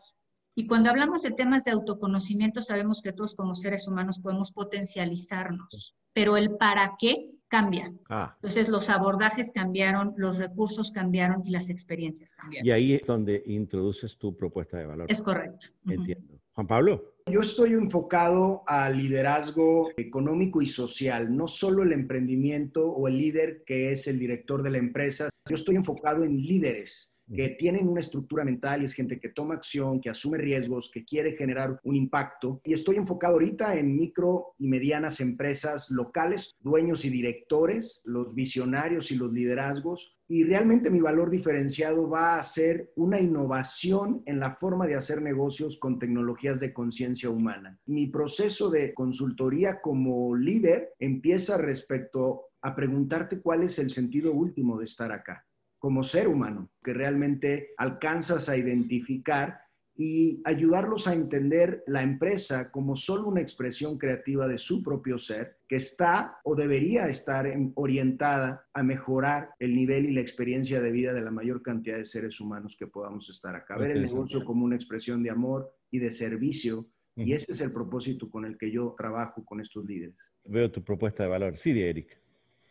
Y 0.55 0.65
cuando 0.65 0.89
hablamos 0.89 1.21
de 1.21 1.31
temas 1.31 1.63
de 1.65 1.71
autoconocimiento, 1.71 2.61
sabemos 2.61 3.01
que 3.01 3.13
todos 3.13 3.35
como 3.35 3.53
seres 3.53 3.87
humanos 3.87 4.19
podemos 4.19 4.51
potencializarnos, 4.51 5.95
pero 6.13 6.35
el 6.35 6.57
para 6.57 6.95
qué 6.97 7.29
cambia. 7.47 7.93
Ah. 8.09 8.33
Entonces 8.37 8.67
los 8.67 8.89
abordajes 8.89 9.51
cambiaron, 9.51 10.13
los 10.17 10.37
recursos 10.37 10.91
cambiaron 10.91 11.45
y 11.45 11.51
las 11.51 11.69
experiencias 11.69 12.33
cambiaron. 12.33 12.67
Y 12.67 12.71
ahí 12.71 12.93
es 12.93 13.05
donde 13.05 13.43
introduces 13.45 14.17
tu 14.17 14.35
propuesta 14.35 14.77
de 14.77 14.87
valor. 14.87 15.05
Es 15.11 15.21
correcto. 15.21 15.67
Entiendo. 15.85 16.39
Juan 16.53 16.67
Pablo. 16.67 17.16
Yo 17.29 17.41
estoy 17.41 17.73
enfocado 17.73 18.63
al 18.65 18.97
liderazgo 18.97 19.89
económico 19.97 20.61
y 20.61 20.67
social, 20.67 21.35
no 21.35 21.49
solo 21.49 21.83
el 21.83 21.91
emprendimiento 21.91 22.89
o 22.89 23.09
el 23.09 23.17
líder 23.17 23.63
que 23.65 23.91
es 23.91 24.07
el 24.07 24.17
director 24.17 24.63
de 24.63 24.69
la 24.69 24.77
empresa. 24.77 25.29
Yo 25.49 25.55
estoy 25.55 25.75
enfocado 25.75 26.23
en 26.23 26.41
líderes 26.41 27.16
que 27.33 27.49
tienen 27.49 27.87
una 27.87 27.99
estructura 27.99 28.43
mental 28.43 28.81
y 28.81 28.85
es 28.85 28.93
gente 28.93 29.19
que 29.19 29.29
toma 29.29 29.55
acción, 29.55 29.99
que 29.99 30.09
asume 30.09 30.37
riesgos, 30.37 30.89
que 30.91 31.03
quiere 31.03 31.35
generar 31.35 31.79
un 31.83 31.95
impacto. 31.95 32.61
Y 32.63 32.73
estoy 32.73 32.95
enfocado 32.95 33.33
ahorita 33.33 33.75
en 33.75 33.95
micro 33.95 34.53
y 34.57 34.67
medianas 34.67 35.19
empresas 35.19 35.91
locales, 35.91 36.55
dueños 36.61 37.05
y 37.05 37.09
directores, 37.09 38.01
los 38.05 38.33
visionarios 38.33 39.11
y 39.11 39.15
los 39.15 39.31
liderazgos. 39.33 40.13
Y 40.29 40.43
realmente 40.43 40.89
mi 40.89 40.99
valor 40.99 41.29
diferenciado 41.29 42.09
va 42.09 42.37
a 42.37 42.43
ser 42.43 42.91
una 42.95 43.19
innovación 43.19 44.23
en 44.25 44.39
la 44.39 44.51
forma 44.51 44.85
de 44.85 44.95
hacer 44.95 45.21
negocios 45.21 45.77
con 45.77 45.99
tecnologías 45.99 46.59
de 46.59 46.73
conciencia 46.73 47.29
humana. 47.29 47.79
Mi 47.85 48.07
proceso 48.07 48.69
de 48.69 48.93
consultoría 48.93 49.79
como 49.81 50.35
líder 50.35 50.93
empieza 50.99 51.57
respecto 51.57 52.47
a 52.61 52.75
preguntarte 52.75 53.39
cuál 53.39 53.63
es 53.63 53.79
el 53.79 53.89
sentido 53.89 54.33
último 54.33 54.77
de 54.77 54.85
estar 54.85 55.11
acá 55.13 55.46
como 55.87 56.03
ser 56.03 56.27
humano, 56.27 56.69
que 56.83 56.91
realmente 56.91 57.69
alcanzas 57.77 58.49
a 58.49 58.57
identificar 58.57 59.61
y 59.95 60.41
ayudarlos 60.43 61.07
a 61.07 61.13
entender 61.13 61.81
la 61.87 62.03
empresa 62.03 62.73
como 62.73 62.97
solo 62.97 63.29
una 63.29 63.39
expresión 63.39 63.97
creativa 63.97 64.49
de 64.49 64.57
su 64.57 64.83
propio 64.83 65.17
ser, 65.17 65.59
que 65.65 65.77
está 65.77 66.41
o 66.43 66.55
debería 66.55 67.07
estar 67.07 67.49
orientada 67.75 68.67
a 68.73 68.83
mejorar 68.83 69.51
el 69.59 69.77
nivel 69.77 70.07
y 70.07 70.11
la 70.11 70.19
experiencia 70.19 70.81
de 70.81 70.91
vida 70.91 71.13
de 71.13 71.21
la 71.21 71.31
mayor 71.31 71.61
cantidad 71.61 71.95
de 71.95 72.05
seres 72.05 72.41
humanos 72.41 72.75
que 72.77 72.87
podamos 72.87 73.29
estar 73.29 73.55
acá. 73.55 73.77
Ver 73.77 73.91
el 73.91 74.01
negocio 74.01 74.43
como 74.43 74.65
una 74.65 74.75
expresión 74.75 75.23
de 75.23 75.29
amor 75.29 75.73
y 75.89 75.99
de 75.99 76.11
servicio. 76.11 76.89
Y 77.15 77.31
ese 77.31 77.53
es 77.53 77.61
el 77.61 77.71
propósito 77.71 78.29
con 78.29 78.43
el 78.43 78.57
que 78.57 78.69
yo 78.69 78.93
trabajo 78.97 79.45
con 79.45 79.61
estos 79.61 79.85
líderes. 79.85 80.17
Veo 80.43 80.69
tu 80.69 80.83
propuesta 80.83 81.23
de 81.23 81.29
valor. 81.29 81.57
Sí, 81.57 81.71
Eric 81.81 82.26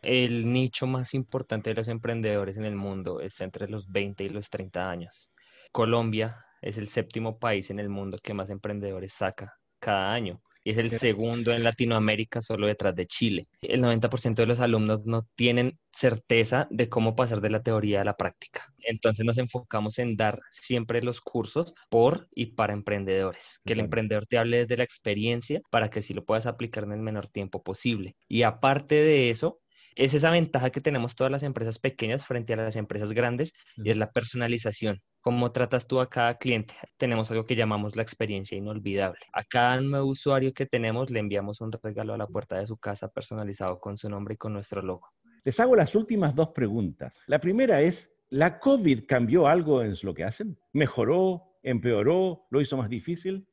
el 0.07 0.53
nicho 0.53 0.87
más 0.87 1.15
importante 1.15 1.71
de 1.71 1.75
los 1.77 1.89
emprendedores 1.89 2.57
en 2.57 2.65
el 2.65 2.77
mundo 2.77 3.21
está 3.21 3.43
entre 3.43 3.69
los 3.69 3.91
20 3.91 4.23
y 4.23 4.29
los 4.29 4.49
30 4.49 4.89
años. 4.89 5.33
Colombia 5.73 6.45
es 6.63 6.79
el 6.79 6.89
séptimo 6.89 7.39
país 7.39 7.71
en 7.71 7.81
el 7.81 7.89
mundo 7.89 8.19
que 8.23 8.33
más 8.33 8.49
emprendedores 8.51 9.13
saca 9.13 9.55
cada 9.81 10.13
año. 10.13 10.41
y 10.65 10.71
es 10.71 10.79
el 10.79 10.91
segundo 10.91 11.53
en 11.53 11.63
Latinoamérica 11.63 12.43
solo 12.43 12.67
detrás 12.67 12.95
de 12.97 13.07
Chile. 13.07 13.47
El 13.61 13.81
90% 13.81 14.43
de 14.43 14.47
los 14.47 14.59
alumnos 14.59 15.07
no 15.07 15.23
tienen 15.37 15.79
certeza 15.93 16.67
de 16.71 16.89
cómo 16.89 17.15
pasar 17.15 17.41
de 17.41 17.51
la 17.51 17.63
teoría 17.63 18.01
a 18.01 18.05
la 18.05 18.17
práctica. 18.17 18.67
Entonces 18.79 19.25
nos 19.25 19.39
enfocamos 19.39 20.01
en 20.01 20.17
dar 20.17 20.41
siempre 20.51 21.03
los 21.03 21.21
cursos 21.21 21.73
por 21.89 22.29
y 22.35 22.47
para 22.47 22.73
emprendedores, 22.73 23.61
que 23.65 23.75
el 23.75 23.81
emprendedor 23.81 24.27
te 24.27 24.39
hable 24.39 24.59
desde 24.59 24.77
la 24.77 24.85
experiencia 24.85 25.61
para 25.71 25.89
que 25.89 26.03
sí 26.03 26.15
lo 26.15 26.25
puedas 26.25 26.47
aplicar 26.47 26.83
en 26.83 26.93
el 26.93 27.01
menor 27.01 27.29
tiempo 27.29 27.63
posible. 27.63 28.17
Y 28.29 28.43
aparte 28.43 28.97
de 28.97 29.31
eso, 29.31 29.61
es 29.97 30.13
esa 30.13 30.31
ventaja 30.31 30.71
que 30.71 30.83
tenemos 30.83 31.15
todas 31.15 31.31
las 31.31 31.43
empresas 31.43 31.79
pequeñas 31.79 32.25
frente 32.25 32.53
a 32.53 32.57
las 32.57 32.77
empresas 32.77 33.13
grandes 33.13 33.53
y 33.77 33.91
es 33.91 33.97
la 33.97 34.13
personalización. 34.13 35.01
¿Cómo 35.23 35.53
tratas 35.53 35.87
tú 35.87 36.01
a 36.01 36.11
cada 36.11 36.37
cliente? 36.37 36.75
Tenemos 36.99 37.31
algo 37.31 37.47
que 37.47 37.57
llamamos 37.57 37.97
la 37.97 38.03
experiencia 38.03 38.59
inolvidable. 38.59 39.21
A 39.33 39.43
cada 39.43 39.81
nuevo 39.81 40.09
usuario 40.09 40.53
que 40.53 40.67
tenemos 40.67 41.11
le 41.11 41.21
enviamos 41.21 41.63
un 41.63 41.73
regalo 41.73 42.13
a 42.13 42.19
la 42.19 42.27
puerta 42.27 42.59
de 42.59 42.67
su 42.67 42.77
casa 42.77 43.09
personalizado 43.09 43.81
con 43.81 43.97
su 43.97 44.09
nombre 44.11 44.35
y 44.35 44.37
con 44.37 44.53
nuestro 44.53 44.83
logo. 44.83 45.09
Les 45.45 45.59
hago 45.61 45.75
las 45.75 45.95
últimas 45.95 46.35
dos 46.35 46.51
preguntas. 46.51 47.15
La 47.27 47.41
primera 47.41 47.81
es, 47.81 48.11
¿la 48.29 48.59
COVID 48.59 49.07
cambió 49.07 49.49
algo 49.49 49.83
en 49.83 49.97
lo 50.03 50.13
que 50.13 50.25
hacen? 50.25 50.59
¿Mejoró? 50.75 51.59
¿Empeoró? 51.63 52.47
¿Lo 52.51 52.61
hizo 52.61 52.77
más 52.77 52.91
difícil? 52.91 53.49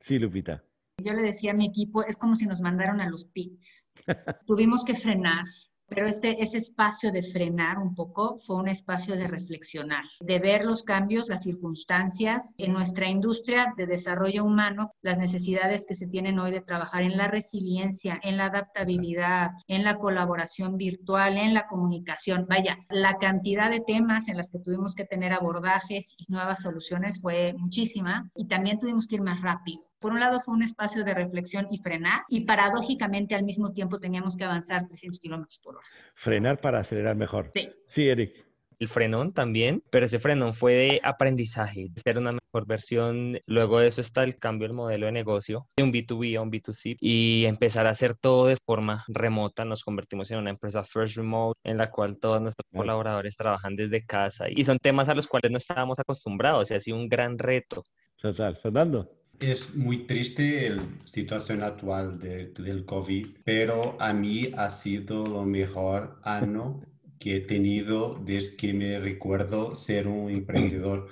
Sí, 0.00 0.18
Lupita. 0.18 0.64
Yo 1.02 1.12
le 1.12 1.22
decía 1.22 1.52
a 1.52 1.54
mi 1.54 1.66
equipo, 1.66 2.02
es 2.04 2.16
como 2.16 2.34
si 2.34 2.46
nos 2.46 2.60
mandaron 2.60 3.00
a 3.00 3.08
los 3.08 3.24
pits. 3.24 3.92
Tuvimos 4.46 4.84
que 4.84 4.94
frenar, 4.94 5.44
pero 5.86 6.06
este, 6.06 6.42
ese 6.42 6.58
espacio 6.58 7.10
de 7.10 7.22
frenar 7.22 7.78
un 7.78 7.94
poco 7.94 8.38
fue 8.38 8.56
un 8.56 8.68
espacio 8.68 9.16
de 9.16 9.28
reflexionar, 9.28 10.04
de 10.20 10.38
ver 10.38 10.64
los 10.64 10.82
cambios, 10.82 11.28
las 11.28 11.42
circunstancias 11.42 12.54
en 12.58 12.72
nuestra 12.72 13.08
industria 13.08 13.74
de 13.76 13.86
desarrollo 13.86 14.44
humano, 14.44 14.92
las 15.02 15.18
necesidades 15.18 15.86
que 15.86 15.94
se 15.94 16.06
tienen 16.06 16.38
hoy 16.38 16.50
de 16.50 16.60
trabajar 16.60 17.02
en 17.02 17.16
la 17.16 17.28
resiliencia, 17.28 18.18
en 18.22 18.36
la 18.36 18.46
adaptabilidad, 18.46 19.50
en 19.68 19.84
la 19.84 19.96
colaboración 19.96 20.76
virtual, 20.76 21.38
en 21.38 21.54
la 21.54 21.66
comunicación. 21.66 22.46
Vaya, 22.48 22.78
la 22.90 23.18
cantidad 23.18 23.70
de 23.70 23.80
temas 23.80 24.28
en 24.28 24.36
las 24.36 24.50
que 24.50 24.58
tuvimos 24.58 24.94
que 24.94 25.04
tener 25.04 25.32
abordajes 25.32 26.14
y 26.18 26.30
nuevas 26.32 26.62
soluciones 26.62 27.20
fue 27.20 27.54
muchísima 27.56 28.30
y 28.34 28.46
también 28.48 28.78
tuvimos 28.78 29.06
que 29.06 29.16
ir 29.16 29.22
más 29.22 29.40
rápido. 29.40 29.82
Por 30.04 30.12
un 30.12 30.20
lado 30.20 30.38
fue 30.42 30.52
un 30.52 30.62
espacio 30.62 31.02
de 31.02 31.14
reflexión 31.14 31.66
y 31.70 31.78
frenar, 31.78 32.24
y 32.28 32.42
paradójicamente 32.42 33.34
al 33.34 33.42
mismo 33.42 33.72
tiempo 33.72 33.98
teníamos 33.98 34.36
que 34.36 34.44
avanzar 34.44 34.86
300 34.86 35.18
kilómetros 35.18 35.58
por 35.62 35.76
hora. 35.76 35.86
Frenar 36.14 36.60
para 36.60 36.80
acelerar 36.80 37.16
mejor. 37.16 37.50
Sí. 37.54 37.70
Sí, 37.86 38.06
Eric. 38.06 38.44
El 38.78 38.88
frenón 38.88 39.32
también, 39.32 39.82
pero 39.88 40.04
ese 40.04 40.18
frenón 40.18 40.52
fue 40.52 40.74
de 40.74 41.00
aprendizaje, 41.02 41.86
de 41.90 42.00
ser 42.02 42.18
una 42.18 42.32
mejor 42.32 42.66
versión. 42.66 43.38
Luego 43.46 43.78
de 43.78 43.86
eso 43.86 44.02
está 44.02 44.24
el 44.24 44.36
cambio 44.36 44.68
del 44.68 44.76
modelo 44.76 45.06
de 45.06 45.12
negocio, 45.12 45.68
de 45.74 45.84
un 45.84 45.90
B2B 45.90 46.36
a 46.36 46.42
un 46.42 46.50
B2C, 46.52 46.98
y 47.00 47.46
empezar 47.46 47.86
a 47.86 47.90
hacer 47.90 48.14
todo 48.14 48.44
de 48.48 48.58
forma 48.66 49.06
remota. 49.08 49.64
Nos 49.64 49.82
convertimos 49.84 50.30
en 50.30 50.36
una 50.36 50.50
empresa 50.50 50.84
First 50.84 51.16
Remote, 51.16 51.58
en 51.64 51.78
la 51.78 51.90
cual 51.90 52.18
todos 52.18 52.42
nuestros 52.42 52.66
Nice. 52.72 52.78
colaboradores 52.78 53.36
trabajan 53.36 53.74
desde 53.74 54.04
casa, 54.04 54.50
y 54.50 54.64
son 54.64 54.76
temas 54.80 55.08
a 55.08 55.14
los 55.14 55.26
cuales 55.26 55.50
no 55.50 55.56
estábamos 55.56 55.98
acostumbrados, 55.98 56.70
y 56.70 56.74
ha 56.74 56.80
sido 56.80 56.98
un 56.98 57.08
gran 57.08 57.38
reto. 57.38 57.84
Total. 58.20 58.54
Fernando. 58.58 59.10
Es 59.40 59.74
muy 59.74 60.06
triste 60.06 60.70
la 60.70 60.86
situación 61.04 61.62
actual 61.62 62.18
de- 62.18 62.46
del 62.58 62.84
COVID, 62.84 63.26
pero 63.44 63.96
a 64.00 64.12
mí 64.12 64.50
ha 64.56 64.70
sido 64.70 65.26
lo 65.26 65.44
mejor 65.44 66.18
año 66.22 66.80
que 67.18 67.36
he 67.36 67.40
tenido 67.40 68.18
desde 68.24 68.56
que 68.56 68.72
me 68.74 68.98
recuerdo 68.98 69.74
ser 69.74 70.06
un 70.08 70.30
emprendedor, 70.30 71.08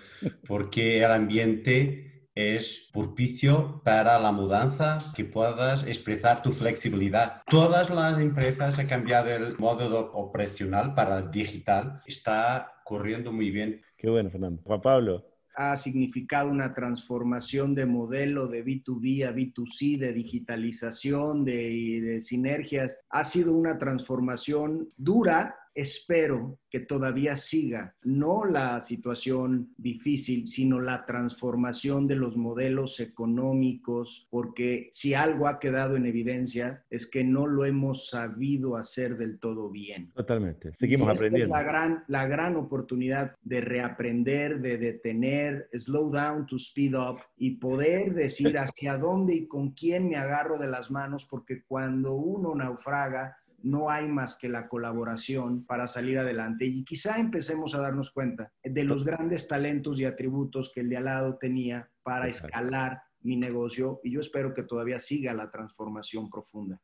porque 0.47 0.99
el 1.05 1.11
ambiente 1.11 2.29
es 2.35 2.89
propicio 2.93 3.83
para 3.85 4.19
la 4.19 4.33
mudanza, 4.33 4.99
que 5.15 5.25
puedas 5.25 5.87
expresar 5.87 6.43
tu 6.43 6.53
flexibilidad. 6.53 7.43
Todas 7.51 7.91
las 7.91 8.19
empresas 8.19 8.79
han 8.79 8.87
cambiado 8.87 9.31
el 9.31 9.59
modo 9.59 10.13
operacional 10.15 10.95
para 10.95 11.21
digital. 11.23 12.01
Está 12.07 12.73
corriendo 12.85 13.33
muy 13.33 13.51
bien. 13.51 13.83
Qué 13.99 14.09
bueno, 14.09 14.31
Fernando. 14.31 14.63
Juan 14.65 14.81
Pablo. 14.81 15.32
Ha 15.55 15.77
significado 15.77 16.51
una 16.51 16.75
transformación 16.75 17.75
de 17.75 17.87
modelo 17.87 18.47
de 18.47 18.65
B2B 18.65 19.27
a 19.27 19.33
B2C, 19.33 19.99
de 19.99 20.13
digitalización, 20.13 21.45
de, 21.45 22.01
de 22.01 22.23
sinergias. 22.23 22.97
Ha 23.11 23.25
sido 23.25 23.55
una 23.55 23.79
transformación 23.79 24.89
dura. 24.97 25.57
Espero 25.75 26.59
que 26.71 26.81
todavía 26.81 27.37
siga, 27.37 27.95
no 28.03 28.45
la 28.45 28.81
situación 28.81 29.75
difícil, 29.77 30.49
sino 30.49 30.81
la 30.81 31.05
transformación 31.05 32.07
de 32.07 32.17
los 32.17 32.37
modelos 32.37 32.99
económicos, 33.01 34.27
porque 34.31 34.89
si 34.93 35.13
algo 35.13 35.49
ha 35.49 35.61
quedado 35.61 35.97
en 35.97 36.07
evidencia 36.07 36.85
es 36.89 37.11
que 37.11 37.25
no 37.25 37.47
lo 37.47 37.65
hemos 37.65 38.09
sabido 38.09 38.77
hacer 38.77 39.19
del 39.19 39.39
todo 39.39 39.71
bien. 39.71 40.11
Totalmente. 40.15 40.73
Seguimos 40.79 41.09
esta 41.09 41.19
aprendiendo. 41.19 41.55
Es 41.55 41.61
la 41.61 41.63
gran, 41.63 42.05
la 42.09 42.27
gran 42.27 42.57
oportunidad 42.57 43.37
de 43.43 43.61
reaprender, 43.61 44.61
de 44.61 44.79
detener, 44.79 45.69
slow 45.75 46.11
down 46.11 46.47
to 46.47 46.57
speed 46.57 46.95
up 46.95 47.19
y 47.37 47.57
poder 47.57 48.15
decir 48.15 48.59
hacia 48.59 48.97
dónde 48.97 49.35
y 49.35 49.47
con 49.47 49.73
quién 49.73 50.09
me 50.09 50.17
agarro 50.17 50.59
de 50.59 50.69
las 50.69 50.91
manos, 50.91 51.27
porque 51.29 51.63
cuando 51.65 52.15
uno 52.15 52.55
naufraga, 52.55 53.37
no 53.63 53.91
hay 53.91 54.09
más 54.09 54.39
que 54.39 54.49
la 54.49 54.69
colaboración 54.69 55.65
para 55.65 55.87
salir 55.87 56.19
adelante. 56.19 56.65
Y 56.67 56.85
quizá 56.85 57.19
empecemos 57.19 57.75
a 57.75 57.81
darnos 57.81 58.11
cuenta 58.13 58.53
de 58.63 58.85
los 58.85 59.05
grandes 59.05 59.49
talentos 59.49 60.01
y 60.01 60.05
atributos 60.05 60.73
que 60.73 60.81
el 60.81 60.89
de 60.89 60.97
al 60.97 61.05
lado 61.05 61.39
tenía 61.39 61.89
para 62.03 62.27
Exacto. 62.27 62.49
escalar 62.49 63.03
mi 63.21 63.37
negocio 63.37 64.01
y 64.03 64.13
yo 64.13 64.21
espero 64.21 64.53
que 64.53 64.65
todavía 64.65 64.99
siga 64.99 65.33
la 65.33 65.51
transformación 65.51 66.29
profunda. 66.29 66.81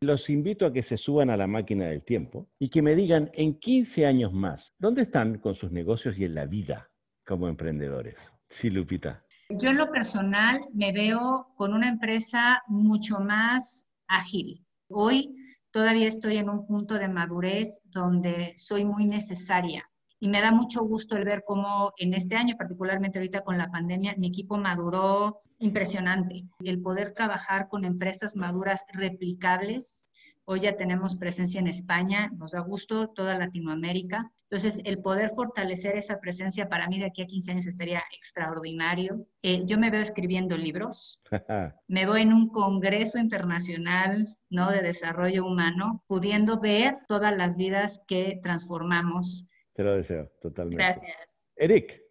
Los 0.00 0.30
invito 0.30 0.64
a 0.64 0.72
que 0.72 0.82
se 0.82 0.96
suban 0.96 1.28
a 1.28 1.36
la 1.36 1.48
máquina 1.48 1.86
del 1.86 2.04
tiempo 2.04 2.48
y 2.58 2.70
que 2.70 2.82
me 2.82 2.94
digan 2.94 3.30
en 3.34 3.58
15 3.58 4.06
años 4.06 4.32
más, 4.32 4.72
¿dónde 4.78 5.02
están 5.02 5.38
con 5.38 5.56
sus 5.56 5.72
negocios 5.72 6.16
y 6.16 6.24
en 6.24 6.34
la 6.34 6.46
vida 6.46 6.88
como 7.26 7.48
emprendedores? 7.48 8.14
Sí, 8.48 8.70
Lupita. 8.70 9.24
Yo 9.50 9.70
en 9.70 9.78
lo 9.78 9.90
personal 9.90 10.60
me 10.72 10.92
veo 10.92 11.48
con 11.56 11.72
una 11.72 11.88
empresa 11.88 12.62
mucho 12.68 13.18
más 13.18 13.90
ágil. 14.06 14.64
Hoy 14.88 15.34
todavía 15.78 16.08
estoy 16.08 16.38
en 16.38 16.50
un 16.50 16.66
punto 16.66 16.94
de 16.94 17.06
madurez 17.06 17.80
donde 17.84 18.52
soy 18.56 18.84
muy 18.84 19.04
necesaria 19.04 19.88
y 20.18 20.26
me 20.26 20.40
da 20.40 20.50
mucho 20.50 20.82
gusto 20.82 21.16
el 21.16 21.24
ver 21.24 21.44
cómo 21.46 21.92
en 21.98 22.14
este 22.14 22.34
año, 22.34 22.56
particularmente 22.56 23.20
ahorita 23.20 23.42
con 23.42 23.56
la 23.58 23.70
pandemia, 23.70 24.16
mi 24.18 24.26
equipo 24.26 24.58
maduró 24.58 25.38
impresionante. 25.60 26.46
El 26.64 26.82
poder 26.82 27.12
trabajar 27.12 27.68
con 27.68 27.84
empresas 27.84 28.34
maduras 28.34 28.84
replicables. 28.92 30.10
Hoy 30.46 30.58
ya 30.58 30.76
tenemos 30.76 31.14
presencia 31.14 31.60
en 31.60 31.68
España, 31.68 32.32
nos 32.36 32.50
da 32.50 32.58
gusto, 32.58 33.10
toda 33.10 33.38
Latinoamérica. 33.38 34.32
Entonces, 34.50 34.80
el 34.82 34.98
poder 34.98 35.30
fortalecer 35.30 35.96
esa 35.96 36.18
presencia 36.18 36.68
para 36.68 36.88
mí 36.88 36.98
de 36.98 37.06
aquí 37.06 37.22
a 37.22 37.26
15 37.26 37.52
años 37.52 37.66
estaría 37.68 38.02
extraordinario. 38.16 39.28
Eh, 39.42 39.62
yo 39.64 39.78
me 39.78 39.90
veo 39.90 40.00
escribiendo 40.00 40.56
libros, 40.56 41.22
me 41.86 42.04
veo 42.04 42.16
en 42.16 42.32
un 42.32 42.48
congreso 42.48 43.20
internacional 43.20 44.37
¿no? 44.50 44.70
de 44.70 44.82
desarrollo 44.82 45.44
humano, 45.44 46.04
pudiendo 46.06 46.60
ver 46.60 46.96
todas 47.06 47.36
las 47.36 47.56
vidas 47.56 48.02
que 48.06 48.38
transformamos. 48.42 49.46
Te 49.74 49.84
lo 49.84 49.94
deseo, 49.94 50.30
totalmente. 50.40 50.82
Gracias. 50.82 51.34
Eric. 51.56 52.02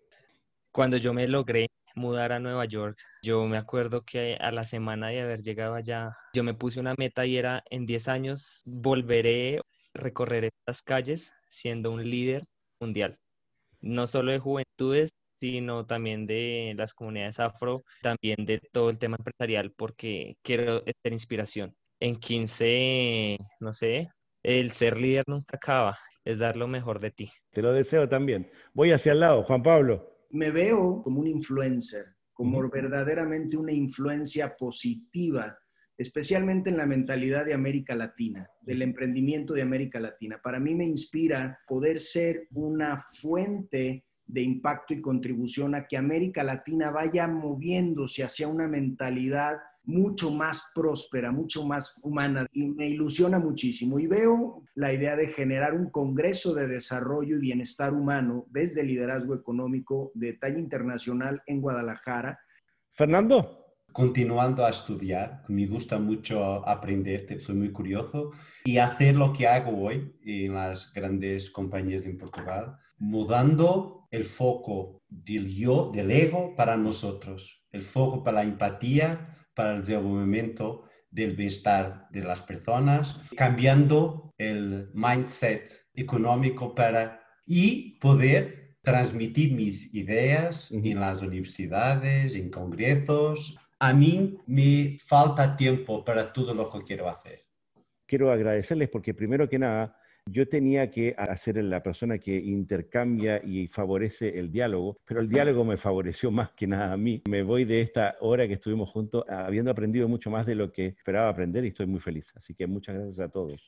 Cuando 0.71 0.97
yo 0.97 1.11
me 1.11 1.27
logré 1.27 1.67
mudar 1.95 2.31
a 2.31 2.39
Nueva 2.39 2.65
York, 2.65 2.97
yo 3.23 3.45
me 3.47 3.57
acuerdo 3.57 4.03
que 4.03 4.37
a 4.39 4.51
la 4.51 4.63
semana 4.63 5.07
de 5.07 5.21
haber 5.21 5.41
llegado 5.41 5.73
allá, 5.73 6.15
yo 6.33 6.43
me 6.43 6.53
puse 6.53 6.79
una 6.79 6.93
meta 6.97 7.25
y 7.25 7.37
era 7.37 7.63
en 7.69 7.85
10 7.85 8.07
años 8.07 8.61
volveré, 8.65 9.59
recorrer 9.93 10.45
estas 10.45 10.83
calles 10.83 11.31
siendo 11.49 11.91
un 11.91 12.07
líder 12.07 12.45
mundial, 12.79 13.17
no 13.81 14.05
solo 14.05 14.31
de 14.31 14.39
juventudes, 14.39 15.09
sino 15.39 15.85
también 15.85 16.27
de 16.27 16.73
las 16.77 16.93
comunidades 16.93 17.39
afro, 17.39 17.83
también 18.01 18.45
de 18.45 18.59
todo 18.71 18.89
el 18.89 18.99
tema 18.99 19.17
empresarial, 19.17 19.71
porque 19.71 20.37
quiero 20.43 20.83
ser 21.01 21.13
inspiración. 21.13 21.75
En 21.99 22.19
15, 22.19 23.37
no 23.59 23.73
sé, 23.73 24.09
el 24.43 24.71
ser 24.71 24.97
líder 24.97 25.23
nunca 25.27 25.57
acaba, 25.57 25.97
es 26.23 26.37
dar 26.37 26.55
lo 26.55 26.67
mejor 26.67 26.99
de 26.99 27.11
ti. 27.11 27.31
Te 27.51 27.61
lo 27.61 27.73
deseo 27.73 28.07
también. 28.07 28.49
Voy 28.73 28.91
hacia 28.91 29.13
el 29.13 29.19
lado, 29.19 29.43
Juan 29.43 29.63
Pablo. 29.63 30.13
me 30.29 30.51
veo 30.51 31.01
como 31.03 31.21
un 31.21 31.27
influencer, 31.27 32.05
como 32.33 32.69
verdaderamente 32.69 33.57
una 33.57 33.71
influencia 33.71 34.55
positiva, 34.55 35.57
especialmente 35.97 36.69
en 36.69 36.77
la 36.77 36.85
mentalidad 36.85 37.45
de 37.45 37.53
América 37.53 37.95
Latina, 37.95 38.47
del 38.61 38.83
emprendimiento 38.83 39.53
de 39.53 39.63
América 39.63 39.99
Latina. 39.99 40.39
Para 40.43 40.59
mí 40.59 40.75
me 40.75 40.85
inspira 40.85 41.59
poder 41.67 41.99
ser 41.99 42.47
una 42.51 42.97
fuente 42.97 44.05
de 44.25 44.41
impacto 44.41 44.93
y 44.93 45.01
contribución 45.01 45.73
a 45.73 45.87
que 45.87 45.97
América 45.97 46.43
Latina 46.43 46.91
vaya 46.91 47.27
moviéndose 47.27 48.23
hacia 48.23 48.47
una 48.47 48.67
mentalidad 48.67 49.57
mucho 49.87 50.31
más 50.31 50.71
próspera, 50.75 51.31
mucho 51.31 51.65
más 51.65 51.97
humana 52.03 52.45
y 52.51 52.67
me 52.67 52.87
ilusiona 52.87 53.39
muchísimo. 53.39 53.97
Y 53.99 54.05
veo 54.05 54.63
la 54.75 54.93
idea 54.93 55.15
de 55.15 55.27
generar 55.27 55.73
un 55.73 55.89
Congreso 55.89 56.53
de 56.53 56.67
Desarrollo 56.67 57.37
y 57.37 57.39
Bienestar 57.39 57.93
Humano 57.93 58.45
desde 58.49 58.81
el 58.81 58.87
liderazgo 58.87 59.33
económico 59.33 60.11
de 60.13 60.33
talla 60.33 60.59
internacional 60.59 61.41
en 61.47 61.61
Guadalajara. 61.61 62.39
Fernando. 62.91 63.63
continuando 63.93 64.65
a 64.65 64.69
estudiar. 64.69 65.43
Me 65.47 65.65
gusta 65.65 65.97
mucho 65.97 66.67
aprender, 66.67 67.41
soy 67.41 67.55
muy 67.55 67.71
curioso 67.71 68.31
y 68.65 68.77
hacer 68.77 69.15
lo 69.15 69.33
que 69.33 69.47
hago 69.47 69.85
hoy 69.85 70.13
en 70.23 70.53
las 70.53 70.91
grandes 70.93 71.49
compañías 71.49 72.05
en 72.05 72.17
Portugal, 72.17 72.77
mudando 72.99 74.07
el 74.11 74.25
foco 74.25 75.01
del 75.09 75.47
yo, 75.47 75.91
del 75.93 76.11
ego 76.11 76.55
para 76.55 76.77
nosotros, 76.77 77.65
el 77.71 77.83
foco 77.83 78.23
para 78.23 78.43
la 78.43 78.43
empatía, 78.43 79.36
para 79.57 79.73
el 79.73 79.79
desenvolvimiento 79.79 80.83
del 81.09 81.35
bienestar 81.35 82.07
de 82.11 82.21
las 82.21 82.43
personas, 82.43 83.19
cambiando 83.35 84.31
el 84.37 84.91
mindset 84.93 85.71
económico 85.95 86.75
para 86.75 87.23
y 87.43 87.97
poder 87.99 88.75
transmitir 88.83 89.53
mis 89.53 89.91
ideas 89.95 90.69
en 90.71 90.99
las 90.99 91.23
universidades, 91.23 92.35
en 92.35 92.51
congresos. 92.51 93.57
A 93.79 93.93
mí 93.93 94.37
me 94.45 94.99
falta 94.99 95.57
tiempo 95.57 96.05
para 96.05 96.31
todo 96.31 96.53
lo 96.53 96.69
que 96.69 96.83
quiero 96.83 97.09
hacer. 97.09 97.43
Quiero 98.05 98.31
agradecerles 98.31 98.89
porque 98.89 99.15
primero 99.15 99.49
que 99.49 99.57
nada, 99.57 99.97
yo 100.29 100.47
tenía 100.47 100.91
que 100.91 101.15
hacer 101.17 101.63
la 101.63 101.81
persona 101.81 102.17
que 102.19 102.35
intercambia 102.35 103.41
y 103.43 103.67
favorece 103.67 104.37
el 104.37 104.51
diálogo, 104.51 104.97
pero 105.05 105.21
el 105.21 105.29
diálogo 105.29 105.63
me 105.63 105.77
favoreció 105.77 106.31
más 106.31 106.51
que 106.51 106.67
nada 106.67 106.93
a 106.93 106.97
mí. 106.97 107.21
Me 107.29 107.43
voy 107.43 107.65
de 107.65 107.81
esta 107.81 108.15
hora 108.19 108.47
que 108.47 108.55
estuvimos 108.55 108.89
juntos 108.89 109.23
habiendo 109.29 109.71
aprendido 109.71 110.07
mucho 110.07 110.29
más 110.29 110.45
de 110.45 110.55
lo 110.55 110.71
que 110.71 110.87
esperaba 110.87 111.29
aprender 111.29 111.65
y 111.65 111.69
estoy 111.69 111.85
muy 111.85 111.99
feliz. 111.99 112.25
Así 112.35 112.53
que 112.53 112.67
muchas 112.67 112.95
gracias 112.95 113.19
a 113.19 113.29
todos. 113.29 113.61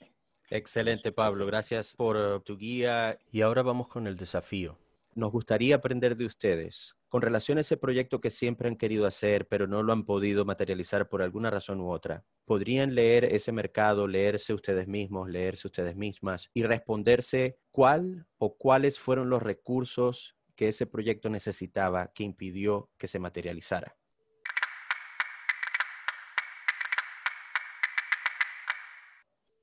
Excelente, 0.49 1.11
Pablo. 1.11 1.45
Gracias 1.45 1.95
por 1.95 2.15
uh, 2.15 2.39
tu 2.39 2.57
guía. 2.57 3.19
Y 3.31 3.41
ahora 3.41 3.61
vamos 3.61 3.87
con 3.87 4.07
el 4.07 4.17
desafío. 4.17 4.77
Nos 5.15 5.31
gustaría 5.31 5.75
aprender 5.75 6.15
de 6.15 6.25
ustedes 6.25 6.95
con 7.09 7.21
relación 7.21 7.57
a 7.57 7.61
ese 7.61 7.75
proyecto 7.75 8.21
que 8.21 8.29
siempre 8.29 8.69
han 8.69 8.77
querido 8.77 9.05
hacer, 9.05 9.47
pero 9.47 9.67
no 9.67 9.83
lo 9.83 9.91
han 9.91 10.05
podido 10.05 10.45
materializar 10.45 11.09
por 11.09 11.21
alguna 11.21 11.49
razón 11.49 11.81
u 11.81 11.91
otra. 11.91 12.23
¿Podrían 12.45 12.95
leer 12.95 13.25
ese 13.25 13.51
mercado, 13.51 14.07
leerse 14.07 14.53
ustedes 14.53 14.87
mismos, 14.87 15.29
leerse 15.29 15.67
ustedes 15.67 15.95
mismas 15.95 16.49
y 16.53 16.63
responderse 16.63 17.59
cuál 17.71 18.27
o 18.37 18.57
cuáles 18.57 18.99
fueron 18.99 19.29
los 19.29 19.43
recursos 19.43 20.37
que 20.55 20.69
ese 20.69 20.85
proyecto 20.85 21.29
necesitaba 21.29 22.11
que 22.13 22.23
impidió 22.23 22.89
que 22.97 23.07
se 23.07 23.19
materializara? 23.19 23.98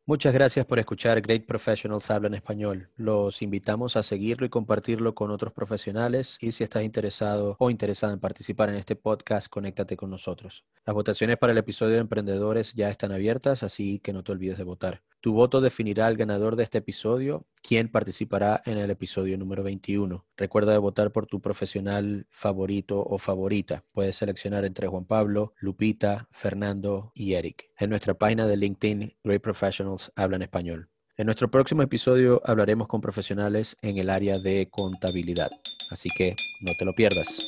Muchas 0.09 0.32
gracias 0.32 0.64
por 0.64 0.78
escuchar 0.78 1.20
Great 1.20 1.46
Professionals 1.46 2.12
Habla 2.12 2.28
en 2.28 2.34
Español. 2.34 2.90
Los 2.94 3.42
invitamos 3.42 3.96
a 3.96 4.04
seguirlo 4.04 4.46
y 4.46 4.48
compartirlo 4.48 5.16
con 5.16 5.32
otros 5.32 5.52
profesionales 5.52 6.38
y 6.40 6.52
si 6.52 6.62
estás 6.62 6.84
interesado 6.84 7.57
o 7.59 7.70
interesada 7.70 8.12
en 8.12 8.20
participar 8.20 8.68
en 8.68 8.76
este 8.76 8.94
podcast, 8.94 9.48
conéctate 9.48 9.96
con 9.96 10.11
nosotros. 10.11 10.64
Las 10.84 10.94
votaciones 10.94 11.38
para 11.38 11.52
el 11.52 11.59
episodio 11.59 11.94
de 11.94 12.02
Emprendedores 12.02 12.74
ya 12.74 12.88
están 12.88 13.11
abiertas, 13.11 13.64
así 13.64 13.98
que 13.98 14.12
no 14.12 14.22
te 14.22 14.30
olvides 14.30 14.59
de 14.59 14.62
votar. 14.62 15.02
Tu 15.26 15.32
voto 15.32 15.60
definirá 15.60 16.06
al 16.06 16.16
ganador 16.16 16.54
de 16.54 16.62
este 16.62 16.78
episodio, 16.78 17.48
quien 17.60 17.88
participará 17.88 18.62
en 18.64 18.78
el 18.78 18.92
episodio 18.92 19.36
número 19.36 19.64
21. 19.64 20.24
Recuerda 20.36 20.70
de 20.70 20.78
votar 20.78 21.10
por 21.10 21.26
tu 21.26 21.40
profesional 21.40 22.28
favorito 22.30 23.02
o 23.04 23.18
favorita. 23.18 23.82
Puedes 23.90 24.14
seleccionar 24.14 24.64
entre 24.64 24.86
Juan 24.86 25.04
Pablo, 25.04 25.52
Lupita, 25.58 26.28
Fernando 26.30 27.10
y 27.12 27.32
Eric. 27.32 27.72
En 27.76 27.90
nuestra 27.90 28.14
página 28.14 28.46
de 28.46 28.56
LinkedIn, 28.56 29.16
Great 29.24 29.42
Professionals 29.42 30.12
hablan 30.14 30.42
español. 30.42 30.90
En 31.16 31.26
nuestro 31.26 31.50
próximo 31.50 31.82
episodio 31.82 32.40
hablaremos 32.44 32.86
con 32.86 33.00
profesionales 33.00 33.76
en 33.82 33.98
el 33.98 34.10
área 34.10 34.38
de 34.38 34.68
contabilidad. 34.70 35.50
Así 35.90 36.08
que 36.16 36.36
no 36.60 36.70
te 36.78 36.84
lo 36.84 36.94
pierdas. 36.94 37.40